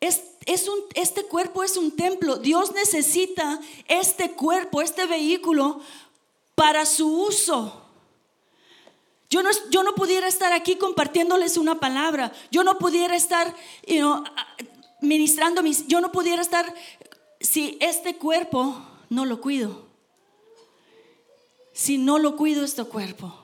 Es, 0.00 0.22
es 0.46 0.68
un, 0.68 0.78
este 0.94 1.24
cuerpo 1.24 1.62
es 1.62 1.76
un 1.76 1.94
templo. 1.96 2.36
Dios 2.36 2.72
necesita 2.72 3.60
este 3.88 4.32
cuerpo, 4.32 4.82
este 4.82 5.06
vehículo, 5.06 5.80
para 6.54 6.86
su 6.86 7.08
uso. 7.22 7.82
Yo 9.30 9.42
no, 9.42 9.50
yo 9.70 9.82
no 9.82 9.94
pudiera 9.94 10.28
estar 10.28 10.52
aquí 10.52 10.76
compartiéndoles 10.76 11.56
una 11.56 11.80
palabra. 11.80 12.32
Yo 12.50 12.64
no 12.64 12.78
pudiera 12.78 13.16
estar 13.16 13.54
ministrando 15.00 15.62
mis... 15.62 15.86
Yo 15.86 16.00
no 16.00 16.12
pudiera 16.12 16.42
estar 16.42 16.74
si 17.40 17.78
este 17.80 18.16
cuerpo 18.16 18.76
no 19.08 19.24
lo 19.24 19.40
cuido. 19.40 19.86
Si 21.72 21.96
no 21.96 22.18
lo 22.18 22.36
cuido 22.36 22.64
este 22.64 22.84
cuerpo. 22.84 23.41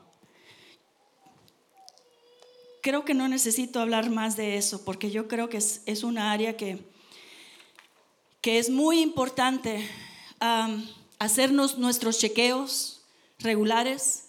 Creo 2.82 3.04
que 3.04 3.14
no 3.14 3.28
necesito 3.28 3.80
hablar 3.80 4.10
más 4.10 4.36
de 4.36 4.56
eso 4.56 4.84
porque 4.84 5.10
yo 5.10 5.28
creo 5.28 5.48
que 5.48 5.56
es, 5.56 5.82
es 5.86 6.04
una 6.04 6.32
área 6.32 6.56
que, 6.56 6.78
que 8.40 8.58
es 8.58 8.70
muy 8.70 9.00
importante 9.00 9.88
hacernos 11.18 11.78
nuestros 11.78 12.18
chequeos, 12.18 13.02
regulares, 13.40 14.28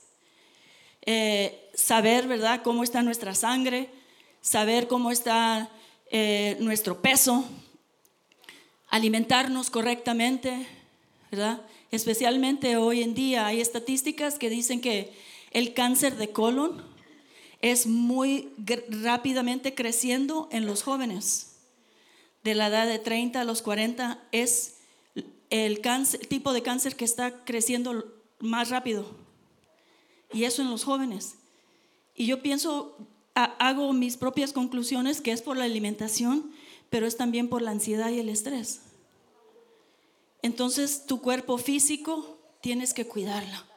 eh, 1.06 1.70
saber, 1.74 2.28
¿verdad?, 2.28 2.62
cómo 2.64 2.84
está 2.84 3.02
nuestra 3.02 3.36
sangre, 3.36 3.90
saber 4.42 4.88
cómo 4.88 5.12
está 5.12 5.70
eh, 6.12 6.58
nuestro 6.60 7.02
peso, 7.02 7.46
alimentarnos 8.90 9.70
correctamente, 9.70 10.68
¿verdad? 11.32 11.62
Especialmente 11.92 12.78
hoy 12.78 13.04
en 13.04 13.14
día 13.14 13.46
hay 13.48 13.62
estadísticas 13.62 14.38
que 14.40 14.50
dicen 14.50 14.82
que 14.82 15.14
el 15.52 15.74
cáncer 15.74 16.16
de 16.16 16.32
colon 16.32 16.84
es 17.62 17.88
muy 17.88 18.54
rápidamente 18.90 19.76
creciendo 19.76 20.48
en 20.52 20.66
los 20.66 20.84
jóvenes. 20.84 21.58
De 22.44 22.56
la 22.56 22.68
edad 22.68 22.88
de 22.88 23.00
30 23.00 23.42
a 23.42 23.44
los 23.44 23.62
40 23.62 24.24
es 24.32 24.78
el, 25.50 25.82
tipo 26.30 26.54
de 26.54 26.62
cáncer 26.62 26.96
que 26.96 27.06
está 27.06 27.44
creciendo 27.44 28.06
más 28.40 28.70
rápido. 28.70 29.06
Y 30.32 30.46
eso 30.46 30.62
en 30.62 30.70
los 30.70 30.84
jóvenes. 30.84 31.36
Y 32.16 32.28
yo 32.28 32.42
pienso, 32.42 32.98
hago 33.36 33.92
mis 33.94 34.16
propias 34.16 34.54
conclusiones 34.54 35.22
que 35.22 35.32
es 35.32 35.42
por 35.42 35.58
la 35.58 35.66
alimentación, 35.66 36.52
pero 36.90 37.08
es 37.08 37.18
también 37.18 37.50
por 37.50 37.62
la 37.62 37.72
ansiedad 37.72 38.10
y 38.10 38.20
el 38.20 38.30
estrés. 38.30 38.82
Entonces 40.42 41.06
tu 41.06 41.22
cuerpo 41.22 41.58
físico 41.58 42.40
tienes 42.62 42.94
que 42.94 43.06
cuidarlo. 43.06 43.69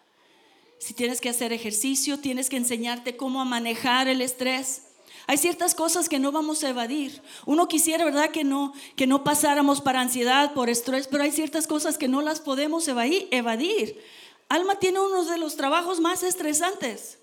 Si 0.82 0.94
tienes 0.94 1.20
que 1.20 1.28
hacer 1.28 1.52
ejercicio, 1.52 2.18
tienes 2.18 2.48
que 2.48 2.56
enseñarte 2.56 3.16
cómo 3.16 3.44
manejar 3.44 4.08
el 4.08 4.20
estrés. 4.20 4.82
Hay 5.28 5.38
ciertas 5.38 5.76
cosas 5.76 6.08
que 6.08 6.18
no 6.18 6.32
vamos 6.32 6.64
a 6.64 6.70
evadir. 6.70 7.22
Uno 7.46 7.68
quisiera, 7.68 8.04
¿verdad?, 8.04 8.32
que 8.32 8.42
no, 8.42 8.72
que 8.96 9.06
no 9.06 9.22
pasáramos 9.22 9.80
para 9.80 10.00
ansiedad, 10.00 10.54
por 10.54 10.68
estrés, 10.68 11.06
pero 11.06 11.22
hay 11.22 11.30
ciertas 11.30 11.68
cosas 11.68 11.98
que 11.98 12.08
no 12.08 12.20
las 12.20 12.40
podemos 12.40 12.88
evadir. 12.88 14.02
Alma 14.48 14.80
tiene 14.80 14.98
uno 14.98 15.24
de 15.24 15.38
los 15.38 15.54
trabajos 15.54 16.00
más 16.00 16.24
estresantes. 16.24 17.20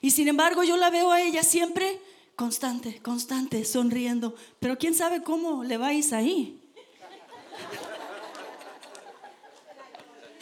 Y 0.00 0.10
sin 0.10 0.26
embargo 0.26 0.64
yo 0.64 0.76
la 0.76 0.90
veo 0.90 1.12
a 1.12 1.22
ella 1.22 1.44
siempre 1.44 2.00
constante, 2.34 3.00
constante, 3.00 3.64
sonriendo. 3.64 4.34
Pero 4.58 4.76
quién 4.76 4.96
sabe 4.96 5.22
cómo 5.22 5.62
le 5.62 5.78
va 5.78 5.88
a 5.88 5.94
Isaí. 5.94 6.60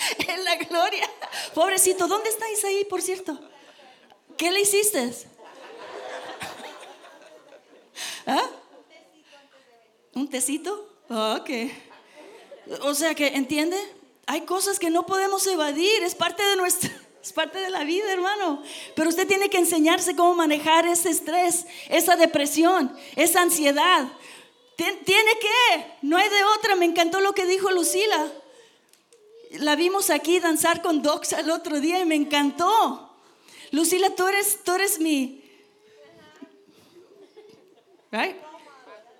en 0.28 0.44
la 0.44 0.57
gloria. 0.57 1.09
Pobrecito, 1.55 2.07
¿dónde 2.07 2.30
está 2.30 2.50
Isaí, 2.50 2.84
por 2.84 3.02
cierto? 3.02 3.38
¿Qué 4.36 4.50
le 4.50 4.61
hiciste? 4.61 5.11
¿Ah? 8.26 8.48
¿Un 10.14 10.28
tecito? 10.28 10.90
ok. 11.09 11.50
O 12.82 12.94
sea 12.94 13.14
que, 13.14 13.28
¿entiende? 13.28 13.78
Hay 14.26 14.42
cosas 14.42 14.78
que 14.78 14.90
no 14.90 15.07
podemos 15.07 15.46
evadir, 15.46 16.02
es 16.02 16.14
parte 16.14 16.42
de 16.42 16.57
nuestra, 16.57 16.90
es 17.22 17.32
parte 17.32 17.61
de 17.61 17.70
la 17.70 17.84
vida, 17.84 18.12
hermano. 18.12 18.62
Pero 18.94 19.09
usted 19.09 19.26
tiene 19.26 19.50
que 19.50 19.59
enseñarse 19.59 20.16
cómo 20.16 20.34
manejar 20.34 20.86
ese 20.86 21.11
estrés, 21.11 21.66
esa 21.88 22.16
depresión, 22.16 22.96
esa 23.16 23.42
ansiedad. 23.42 24.09
Tiene 24.76 25.38
que, 25.38 25.86
no 26.02 26.16
hay 26.16 26.28
de 26.28 26.44
otra. 26.59 26.74
Me 26.74 26.84
encantó 26.84 27.20
lo 27.20 27.32
que 27.32 27.46
dijo 27.46 27.70
Lucila. 27.70 28.32
La 29.61 29.76
vimos 29.76 30.11
aquí 30.11 30.40
danzar 30.40 30.82
con 30.82 31.02
Doxa 31.02 31.40
el 31.40 31.50
otro 31.50 31.80
día 31.80 32.00
y 32.00 32.05
me 32.05 32.14
encantó. 32.14 33.11
Lucila, 33.70 34.14
tú 34.14 34.26
eres, 34.26 34.62
tú 34.64 34.72
eres 34.72 34.98
mi. 35.00 35.42
Right? 38.11 38.36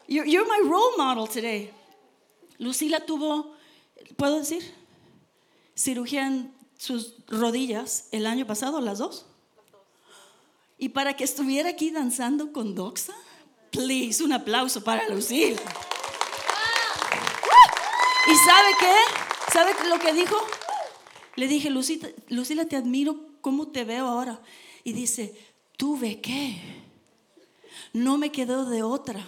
You're, 0.07 0.29
you're 0.29 0.47
my 0.47 0.69
role 0.69 0.97
model 0.97 1.29
today. 1.29 1.73
Lucila 2.59 3.01
tuvo, 3.01 3.57
¿puedo 4.17 4.39
decir? 4.39 4.73
cirugía 5.75 6.27
en 6.27 6.55
sus 6.79 7.15
rodillas 7.27 8.09
el 8.13 8.27
año 8.27 8.47
pasado, 8.47 8.81
las 8.81 8.99
dos. 8.99 9.27
Y 10.79 10.91
para 10.91 11.15
que 11.15 11.25
estuviera 11.25 11.71
aquí 11.71 11.91
danzando 11.91 12.53
con 12.53 12.75
Doxa, 12.75 13.15
please, 13.71 14.23
un 14.23 14.33
aplauso 14.33 14.83
para 14.83 15.09
Lucila. 15.09 15.61
¿Y 18.27 18.35
sabe 18.37 18.69
qué? 18.81 19.24
¿Sabe 19.55 19.71
lo 19.89 20.01
que 20.01 20.13
dijo? 20.13 20.35
Le 21.37 21.47
dije, 21.47 21.71
Lucila, 21.71 22.09
Lucila, 22.29 22.65
te 22.65 22.75
admiro 22.75 23.21
cómo 23.41 23.69
te 23.69 23.85
veo 23.85 24.09
ahora. 24.09 24.41
Y 24.83 24.95
dice, 24.95 25.33
tuve 25.77 26.21
que. 26.21 26.61
No 27.93 28.19
me 28.19 28.33
quedó 28.33 28.65
de 28.65 28.83
otra. 28.83 29.25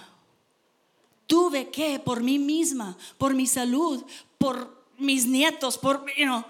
Tuve 1.28 1.70
que, 1.70 2.00
por 2.00 2.24
mí 2.24 2.40
misma, 2.40 2.98
por 3.18 3.34
mi 3.34 3.46
salud, 3.46 4.02
por 4.36 4.84
mis 4.98 5.26
nietos, 5.26 5.78
por, 5.78 6.04
you 6.16 6.42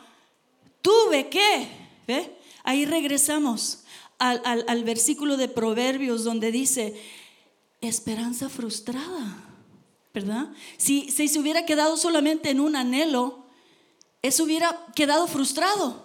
tuve 0.80 1.28
que. 1.28 1.68
Ahí 2.64 2.86
regresamos 2.86 3.84
al, 4.18 4.40
al, 4.66 4.84
versículo 4.84 5.36
de 5.36 5.48
Proverbios 5.48 6.24
donde 6.24 6.50
dice, 6.50 6.98
esperanza 7.82 8.48
frustrada, 8.48 9.36
¿verdad? 10.14 10.50
Si, 10.78 11.10
si 11.10 11.28
se 11.28 11.38
hubiera 11.38 11.66
quedado 11.66 11.98
solamente 11.98 12.48
en 12.48 12.60
un 12.60 12.74
anhelo, 12.74 13.45
eso 14.26 14.44
hubiera 14.44 14.86
quedado 14.94 15.26
frustrado, 15.26 16.04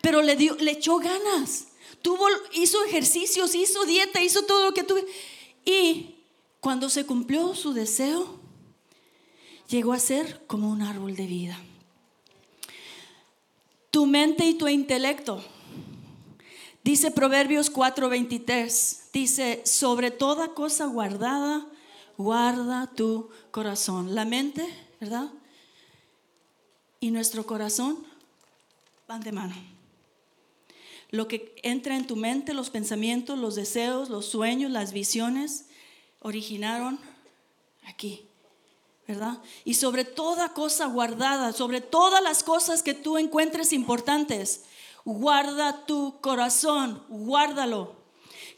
pero 0.00 0.22
le, 0.22 0.36
dio, 0.36 0.56
le 0.56 0.72
echó 0.72 0.98
ganas, 0.98 1.68
tuvo, 2.02 2.26
hizo 2.52 2.82
ejercicios, 2.84 3.54
hizo 3.54 3.84
dieta, 3.84 4.22
hizo 4.22 4.42
todo 4.44 4.66
lo 4.66 4.74
que 4.74 4.84
tuve. 4.84 5.04
Y 5.64 6.16
cuando 6.60 6.88
se 6.88 7.06
cumplió 7.06 7.54
su 7.54 7.72
deseo, 7.72 8.40
llegó 9.68 9.92
a 9.92 9.98
ser 9.98 10.44
como 10.46 10.70
un 10.70 10.82
árbol 10.82 11.16
de 11.16 11.26
vida 11.26 11.58
tu 13.94 14.06
mente 14.06 14.44
y 14.44 14.54
tu 14.54 14.66
intelecto. 14.66 15.40
Dice 16.82 17.12
Proverbios 17.12 17.72
4:23, 17.72 19.12
dice, 19.12 19.62
sobre 19.64 20.10
toda 20.10 20.48
cosa 20.48 20.86
guardada, 20.86 21.64
guarda 22.18 22.88
tu 22.88 23.28
corazón. 23.52 24.16
La 24.16 24.24
mente, 24.24 24.66
¿verdad? 25.00 25.30
Y 27.04 27.10
nuestro 27.10 27.44
corazón 27.44 28.02
van 29.06 29.20
de 29.20 29.30
mano. 29.30 29.54
Lo 31.10 31.28
que 31.28 31.54
entra 31.62 31.98
en 31.98 32.06
tu 32.06 32.16
mente, 32.16 32.54
los 32.54 32.70
pensamientos, 32.70 33.38
los 33.38 33.56
deseos, 33.56 34.08
los 34.08 34.24
sueños, 34.24 34.70
las 34.70 34.94
visiones, 34.94 35.66
originaron 36.20 36.98
aquí. 37.82 38.26
¿verdad? 39.06 39.36
Y 39.66 39.74
sobre 39.74 40.06
toda 40.06 40.54
cosa 40.54 40.86
guardada, 40.86 41.52
sobre 41.52 41.82
todas 41.82 42.22
las 42.22 42.42
cosas 42.42 42.82
que 42.82 42.94
tú 42.94 43.18
encuentres 43.18 43.74
importantes, 43.74 44.62
guarda 45.04 45.84
tu 45.84 46.18
corazón, 46.22 47.02
guárdalo. 47.10 47.96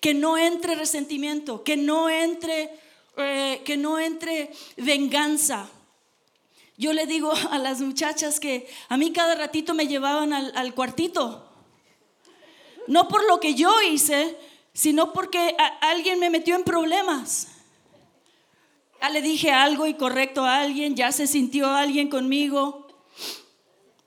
Que 0.01 0.15
no 0.15 0.39
entre 0.39 0.77
resentimiento, 0.77 1.65
que 1.65 1.77
no 1.77 2.09
entre, 2.09 2.79
eh, 3.17 3.63
que 3.65 3.77
no 3.77 3.99
entre 3.99 4.53
venganza. 4.77 5.69
Yo 6.77 6.93
le 6.93 7.07
digo 7.07 7.33
a 7.51 7.59
las 7.59 7.81
muchachas 7.81 8.41
que 8.41 8.69
a 8.89 8.97
mí 8.97 9.13
cada 9.13 9.35
ratito 9.35 9.75
me 9.75 9.87
llevaban 9.87 10.33
al, 10.33 10.75
cuartito. 10.75 11.49
No 12.87 13.09
por 13.09 13.27
lo 13.27 13.41
que 13.41 13.55
yo 13.55 13.83
hice, 13.83 14.37
sino 14.73 15.13
porque 15.13 15.57
alguien 15.81 16.21
me 16.21 16.31
metió 16.31 16.55
en 16.55 16.63
problemas 16.63 17.49
ya 19.01 19.11
le 19.11 19.23
dije 19.23 19.51
algo 19.51 19.87
incorrecto 19.87 20.45
a 20.45 20.61
alguien, 20.61 20.97
ya 20.97 21.13
se 21.13 21.27
sintió 21.27 21.69
alguien 21.69 22.09
conmigo, 22.09 22.89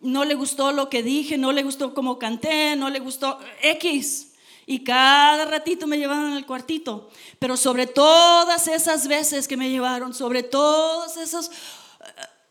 no 0.02 0.26
le 0.26 0.36
gustó 0.36 0.72
lo 0.72 0.90
que 0.90 1.04
dije, 1.04 1.38
no 1.38 1.52
le 1.52 1.64
gustó 1.64 1.94
cómo 1.94 2.20
canté, 2.20 2.76
no 2.76 2.90
le 2.90 3.00
gustó 3.00 3.40
X. 3.62 4.28
Y 4.66 4.84
cada 4.84 5.46
ratito 5.46 5.88
me 5.88 5.98
llevaban 5.98 6.34
al 6.34 6.46
cuartito. 6.46 7.10
Pero 7.40 7.58
sobre 7.58 7.88
todas 7.88 8.68
esas 8.68 9.08
veces 9.08 9.48
que 9.48 9.58
me 9.58 9.70
llevaron, 9.70 10.14
sobre 10.14 10.44
todos 10.44 11.18
esos, 11.18 11.50
eh, 11.50 11.52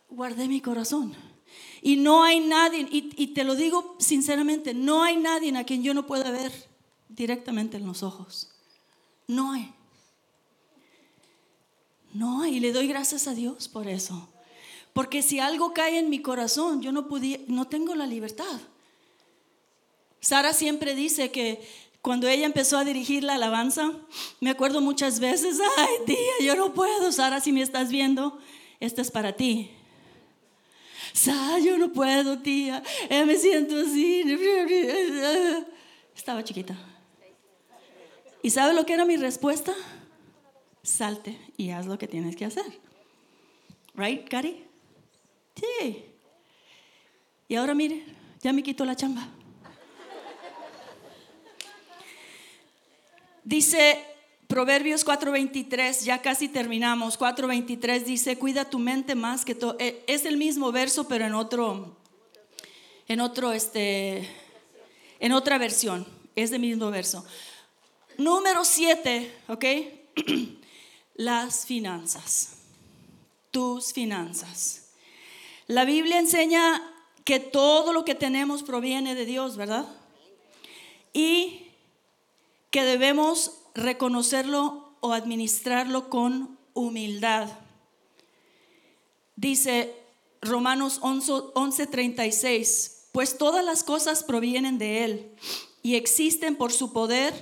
guardé 0.08 0.48
mi 0.48 0.60
corazón. 0.60 1.14
Y 1.80 1.96
no 1.96 2.24
hay 2.24 2.40
nadie, 2.40 2.86
y, 2.90 3.28
te 3.28 3.44
lo 3.44 3.54
digo 3.54 3.96
sinceramente, 3.98 4.74
no 4.74 5.02
hay 5.02 5.16
nadie 5.16 5.56
a 5.56 5.64
quien 5.64 5.82
yo 5.82 5.94
no 5.94 6.06
pueda 6.06 6.30
ver 6.30 6.52
directamente 7.08 7.76
en 7.76 7.86
los 7.86 8.02
ojos. 8.02 8.50
No 9.26 9.52
hay. 9.52 9.72
No 12.12 12.42
hay. 12.42 12.56
Y 12.56 12.60
le 12.60 12.72
doy 12.72 12.88
gracias 12.88 13.28
a 13.28 13.34
Dios 13.34 13.68
por 13.68 13.86
eso. 13.86 14.28
Porque 14.92 15.22
si 15.22 15.38
algo 15.38 15.72
cae 15.72 15.98
en 15.98 16.10
mi 16.10 16.20
corazón, 16.20 16.82
yo 16.82 16.90
no, 16.90 17.06
podía, 17.06 17.38
no 17.46 17.66
tengo 17.66 17.94
la 17.94 18.06
libertad. 18.06 18.60
Sara 20.20 20.52
siempre 20.52 20.94
dice 20.94 21.30
que 21.30 21.62
cuando 22.02 22.26
ella 22.26 22.46
empezó 22.46 22.78
a 22.78 22.84
dirigir 22.84 23.22
la 23.22 23.34
alabanza, 23.34 23.92
me 24.40 24.50
acuerdo 24.50 24.80
muchas 24.80 25.20
veces, 25.20 25.58
ay 25.76 25.94
tía, 26.06 26.16
yo 26.42 26.56
no 26.56 26.74
puedo, 26.74 27.12
Sara, 27.12 27.40
si 27.40 27.52
me 27.52 27.62
estás 27.62 27.90
viendo, 27.90 28.38
esta 28.80 29.02
es 29.02 29.10
para 29.10 29.34
ti. 29.34 29.70
Yo 31.64 31.78
no 31.78 31.92
puedo, 31.92 32.38
tía, 32.38 32.82
eh, 33.08 33.24
me 33.24 33.36
siento 33.36 33.76
así. 33.76 34.22
Estaba 36.14 36.42
chiquita. 36.44 36.76
¿Y 38.42 38.50
sabe 38.50 38.74
lo 38.74 38.86
que 38.86 38.94
era 38.94 39.04
mi 39.04 39.16
respuesta? 39.16 39.74
Salte 40.82 41.38
y 41.56 41.70
haz 41.70 41.86
lo 41.86 41.98
que 41.98 42.06
tienes 42.06 42.36
que 42.36 42.44
hacer. 42.44 42.64
Right, 43.94 44.28
Cari? 44.28 44.64
Sí. 45.56 46.04
Y 47.48 47.56
ahora 47.56 47.74
mire, 47.74 48.04
ya 48.40 48.52
me 48.52 48.62
quito 48.62 48.84
la 48.84 48.94
chamba. 48.94 49.28
Dice 53.42 54.04
Proverbios 54.48 55.04
4:23, 55.04 56.04
ya 56.04 56.22
casi 56.22 56.48
terminamos. 56.48 57.18
4:23 57.18 58.06
dice, 58.06 58.38
"Cuida 58.38 58.64
tu 58.64 58.78
mente 58.78 59.14
más 59.14 59.44
que 59.44 59.54
todo." 59.54 59.76
Eh, 59.78 60.02
es 60.06 60.24
el 60.24 60.38
mismo 60.38 60.72
verso, 60.72 61.06
pero 61.06 61.26
en 61.26 61.34
otro 61.34 61.94
en 63.08 63.20
otro 63.20 63.52
este 63.52 64.26
en 65.20 65.32
otra 65.32 65.58
versión. 65.58 66.06
Es 66.34 66.50
el 66.52 66.60
mismo 66.60 66.90
verso. 66.90 67.26
Número 68.16 68.64
7, 68.64 69.30
¿ok? 69.48 69.64
Las 71.14 71.66
finanzas. 71.66 72.54
Tus 73.50 73.92
finanzas. 73.92 74.92
La 75.66 75.84
Biblia 75.84 76.18
enseña 76.18 76.82
que 77.24 77.38
todo 77.38 77.92
lo 77.92 78.06
que 78.06 78.14
tenemos 78.14 78.62
proviene 78.62 79.14
de 79.14 79.26
Dios, 79.26 79.58
¿verdad? 79.58 79.86
Y 81.12 81.66
que 82.70 82.84
debemos 82.84 83.58
reconocerlo 83.78 84.96
o 85.00 85.12
administrarlo 85.12 86.10
con 86.10 86.58
humildad. 86.74 87.48
Dice 89.36 89.94
Romanos 90.42 91.00
11:36, 91.00 93.06
pues 93.12 93.38
todas 93.38 93.64
las 93.64 93.84
cosas 93.84 94.24
provienen 94.24 94.78
de 94.78 95.04
Él 95.04 95.30
y 95.82 95.94
existen 95.94 96.56
por 96.56 96.72
su 96.72 96.92
poder 96.92 97.32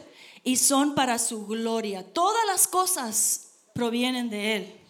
y 0.45 0.57
son 0.57 0.95
para 0.95 1.19
su 1.19 1.47
gloria. 1.47 2.05
Todas 2.13 2.47
las 2.47 2.69
cosas 2.69 3.53
provienen 3.75 4.31
de 4.31 4.57
Él. 4.57 4.81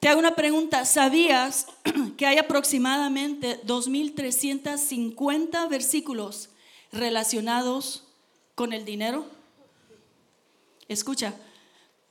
Te 0.00 0.08
hago 0.08 0.18
una 0.18 0.36
pregunta, 0.36 0.84
¿sabías 0.84 1.68
que 2.16 2.26
hay 2.26 2.38
aproximadamente 2.38 3.62
2.350 3.64 5.68
versículos 5.68 6.50
relacionados 6.92 8.04
con 8.54 8.72
el 8.72 8.84
dinero? 8.84 9.35
Escucha, 10.88 11.34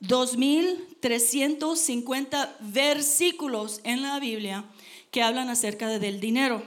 2.350 0.02 2.50
versículos 2.60 3.80
en 3.84 4.02
la 4.02 4.20
Biblia 4.20 4.66
que 5.12 5.24
hablan 5.24 5.50
acerca 5.50 5.88
del 5.88 6.20
dinero. 6.20 6.62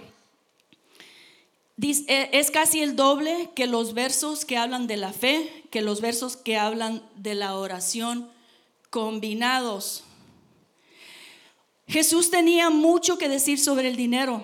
E, 1.80 2.30
es 2.32 2.50
casi 2.50 2.80
el 2.80 2.96
doble 2.96 3.50
que 3.54 3.68
los 3.68 3.94
versos 3.94 4.44
que 4.44 4.56
hablan 4.56 4.88
de 4.88 4.96
la 4.96 5.12
fe, 5.12 5.64
que 5.70 5.80
los 5.80 6.00
versos 6.00 6.36
que 6.36 6.56
hablan 6.56 7.02
de 7.14 7.36
la 7.36 7.54
oración 7.54 8.28
combinados. 8.90 10.02
Jesús 11.86 12.30
tenía 12.30 12.70
mucho 12.70 13.16
que 13.16 13.28
decir 13.28 13.60
sobre 13.60 13.88
el 13.88 13.96
dinero, 13.96 14.42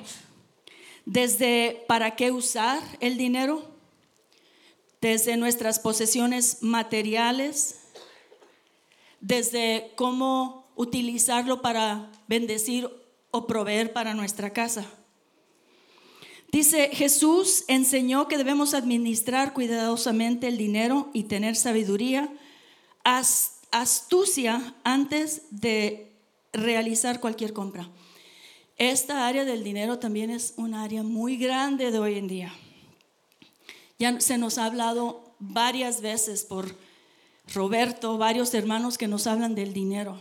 desde 1.04 1.84
para 1.88 2.14
qué 2.14 2.30
usar 2.30 2.80
el 3.00 3.18
dinero, 3.18 3.73
desde 5.04 5.36
nuestras 5.36 5.80
posesiones 5.80 6.62
materiales, 6.62 7.80
desde 9.20 9.92
cómo 9.96 10.72
utilizarlo 10.76 11.60
para 11.60 12.10
bendecir 12.26 12.88
o 13.30 13.46
proveer 13.46 13.92
para 13.92 14.14
nuestra 14.14 14.54
casa. 14.54 14.86
Dice, 16.50 16.88
Jesús 16.90 17.64
enseñó 17.68 18.28
que 18.28 18.38
debemos 18.38 18.72
administrar 18.72 19.52
cuidadosamente 19.52 20.48
el 20.48 20.56
dinero 20.56 21.10
y 21.12 21.24
tener 21.24 21.54
sabiduría, 21.54 22.32
astucia 23.70 24.74
antes 24.84 25.42
de 25.50 26.16
realizar 26.54 27.20
cualquier 27.20 27.52
compra. 27.52 27.90
Esta 28.78 29.26
área 29.26 29.44
del 29.44 29.64
dinero 29.64 29.98
también 29.98 30.30
es 30.30 30.54
un 30.56 30.72
área 30.72 31.02
muy 31.02 31.36
grande 31.36 31.90
de 31.90 31.98
hoy 31.98 32.16
en 32.16 32.26
día. 32.26 32.54
Ya 33.98 34.20
se 34.20 34.38
nos 34.38 34.58
ha 34.58 34.66
hablado 34.66 35.34
varias 35.38 36.00
veces 36.00 36.44
por 36.44 36.74
Roberto, 37.52 38.18
varios 38.18 38.54
hermanos 38.54 38.98
que 38.98 39.08
nos 39.08 39.26
hablan 39.26 39.54
del 39.54 39.72
dinero. 39.72 40.20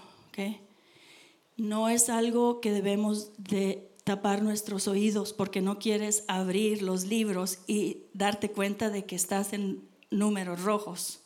No 1.56 1.90
es 1.90 2.10
algo 2.10 2.62
que 2.62 2.72
debemos 2.72 3.30
de 3.38 3.92
tapar 4.04 4.42
nuestros 4.42 4.88
oídos 4.88 5.34
porque 5.34 5.62
no 5.62 5.78
quieres 5.78 6.24
abrir 6.28 6.82
los 6.82 7.06
libros 7.06 7.60
y 7.68 8.06
darte 8.14 8.50
cuenta 8.50 8.90
de 8.90 9.06
que 9.06 9.16
estás 9.16 9.54
en 9.54 9.88
números 10.10 10.64
rojos. 10.64 11.20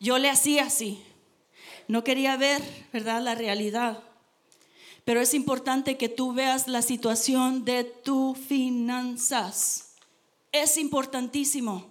Yo 0.00 0.18
le 0.18 0.30
hacía 0.30 0.64
así. 0.64 1.02
No 1.88 2.04
quería 2.04 2.36
ver, 2.36 2.62
¿verdad?, 2.92 3.20
la 3.22 3.34
realidad. 3.34 4.02
Pero 5.04 5.20
es 5.20 5.34
importante 5.34 5.96
que 5.96 6.08
tú 6.08 6.32
veas 6.32 6.68
la 6.68 6.82
situación 6.82 7.64
de 7.64 7.84
tus 7.84 8.38
finanzas 8.38 9.87
es 10.52 10.76
importantísimo. 10.76 11.86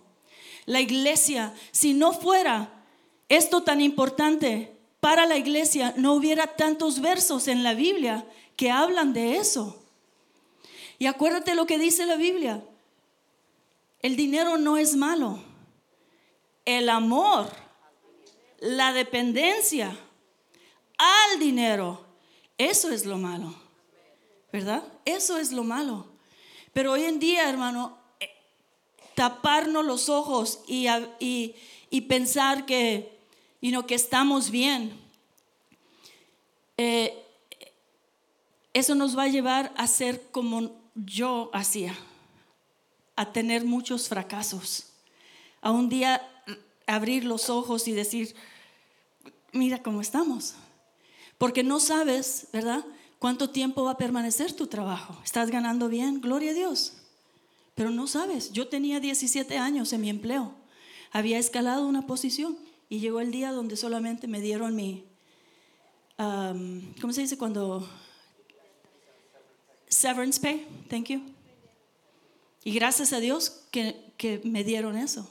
La 0.66 0.82
iglesia, 0.82 1.54
si 1.72 1.94
no 1.94 2.14
fuera 2.14 2.84
esto 3.30 3.64
tan 3.64 3.82
importante 3.82 4.78
para 5.00 5.26
la 5.26 5.38
iglesia, 5.38 5.94
no 5.98 6.14
hubiera 6.14 6.56
tantos 6.56 7.02
versos 7.02 7.48
en 7.48 7.64
la 7.64 7.74
Biblia 7.74 8.26
que 8.56 8.72
hablan 8.72 9.14
de 9.14 9.38
eso. 9.38 9.82
Y 11.00 11.06
acuérdate 11.06 11.56
lo 11.56 11.66
que 11.66 11.78
dice 11.78 12.06
la 12.06 12.16
Biblia. 12.16 12.64
El 14.02 14.16
dinero 14.16 14.58
no 14.58 14.78
es 14.78 14.96
malo. 14.96 15.40
El 16.66 16.90
amor, 16.90 17.50
la 18.60 18.92
dependencia 18.92 19.98
al 20.98 21.40
dinero, 21.40 22.06
eso 22.58 22.90
es 22.90 23.06
lo 23.06 23.18
malo. 23.18 23.54
¿Verdad? 24.52 24.84
Eso 25.06 25.38
es 25.38 25.52
lo 25.52 25.64
malo. 25.64 26.08
Pero 26.74 26.94
hoy 26.94 27.04
en 27.04 27.20
día, 27.20 27.50
hermano, 27.50 27.98
taparnos 29.18 29.84
los 29.84 30.10
ojos 30.10 30.60
y, 30.68 30.86
y, 31.90 32.02
pensar 32.02 32.68
que, 32.68 33.18
que 33.88 33.96
estamos 33.96 34.52
bien. 34.52 34.96
Eh, 36.78 37.18
eso 38.74 38.94
nos 38.94 39.18
va 39.18 39.24
a 39.24 39.28
llevar 39.28 39.74
a 39.76 39.88
ser 39.88 40.30
como 40.30 40.80
yo 40.94 41.50
hacía, 41.52 41.98
a 43.16 43.34
tener 43.34 43.66
muchos 43.66 44.08
fracasos, 44.08 44.86
a 45.62 45.72
un 45.72 45.90
día 45.90 46.22
abrir 46.86 47.24
los 47.24 47.50
ojos 47.50 47.88
y 47.88 47.94
decir, 47.94 48.36
mira 49.52 49.82
cómo 49.82 50.02
estamos, 50.02 50.54
porque 51.40 51.64
no 51.64 51.80
sabes, 51.80 52.50
¿verdad? 52.54 52.86
¿Cuánto 53.18 53.50
tiempo 53.50 53.84
va 53.84 53.94
a 53.94 53.98
permanecer 53.98 54.54
tu 54.54 54.68
trabajo? 54.68 55.20
¿Estás 55.26 55.50
ganando 55.50 55.90
bien? 55.90 56.22
Gloria 56.22 56.52
a 56.52 56.54
Dios. 56.54 56.94
Pero 57.78 57.92
no 57.92 58.08
sabes, 58.08 58.52
yo 58.52 58.70
tenía 58.70 59.00
17 59.00 59.56
años 59.60 59.94
en 59.94 60.02
mi 60.02 60.10
empleo, 60.10 60.56
había 61.12 61.38
escalado 61.38 61.86
una 61.86 62.08
posición 62.08 62.58
y 62.90 62.98
llegó 62.98 63.20
el 63.20 63.30
día 63.30 63.52
donde 63.52 63.78
solamente 63.78 64.28
me 64.28 64.42
dieron 64.42 64.76
mi, 64.76 65.06
¿cómo 66.18 67.14
se 67.14 67.22
dice 67.22 67.38
cuando? 67.38 67.88
Severance 69.90 70.40
pay, 70.40 70.68
thank 70.90 71.06
you. 71.10 71.22
Y 72.64 72.74
gracias 72.74 73.14
a 73.14 73.20
Dios 73.20 73.62
que, 73.70 74.12
que 74.18 74.42
me 74.44 74.64
dieron 74.64 74.98
eso. 74.98 75.30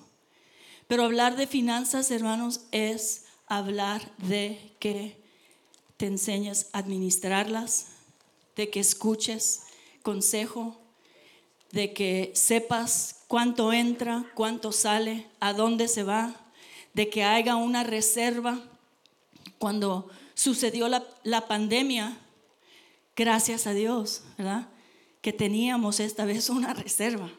Pero 0.87 1.03
hablar 1.03 1.35
de 1.35 1.49
finanzas, 1.49 2.13
hermanos, 2.13 2.61
es 2.71 3.25
hablar 3.49 4.09
de 4.19 4.73
que 4.79 5.21
te 5.97 6.07
enseñes 6.07 6.69
a 6.73 6.79
administrarlas, 6.79 7.89
de 8.55 8.71
que 8.71 8.79
escuches 8.79 9.63
consejo, 10.05 10.86
de 11.73 11.93
que 11.93 12.33
sepas 12.35 13.23
cuánto 13.29 13.73
entra, 13.73 14.25
cuánto 14.35 14.73
sale, 14.73 15.27
a 15.41 15.53
dónde 15.53 15.89
se 15.89 16.03
va, 16.03 16.35
de 16.95 17.09
que 17.09 17.25
haya 17.25 17.57
una 17.57 17.83
reserva. 17.83 18.61
Cuando 19.59 20.09
sucedió 20.35 20.89
la, 20.89 21.05
la 21.23 21.49
pandemia, 21.49 22.19
gracias 23.17 23.67
a 23.67 23.73
Dios, 23.73 24.23
¿verdad? 24.39 24.69
Que 25.21 25.33
teníamos 25.33 26.01
esta 26.01 26.25
vez 26.25 26.51
una 26.51 26.75
reserva 26.75 27.31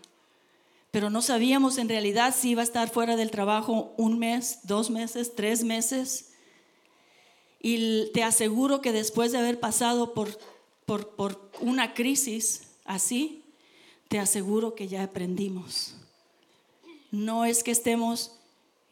pero 0.98 1.12
no 1.12 1.22
sabíamos 1.22 1.78
en 1.78 1.90
realidad 1.90 2.34
si 2.36 2.50
iba 2.50 2.62
a 2.62 2.64
estar 2.64 2.90
fuera 2.90 3.16
del 3.16 3.30
trabajo 3.30 3.94
un 3.98 4.18
mes, 4.18 4.62
dos 4.64 4.90
meses, 4.90 5.36
tres 5.36 5.64
meses. 5.64 6.32
Y 7.62 8.12
te 8.14 8.24
aseguro 8.24 8.82
que 8.82 8.92
después 8.92 9.32
de 9.32 9.38
haber 9.38 9.60
pasado 9.60 10.16
por, 10.16 10.40
por, 10.86 11.52
una 11.60 11.94
crisis 11.94 12.64
así, 12.84 13.44
te 14.08 14.20
aseguro 14.20 14.76
que 14.76 14.88
ya 14.88 15.04
aprendimos. 15.04 15.96
No 17.12 17.46
es 17.46 17.64
que 17.64 17.72
estemos, 17.72 18.32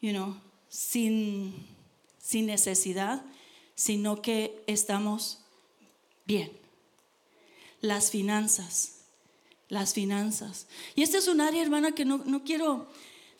you 0.00 0.10
know, 0.10 0.36
sin, 0.68 1.66
sin 2.18 2.46
necesidad, 2.46 3.24
sino 3.74 4.22
que 4.22 4.62
estamos 4.66 5.40
bien. 6.26 6.50
Las 7.80 8.10
finanzas 8.10 8.96
las 9.68 9.94
finanzas. 9.94 10.66
Y 10.94 11.02
esta 11.02 11.18
es 11.18 11.28
un 11.28 11.40
área, 11.40 11.62
hermana, 11.62 11.92
que 11.92 12.04
no, 12.04 12.18
no 12.24 12.44
quiero, 12.44 12.86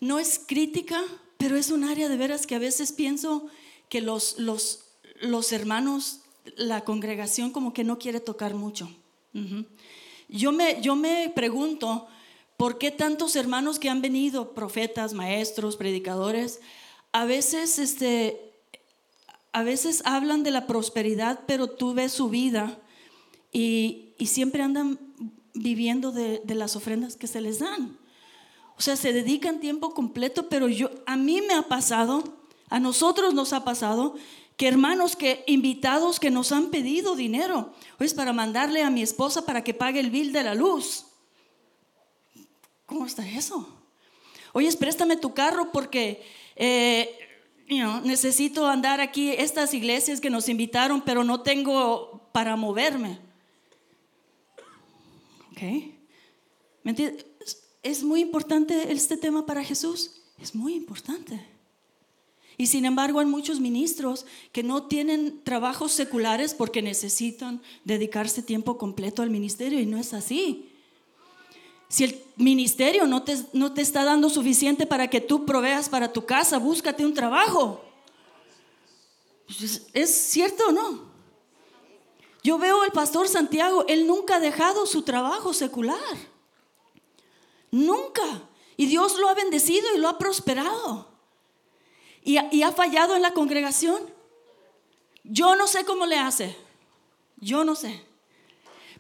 no 0.00 0.18
es 0.18 0.40
crítica, 0.44 1.02
pero 1.38 1.56
es 1.56 1.70
un 1.70 1.84
área 1.84 2.08
de 2.08 2.16
veras 2.16 2.46
que 2.46 2.54
a 2.54 2.60
veces 2.60 2.92
pienso 2.92 3.46
que 3.88 4.00
los, 4.00 4.38
los, 4.38 4.84
los 5.20 5.52
hermanos, 5.52 6.20
la 6.56 6.84
congregación 6.84 7.50
como 7.50 7.72
que 7.72 7.84
no 7.84 7.98
quiere 7.98 8.20
tocar 8.20 8.54
mucho. 8.54 8.90
Yo, 10.28 10.52
me, 10.52 10.80
yo 10.80 10.96
me 10.96 11.30
pregunto, 11.34 12.06
¿por 12.56 12.78
qué 12.78 12.90
tantos 12.90 13.36
hermanos 13.36 13.78
que 13.78 13.90
han 13.90 14.02
venido, 14.02 14.54
profetas, 14.54 15.12
maestros, 15.12 15.76
predicadores, 15.76 16.60
a 17.12 17.24
veces, 17.24 17.78
este, 17.78 18.52
a 19.52 19.62
veces 19.62 20.02
hablan 20.04 20.42
de 20.42 20.50
la 20.50 20.66
prosperidad, 20.66 21.40
pero 21.46 21.68
tú 21.68 21.94
ves 21.94 22.12
su 22.12 22.28
vida 22.28 22.78
y, 23.52 24.14
y 24.18 24.26
siempre 24.26 24.62
andan 24.62 24.98
viviendo 25.56 26.12
de, 26.12 26.42
las 26.54 26.76
ofrendas 26.76 27.16
que 27.16 27.26
se 27.26 27.40
les 27.40 27.58
dan. 27.58 27.98
O 28.78 28.82
sea, 28.82 28.96
se 28.96 29.12
dedican 29.12 29.60
tiempo 29.60 29.94
completo, 29.94 30.48
pero 30.48 30.68
yo, 30.68 30.90
a 31.06 31.16
mí 31.16 31.40
me 31.40 31.54
ha 31.54 31.62
pasado, 31.62 32.22
a 32.68 32.78
nosotros 32.78 33.34
nos 33.34 33.52
ha 33.52 33.64
pasado, 33.64 34.14
que 34.57 34.68
hermanos, 34.68 35.16
que 35.16 35.44
invitados 35.46 36.18
que 36.18 36.30
nos 36.30 36.52
han 36.52 36.70
pedido 36.70 37.14
dinero, 37.14 37.72
es 37.98 38.14
para 38.14 38.32
mandarle 38.32 38.82
a 38.82 38.90
mi 38.90 39.02
esposa 39.02 39.44
para 39.44 39.62
que 39.62 39.74
pague 39.74 40.00
el 40.00 40.11
bill 40.11 40.32
de 40.32 40.42
la 40.42 40.54
luz. 40.54 41.07
¿Cómo 42.86 43.04
está 43.04 43.28
eso? 43.28 43.68
Oye, 44.52 44.72
préstame 44.76 45.16
tu 45.16 45.34
carro 45.34 45.70
porque 45.72 46.24
eh, 46.54 47.18
necesito 48.04 48.66
andar 48.66 49.00
aquí, 49.00 49.32
estas 49.32 49.74
iglesias 49.74 50.20
que 50.20 50.30
nos 50.30 50.48
invitaron, 50.48 51.02
pero 51.02 51.24
no 51.24 51.42
tengo 51.42 52.30
para 52.32 52.57
moverme. 52.57 53.18
¿Me 56.82 56.94
¿Es 57.82 58.02
muy 58.02 58.20
importante 58.20 58.92
este 58.92 59.16
tema 59.16 59.46
para 59.46 59.64
Jesús? 59.64 60.22
Es 60.40 60.54
muy 60.54 60.74
importante. 60.74 61.55
Y 62.59 62.68
sin 62.68 62.86
embargo 62.86 63.20
hay 63.20 63.26
muchos 63.26 63.61
ministros 63.61 64.24
que 64.52 64.62
no 64.62 64.84
tienen 64.84 65.42
trabajos 65.44 65.92
seculares 65.92 66.54
porque 66.54 66.80
necesitan 66.80 67.61
dedicarse 67.84 68.42
tiempo 68.42 68.78
completo 68.78 69.22
al 69.22 69.30
ministerio 69.30 69.78
y 69.80 69.86
no 69.86 69.98
es 69.98 70.14
así. 70.14 70.70
Si 71.88 72.04
el 72.04 72.20
ministerio 72.36 73.07
no 73.07 73.22
te, 73.22 73.36
no 73.52 73.72
te 73.74 73.82
está 73.82 74.04
dando 74.04 74.30
suficiente 74.30 74.86
para 74.86 75.09
que 75.09 75.20
tú 75.20 75.44
proveas 75.44 75.88
para 75.88 76.12
tu 76.12 76.24
casa, 76.24 76.59
búscate 76.59 77.04
un 77.04 77.14
trabajo. 77.14 77.84
¿Es, 79.48 79.86
¿Es 79.92 80.11
cierto 80.11 80.72
no? 80.72 81.14
Yo 82.42 82.59
veo 82.59 82.82
al 82.82 82.92
pastor 82.92 83.28
Santiago, 83.28 83.84
él 83.88 84.07
nunca 84.07 84.36
ha 84.36 84.40
dejado 84.40 84.86
su 84.86 85.02
trabajo 85.02 85.52
secular. 85.52 86.16
Nunca. 87.70 88.22
Y 88.76 88.86
Dios 88.86 89.18
lo 89.18 89.28
ha 89.28 89.34
bendecido 89.34 89.86
y 89.94 89.98
lo 89.98 90.09
ha 90.09 90.16
prosperado. 90.16 91.15
Y, 92.26 92.62
ha 92.62 92.72
fallado 92.72 93.14
en 93.14 93.22
la 93.22 93.30
congregación. 93.30 94.02
Yo 95.22 95.54
no 95.54 95.68
sé 95.68 95.84
cómo 95.84 96.06
le 96.06 96.18
hace. 96.18 96.56
Yo 97.36 97.64
no 97.64 97.76
sé. 97.76 98.02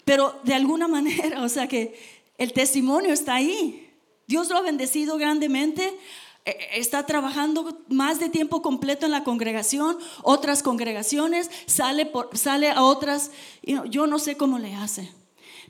Pero 0.04 0.38
de 0.44 0.54
alguna 0.54 0.86
manera, 0.96 1.42
o 1.42 1.48
sea 1.48 1.66
que 1.66 1.98
el 2.38 2.52
testimonio 2.52 3.12
está 3.12 3.34
ahí. 3.34 3.92
Dios 4.28 4.48
lo 4.48 4.56
ha 4.56 4.60
bendecido 4.60 5.18
grandemente 5.18 5.98
eh, 6.44 6.56
está 6.74 7.04
trabajando 7.04 7.84
más 7.88 8.20
de 8.20 8.28
tiempo 8.28 8.62
completo 8.62 9.06
en 9.06 9.12
la 9.12 9.24
congregación, 9.24 9.98
otras 10.22 10.62
congregaciones, 10.62 11.50
sale, 11.66 12.06
por, 12.06 12.38
sale 12.38 12.70
a 12.70 12.84
otras, 12.84 13.32
yo 13.90 14.06
no 14.06 14.20
sé 14.20 14.36
cómo 14.36 14.60
le 14.60 14.76
hace, 14.76 15.12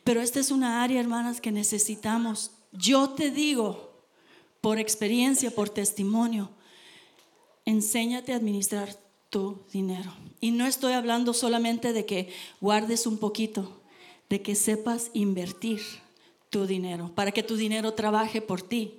pero 0.05 0.21
esta 0.21 0.41
es 0.41 0.51
una 0.51 0.83
área, 0.83 1.01
hermanas, 1.01 1.41
que 1.41 1.53
necesitamos. 1.53 2.51
Yo 2.73 3.11
te 3.11 3.31
digo, 3.31 4.03
por 4.61 4.79
experiencia, 4.79 5.51
por 5.51 5.71
testimonio, 5.71 6.51
enséñate 7.67 8.33
a 8.33 8.37
administrar 8.37 8.97
tu 9.29 9.59
dinero. 9.73 10.11
Y 10.41 10.53
no 10.53 10.67
estoy 10.67 10.95
hablando 10.95 11.35
solamente 11.35 11.93
de 11.93 12.07
que 12.07 12.33
guardes 12.61 13.07
un 13.07 13.19
poquito, 13.19 13.83
de 14.31 14.41
que 14.41 14.55
sepas 14.55 15.11
invertir 15.13 15.83
tu 16.49 16.67
dinero, 16.67 17.13
para 17.15 17.33
que 17.33 17.43
tu 17.43 17.57
dinero 17.57 17.93
trabaje 17.93 18.41
por 18.41 18.63
ti. 18.63 18.95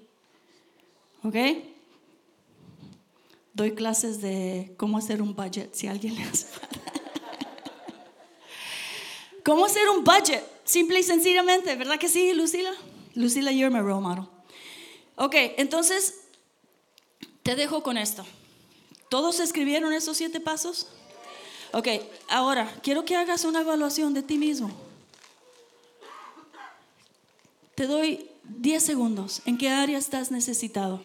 ¿Ok? 1.24 1.36
Doy 3.54 3.72
clases 3.72 4.22
de 4.22 4.76
cómo 4.78 5.00
hacer 5.00 5.22
un 5.22 5.34
budget, 5.36 5.74
si 5.74 5.88
alguien 5.88 6.14
le 6.16 6.24
hace 6.24 6.46
¿Cómo 9.44 9.66
hacer 9.66 9.88
un 9.90 10.04
budget? 10.04 10.44
Simple 10.66 11.00
y 11.00 11.04
sencillamente, 11.04 11.76
¿verdad 11.76 11.98
que 11.98 12.10
sí, 12.10 12.34
Lucila? 12.34 12.72
Lucila, 13.16 13.52
you're 13.54 13.74
my 13.74 13.80
role 13.80 14.02
model. 14.02 14.26
Ok, 15.16 15.34
entonces 15.58 16.20
te 17.44 17.56
dejo 17.56 17.82
con 17.82 17.98
esto. 17.98 18.26
¿Todos 19.10 19.40
escribieron 19.40 19.94
esos 19.94 20.18
siete 20.18 20.40
pasos? 20.40 20.88
Ok, 21.72 21.88
ahora 22.30 22.80
quiero 22.82 23.06
que 23.06 23.16
hagas 23.16 23.46
una 23.46 23.62
evaluación 23.62 24.14
de 24.14 24.24
ti 24.24 24.38
mismo. 24.38 24.72
Te 27.76 27.86
doy 27.86 28.30
10 28.44 28.84
segundos. 28.84 29.42
¿En 29.46 29.58
qué 29.58 29.70
área 29.70 29.98
estás 29.98 30.32
necesitado? 30.32 31.04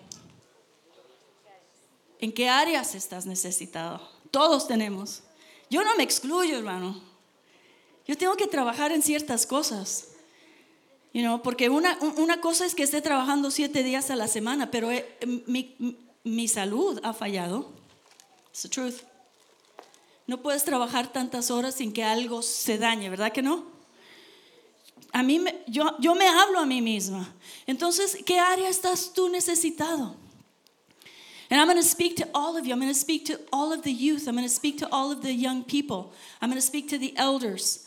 ¿En 2.18 2.32
qué 2.32 2.48
áreas 2.48 2.94
estás 2.94 3.26
necesitado? 3.26 4.00
Todos 4.30 4.68
tenemos. 4.68 5.22
Yo 5.68 5.84
no 5.84 5.94
me 5.96 6.02
excluyo, 6.04 6.56
hermano. 6.56 7.00
Yo 8.06 8.16
tengo 8.16 8.36
que 8.36 8.46
trabajar 8.46 8.92
en 8.92 9.02
ciertas 9.02 9.46
cosas. 9.46 10.08
You 11.12 11.40
porque 11.42 11.68
una, 11.68 11.98
una, 12.16 12.40
cosa 12.40 12.64
es 12.64 12.74
que 12.74 12.82
esté 12.82 13.02
trabajando 13.02 13.50
siete 13.50 13.82
días 13.82 14.10
a 14.10 14.16
la 14.16 14.28
semana, 14.28 14.70
pero 14.70 14.90
eh, 14.90 15.06
mi, 15.46 15.76
mi, 16.24 16.48
salud 16.48 16.98
ha 17.02 17.12
fallado. 17.12 17.70
It's 18.52 18.62
the 18.62 18.68
truth. 18.68 19.02
No 20.26 20.36
puedes 20.36 20.64
trabajar 20.64 21.10
tantas 21.12 21.50
horas 21.50 21.76
sin 21.76 21.92
que 21.92 22.04
algo 22.04 22.42
se 22.42 22.78
dañe, 22.78 23.08
¿verdad 23.08 23.32
que 23.32 23.42
no? 23.42 23.64
A 25.12 25.22
mí, 25.22 25.44
yo, 25.66 25.96
yo 25.98 26.14
me 26.14 26.28
hablo 26.28 26.60
a 26.60 26.66
mí 26.66 26.80
misma. 26.80 27.26
Entonces, 27.66 28.18
¿qué 28.24 28.38
área 28.38 28.68
estás 28.68 29.12
tú 29.14 29.28
necesitado? 29.28 30.14
And 31.50 31.60
I'm 31.60 31.66
going 31.66 31.78
to 31.78 31.86
speak 31.86 32.16
to 32.16 32.28
all 32.34 32.56
of 32.56 32.66
you. 32.66 32.72
I'm 32.72 32.80
going 32.80 32.92
to 32.92 32.98
speak 32.98 33.26
to 33.26 33.38
all 33.52 33.72
of 33.72 33.82
the 33.82 33.92
youth. 33.92 34.26
I'm 34.26 34.34
going 34.34 34.46
to 34.46 34.54
speak 34.54 34.78
to 34.78 34.88
all 34.90 35.10
of 35.12 35.22
the 35.22 35.32
young 35.32 35.64
people. 35.64 36.12
I'm 36.40 36.48
going 36.48 36.60
to 36.60 36.66
speak 36.66 36.88
to 36.90 36.98
the 36.98 37.14
elders. 37.16 37.86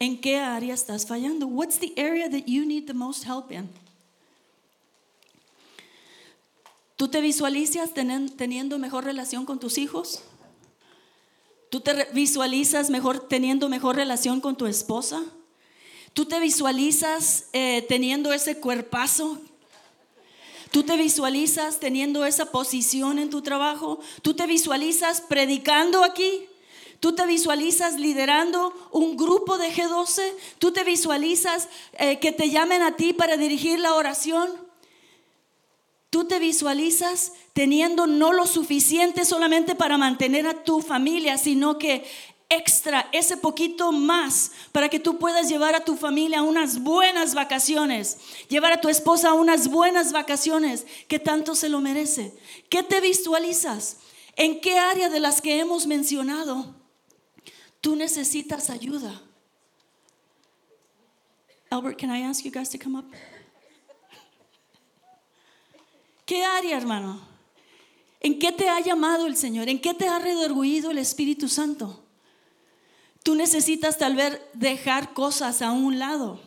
¿En 0.00 0.20
qué 0.20 0.36
área 0.40 0.74
estás 0.74 1.06
fallando? 1.06 1.48
What's 1.48 1.78
the 1.78 1.96
area 1.96 2.28
that 2.28 2.48
you 2.48 2.66
need 2.66 2.88
the 2.88 2.94
most 2.94 3.24
help 3.24 3.52
in? 3.52 3.68
¿Tú 6.96 7.08
te 7.08 7.20
visualizas 7.20 7.90
teniendo 7.94 8.78
mejor 8.78 9.04
relación 9.04 9.44
con 9.44 9.58
tus 9.58 9.78
hijos? 9.78 10.22
¿Tú 11.70 11.80
te 11.80 12.06
visualizas 12.12 12.90
mejor 12.90 13.28
teniendo 13.28 13.68
mejor 13.68 13.96
relación 13.96 14.40
con 14.40 14.56
tu 14.56 14.66
esposa? 14.66 15.22
¿Tú 16.12 16.26
te 16.26 16.38
visualizas 16.40 17.46
eh, 17.52 17.84
teniendo 17.88 18.32
ese 18.32 18.58
cuerpazo 18.58 19.40
Tú 20.72 20.84
te 20.84 20.96
visualizas 20.96 21.80
teniendo 21.80 22.24
esa 22.24 22.46
posición 22.46 23.18
en 23.18 23.28
tu 23.28 23.42
trabajo. 23.42 24.00
Tú 24.22 24.32
te 24.32 24.46
visualizas 24.46 25.20
predicando 25.20 26.02
aquí. 26.02 26.46
Tú 26.98 27.14
te 27.14 27.26
visualizas 27.26 28.00
liderando 28.00 28.72
un 28.90 29.18
grupo 29.18 29.58
de 29.58 29.70
G12. 29.70 30.22
Tú 30.58 30.72
te 30.72 30.82
visualizas 30.82 31.68
eh, 31.98 32.18
que 32.20 32.32
te 32.32 32.48
llamen 32.48 32.80
a 32.80 32.96
ti 32.96 33.12
para 33.12 33.36
dirigir 33.36 33.80
la 33.80 33.92
oración. 33.94 34.50
Tú 36.12 36.26
te 36.26 36.38
visualizas 36.38 37.32
teniendo 37.54 38.06
no 38.06 38.34
lo 38.34 38.46
suficiente 38.46 39.24
solamente 39.24 39.74
para 39.74 39.96
mantener 39.96 40.46
a 40.46 40.62
tu 40.62 40.82
familia, 40.82 41.38
sino 41.38 41.78
que 41.78 42.04
extra, 42.50 43.08
ese 43.12 43.38
poquito 43.38 43.92
más, 43.92 44.52
para 44.72 44.90
que 44.90 45.00
tú 45.00 45.18
puedas 45.18 45.48
llevar 45.48 45.74
a 45.74 45.86
tu 45.86 45.96
familia 45.96 46.40
a 46.40 46.42
unas 46.42 46.82
buenas 46.82 47.34
vacaciones, 47.34 48.18
llevar 48.50 48.74
a 48.74 48.80
tu 48.82 48.90
esposa 48.90 49.30
a 49.30 49.32
unas 49.32 49.68
buenas 49.68 50.12
vacaciones, 50.12 50.84
que 51.08 51.18
tanto 51.18 51.54
se 51.54 51.70
lo 51.70 51.80
merece. 51.80 52.34
¿Qué 52.68 52.82
te 52.82 53.00
visualizas? 53.00 53.96
¿En 54.36 54.60
qué 54.60 54.78
área 54.78 55.08
de 55.08 55.18
las 55.18 55.40
que 55.40 55.60
hemos 55.60 55.86
mencionado 55.86 56.74
tú 57.80 57.96
necesitas 57.96 58.68
ayuda? 58.68 59.22
Albert, 61.70 61.98
can 61.98 62.14
I 62.14 62.24
ask 62.24 62.44
you 62.44 62.50
guys 62.50 62.68
to 62.68 62.78
come 62.78 62.98
up? 62.98 63.06
¿Qué 66.24 66.44
área, 66.44 66.76
hermano? 66.76 67.20
¿En 68.20 68.38
qué 68.38 68.52
te 68.52 68.68
ha 68.68 68.80
llamado 68.80 69.26
el 69.26 69.36
Señor? 69.36 69.68
¿En 69.68 69.80
qué 69.80 69.94
te 69.94 70.06
ha 70.06 70.18
redorguido 70.18 70.90
el 70.90 70.98
Espíritu 70.98 71.48
Santo? 71.48 72.04
Tú 73.22 73.34
necesitas 73.34 73.98
tal 73.98 74.16
vez 74.16 74.40
dejar 74.54 75.12
cosas 75.12 75.62
a 75.62 75.72
un 75.72 75.98
lado. 75.98 76.40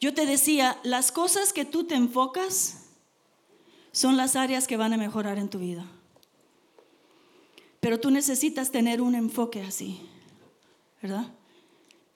Yo 0.00 0.14
te 0.14 0.26
decía, 0.26 0.78
las 0.82 1.12
cosas 1.12 1.52
que 1.52 1.64
tú 1.64 1.84
te 1.84 1.94
enfocas 1.94 2.86
son 3.92 4.16
las 4.16 4.34
áreas 4.34 4.66
que 4.66 4.76
van 4.76 4.92
a 4.92 4.96
mejorar 4.96 5.38
en 5.38 5.48
tu 5.48 5.58
vida. 5.58 5.86
Pero 7.78 8.00
tú 8.00 8.10
necesitas 8.10 8.70
tener 8.70 9.00
un 9.00 9.14
enfoque 9.14 9.62
así, 9.62 10.00
¿verdad? 11.00 11.26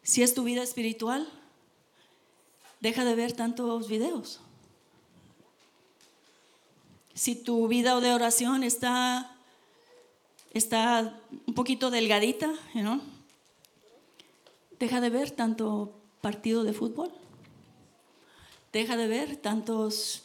Si 0.03 0.23
es 0.23 0.35
tu 0.35 0.45
vida 0.45 0.63
espiritual, 0.63 1.29
deja 2.81 3.05
de 3.05 3.15
ver 3.15 3.33
tantos 3.33 3.89
videos. 3.89 4.41
Si 7.17 7.35
tu 7.35 7.67
vida 7.67 7.99
de 7.99 8.13
oración 8.13 8.63
está, 8.63 9.35
está 10.53 11.19
un 11.47 11.55
poquito 11.55 11.91
delgadita, 11.91 12.53
¿no? 12.75 13.01
Deja 14.79 15.01
de 15.01 15.09
ver 15.09 15.31
tanto 15.31 15.95
partido 16.21 16.63
de 16.63 16.75
fútbol. 16.75 17.11
Deja 18.71 18.99
de 18.99 19.07
ver 19.07 19.37
tantos 19.37 20.25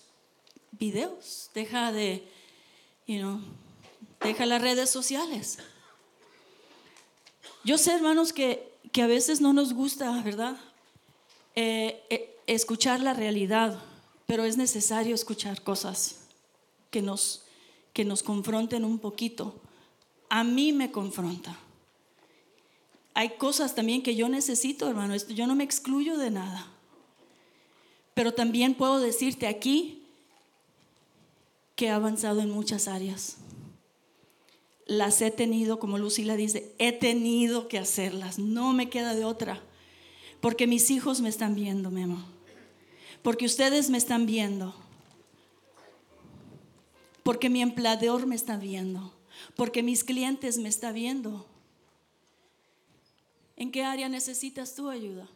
videos. 0.73 1.49
Deja 1.53 1.93
de, 1.93 2.27
you 3.07 3.19
know, 3.19 3.39
deja 4.19 4.45
las 4.45 4.61
redes 4.61 4.89
sociales. 4.89 5.59
Yo 7.63 7.77
sé, 7.77 7.93
hermanos, 7.93 8.33
que, 8.33 8.69
que 8.91 9.01
a 9.01 9.07
veces 9.07 9.39
no 9.39 9.53
nos 9.53 9.71
gusta, 9.71 10.11
¿verdad? 10.23 10.57
Eh, 11.55 12.03
eh, 12.09 12.37
escuchar 12.47 12.99
la 12.99 13.13
realidad, 13.13 13.81
pero 14.27 14.43
es 14.43 14.57
necesario 14.57 15.15
escuchar 15.15 15.63
cosas 15.63 16.20
que 16.91 17.01
nos, 17.01 17.43
que 17.93 18.05
nos 18.05 18.21
confronten 18.21 18.85
un 18.85 18.99
poquito. 18.99 19.59
A 20.29 20.43
mí 20.43 20.71
me 20.71 20.91
confronta 20.91 21.57
hay 23.13 23.31
cosas 23.31 23.75
también 23.75 24.03
que 24.03 24.15
yo 24.15 24.29
necesito, 24.29 24.87
hermano. 24.87 25.15
Yo 25.15 25.47
no 25.47 25.55
me 25.55 25.63
excluyo 25.63 26.17
de 26.17 26.31
nada. 26.31 26.67
Pero 28.13 28.33
también 28.33 28.73
puedo 28.73 28.99
decirte 28.99 29.47
aquí 29.47 30.03
que 31.75 31.87
he 31.87 31.89
avanzado 31.89 32.41
en 32.41 32.49
muchas 32.49 32.87
áreas. 32.87 33.37
Las 34.85 35.21
he 35.21 35.31
tenido, 35.31 35.79
como 35.79 35.97
Lucila 35.97 36.35
dice, 36.35 36.73
he 36.77 36.91
tenido 36.91 37.67
que 37.67 37.77
hacerlas. 37.77 38.39
No 38.39 38.73
me 38.73 38.89
queda 38.89 39.13
de 39.13 39.25
otra. 39.25 39.61
Porque 40.39 40.67
mis 40.67 40.89
hijos 40.89 41.21
me 41.21 41.29
están 41.29 41.55
viendo, 41.55 41.91
Memo. 41.91 42.23
Porque 43.21 43.45
ustedes 43.45 43.89
me 43.89 43.97
están 43.97 44.25
viendo. 44.25 44.73
Porque 47.23 47.49
mi 47.49 47.61
empleador 47.61 48.25
me 48.25 48.35
está 48.35 48.57
viendo. 48.57 49.13
Porque 49.55 49.83
mis 49.83 50.03
clientes 50.03 50.57
me 50.57 50.69
están 50.69 50.93
viendo. 50.93 51.45
¿En 53.55 53.71
qué 53.71 53.83
área 53.83 54.09
necesitas 54.09 54.75
tu 54.75 54.89
ayuda? 54.89 55.27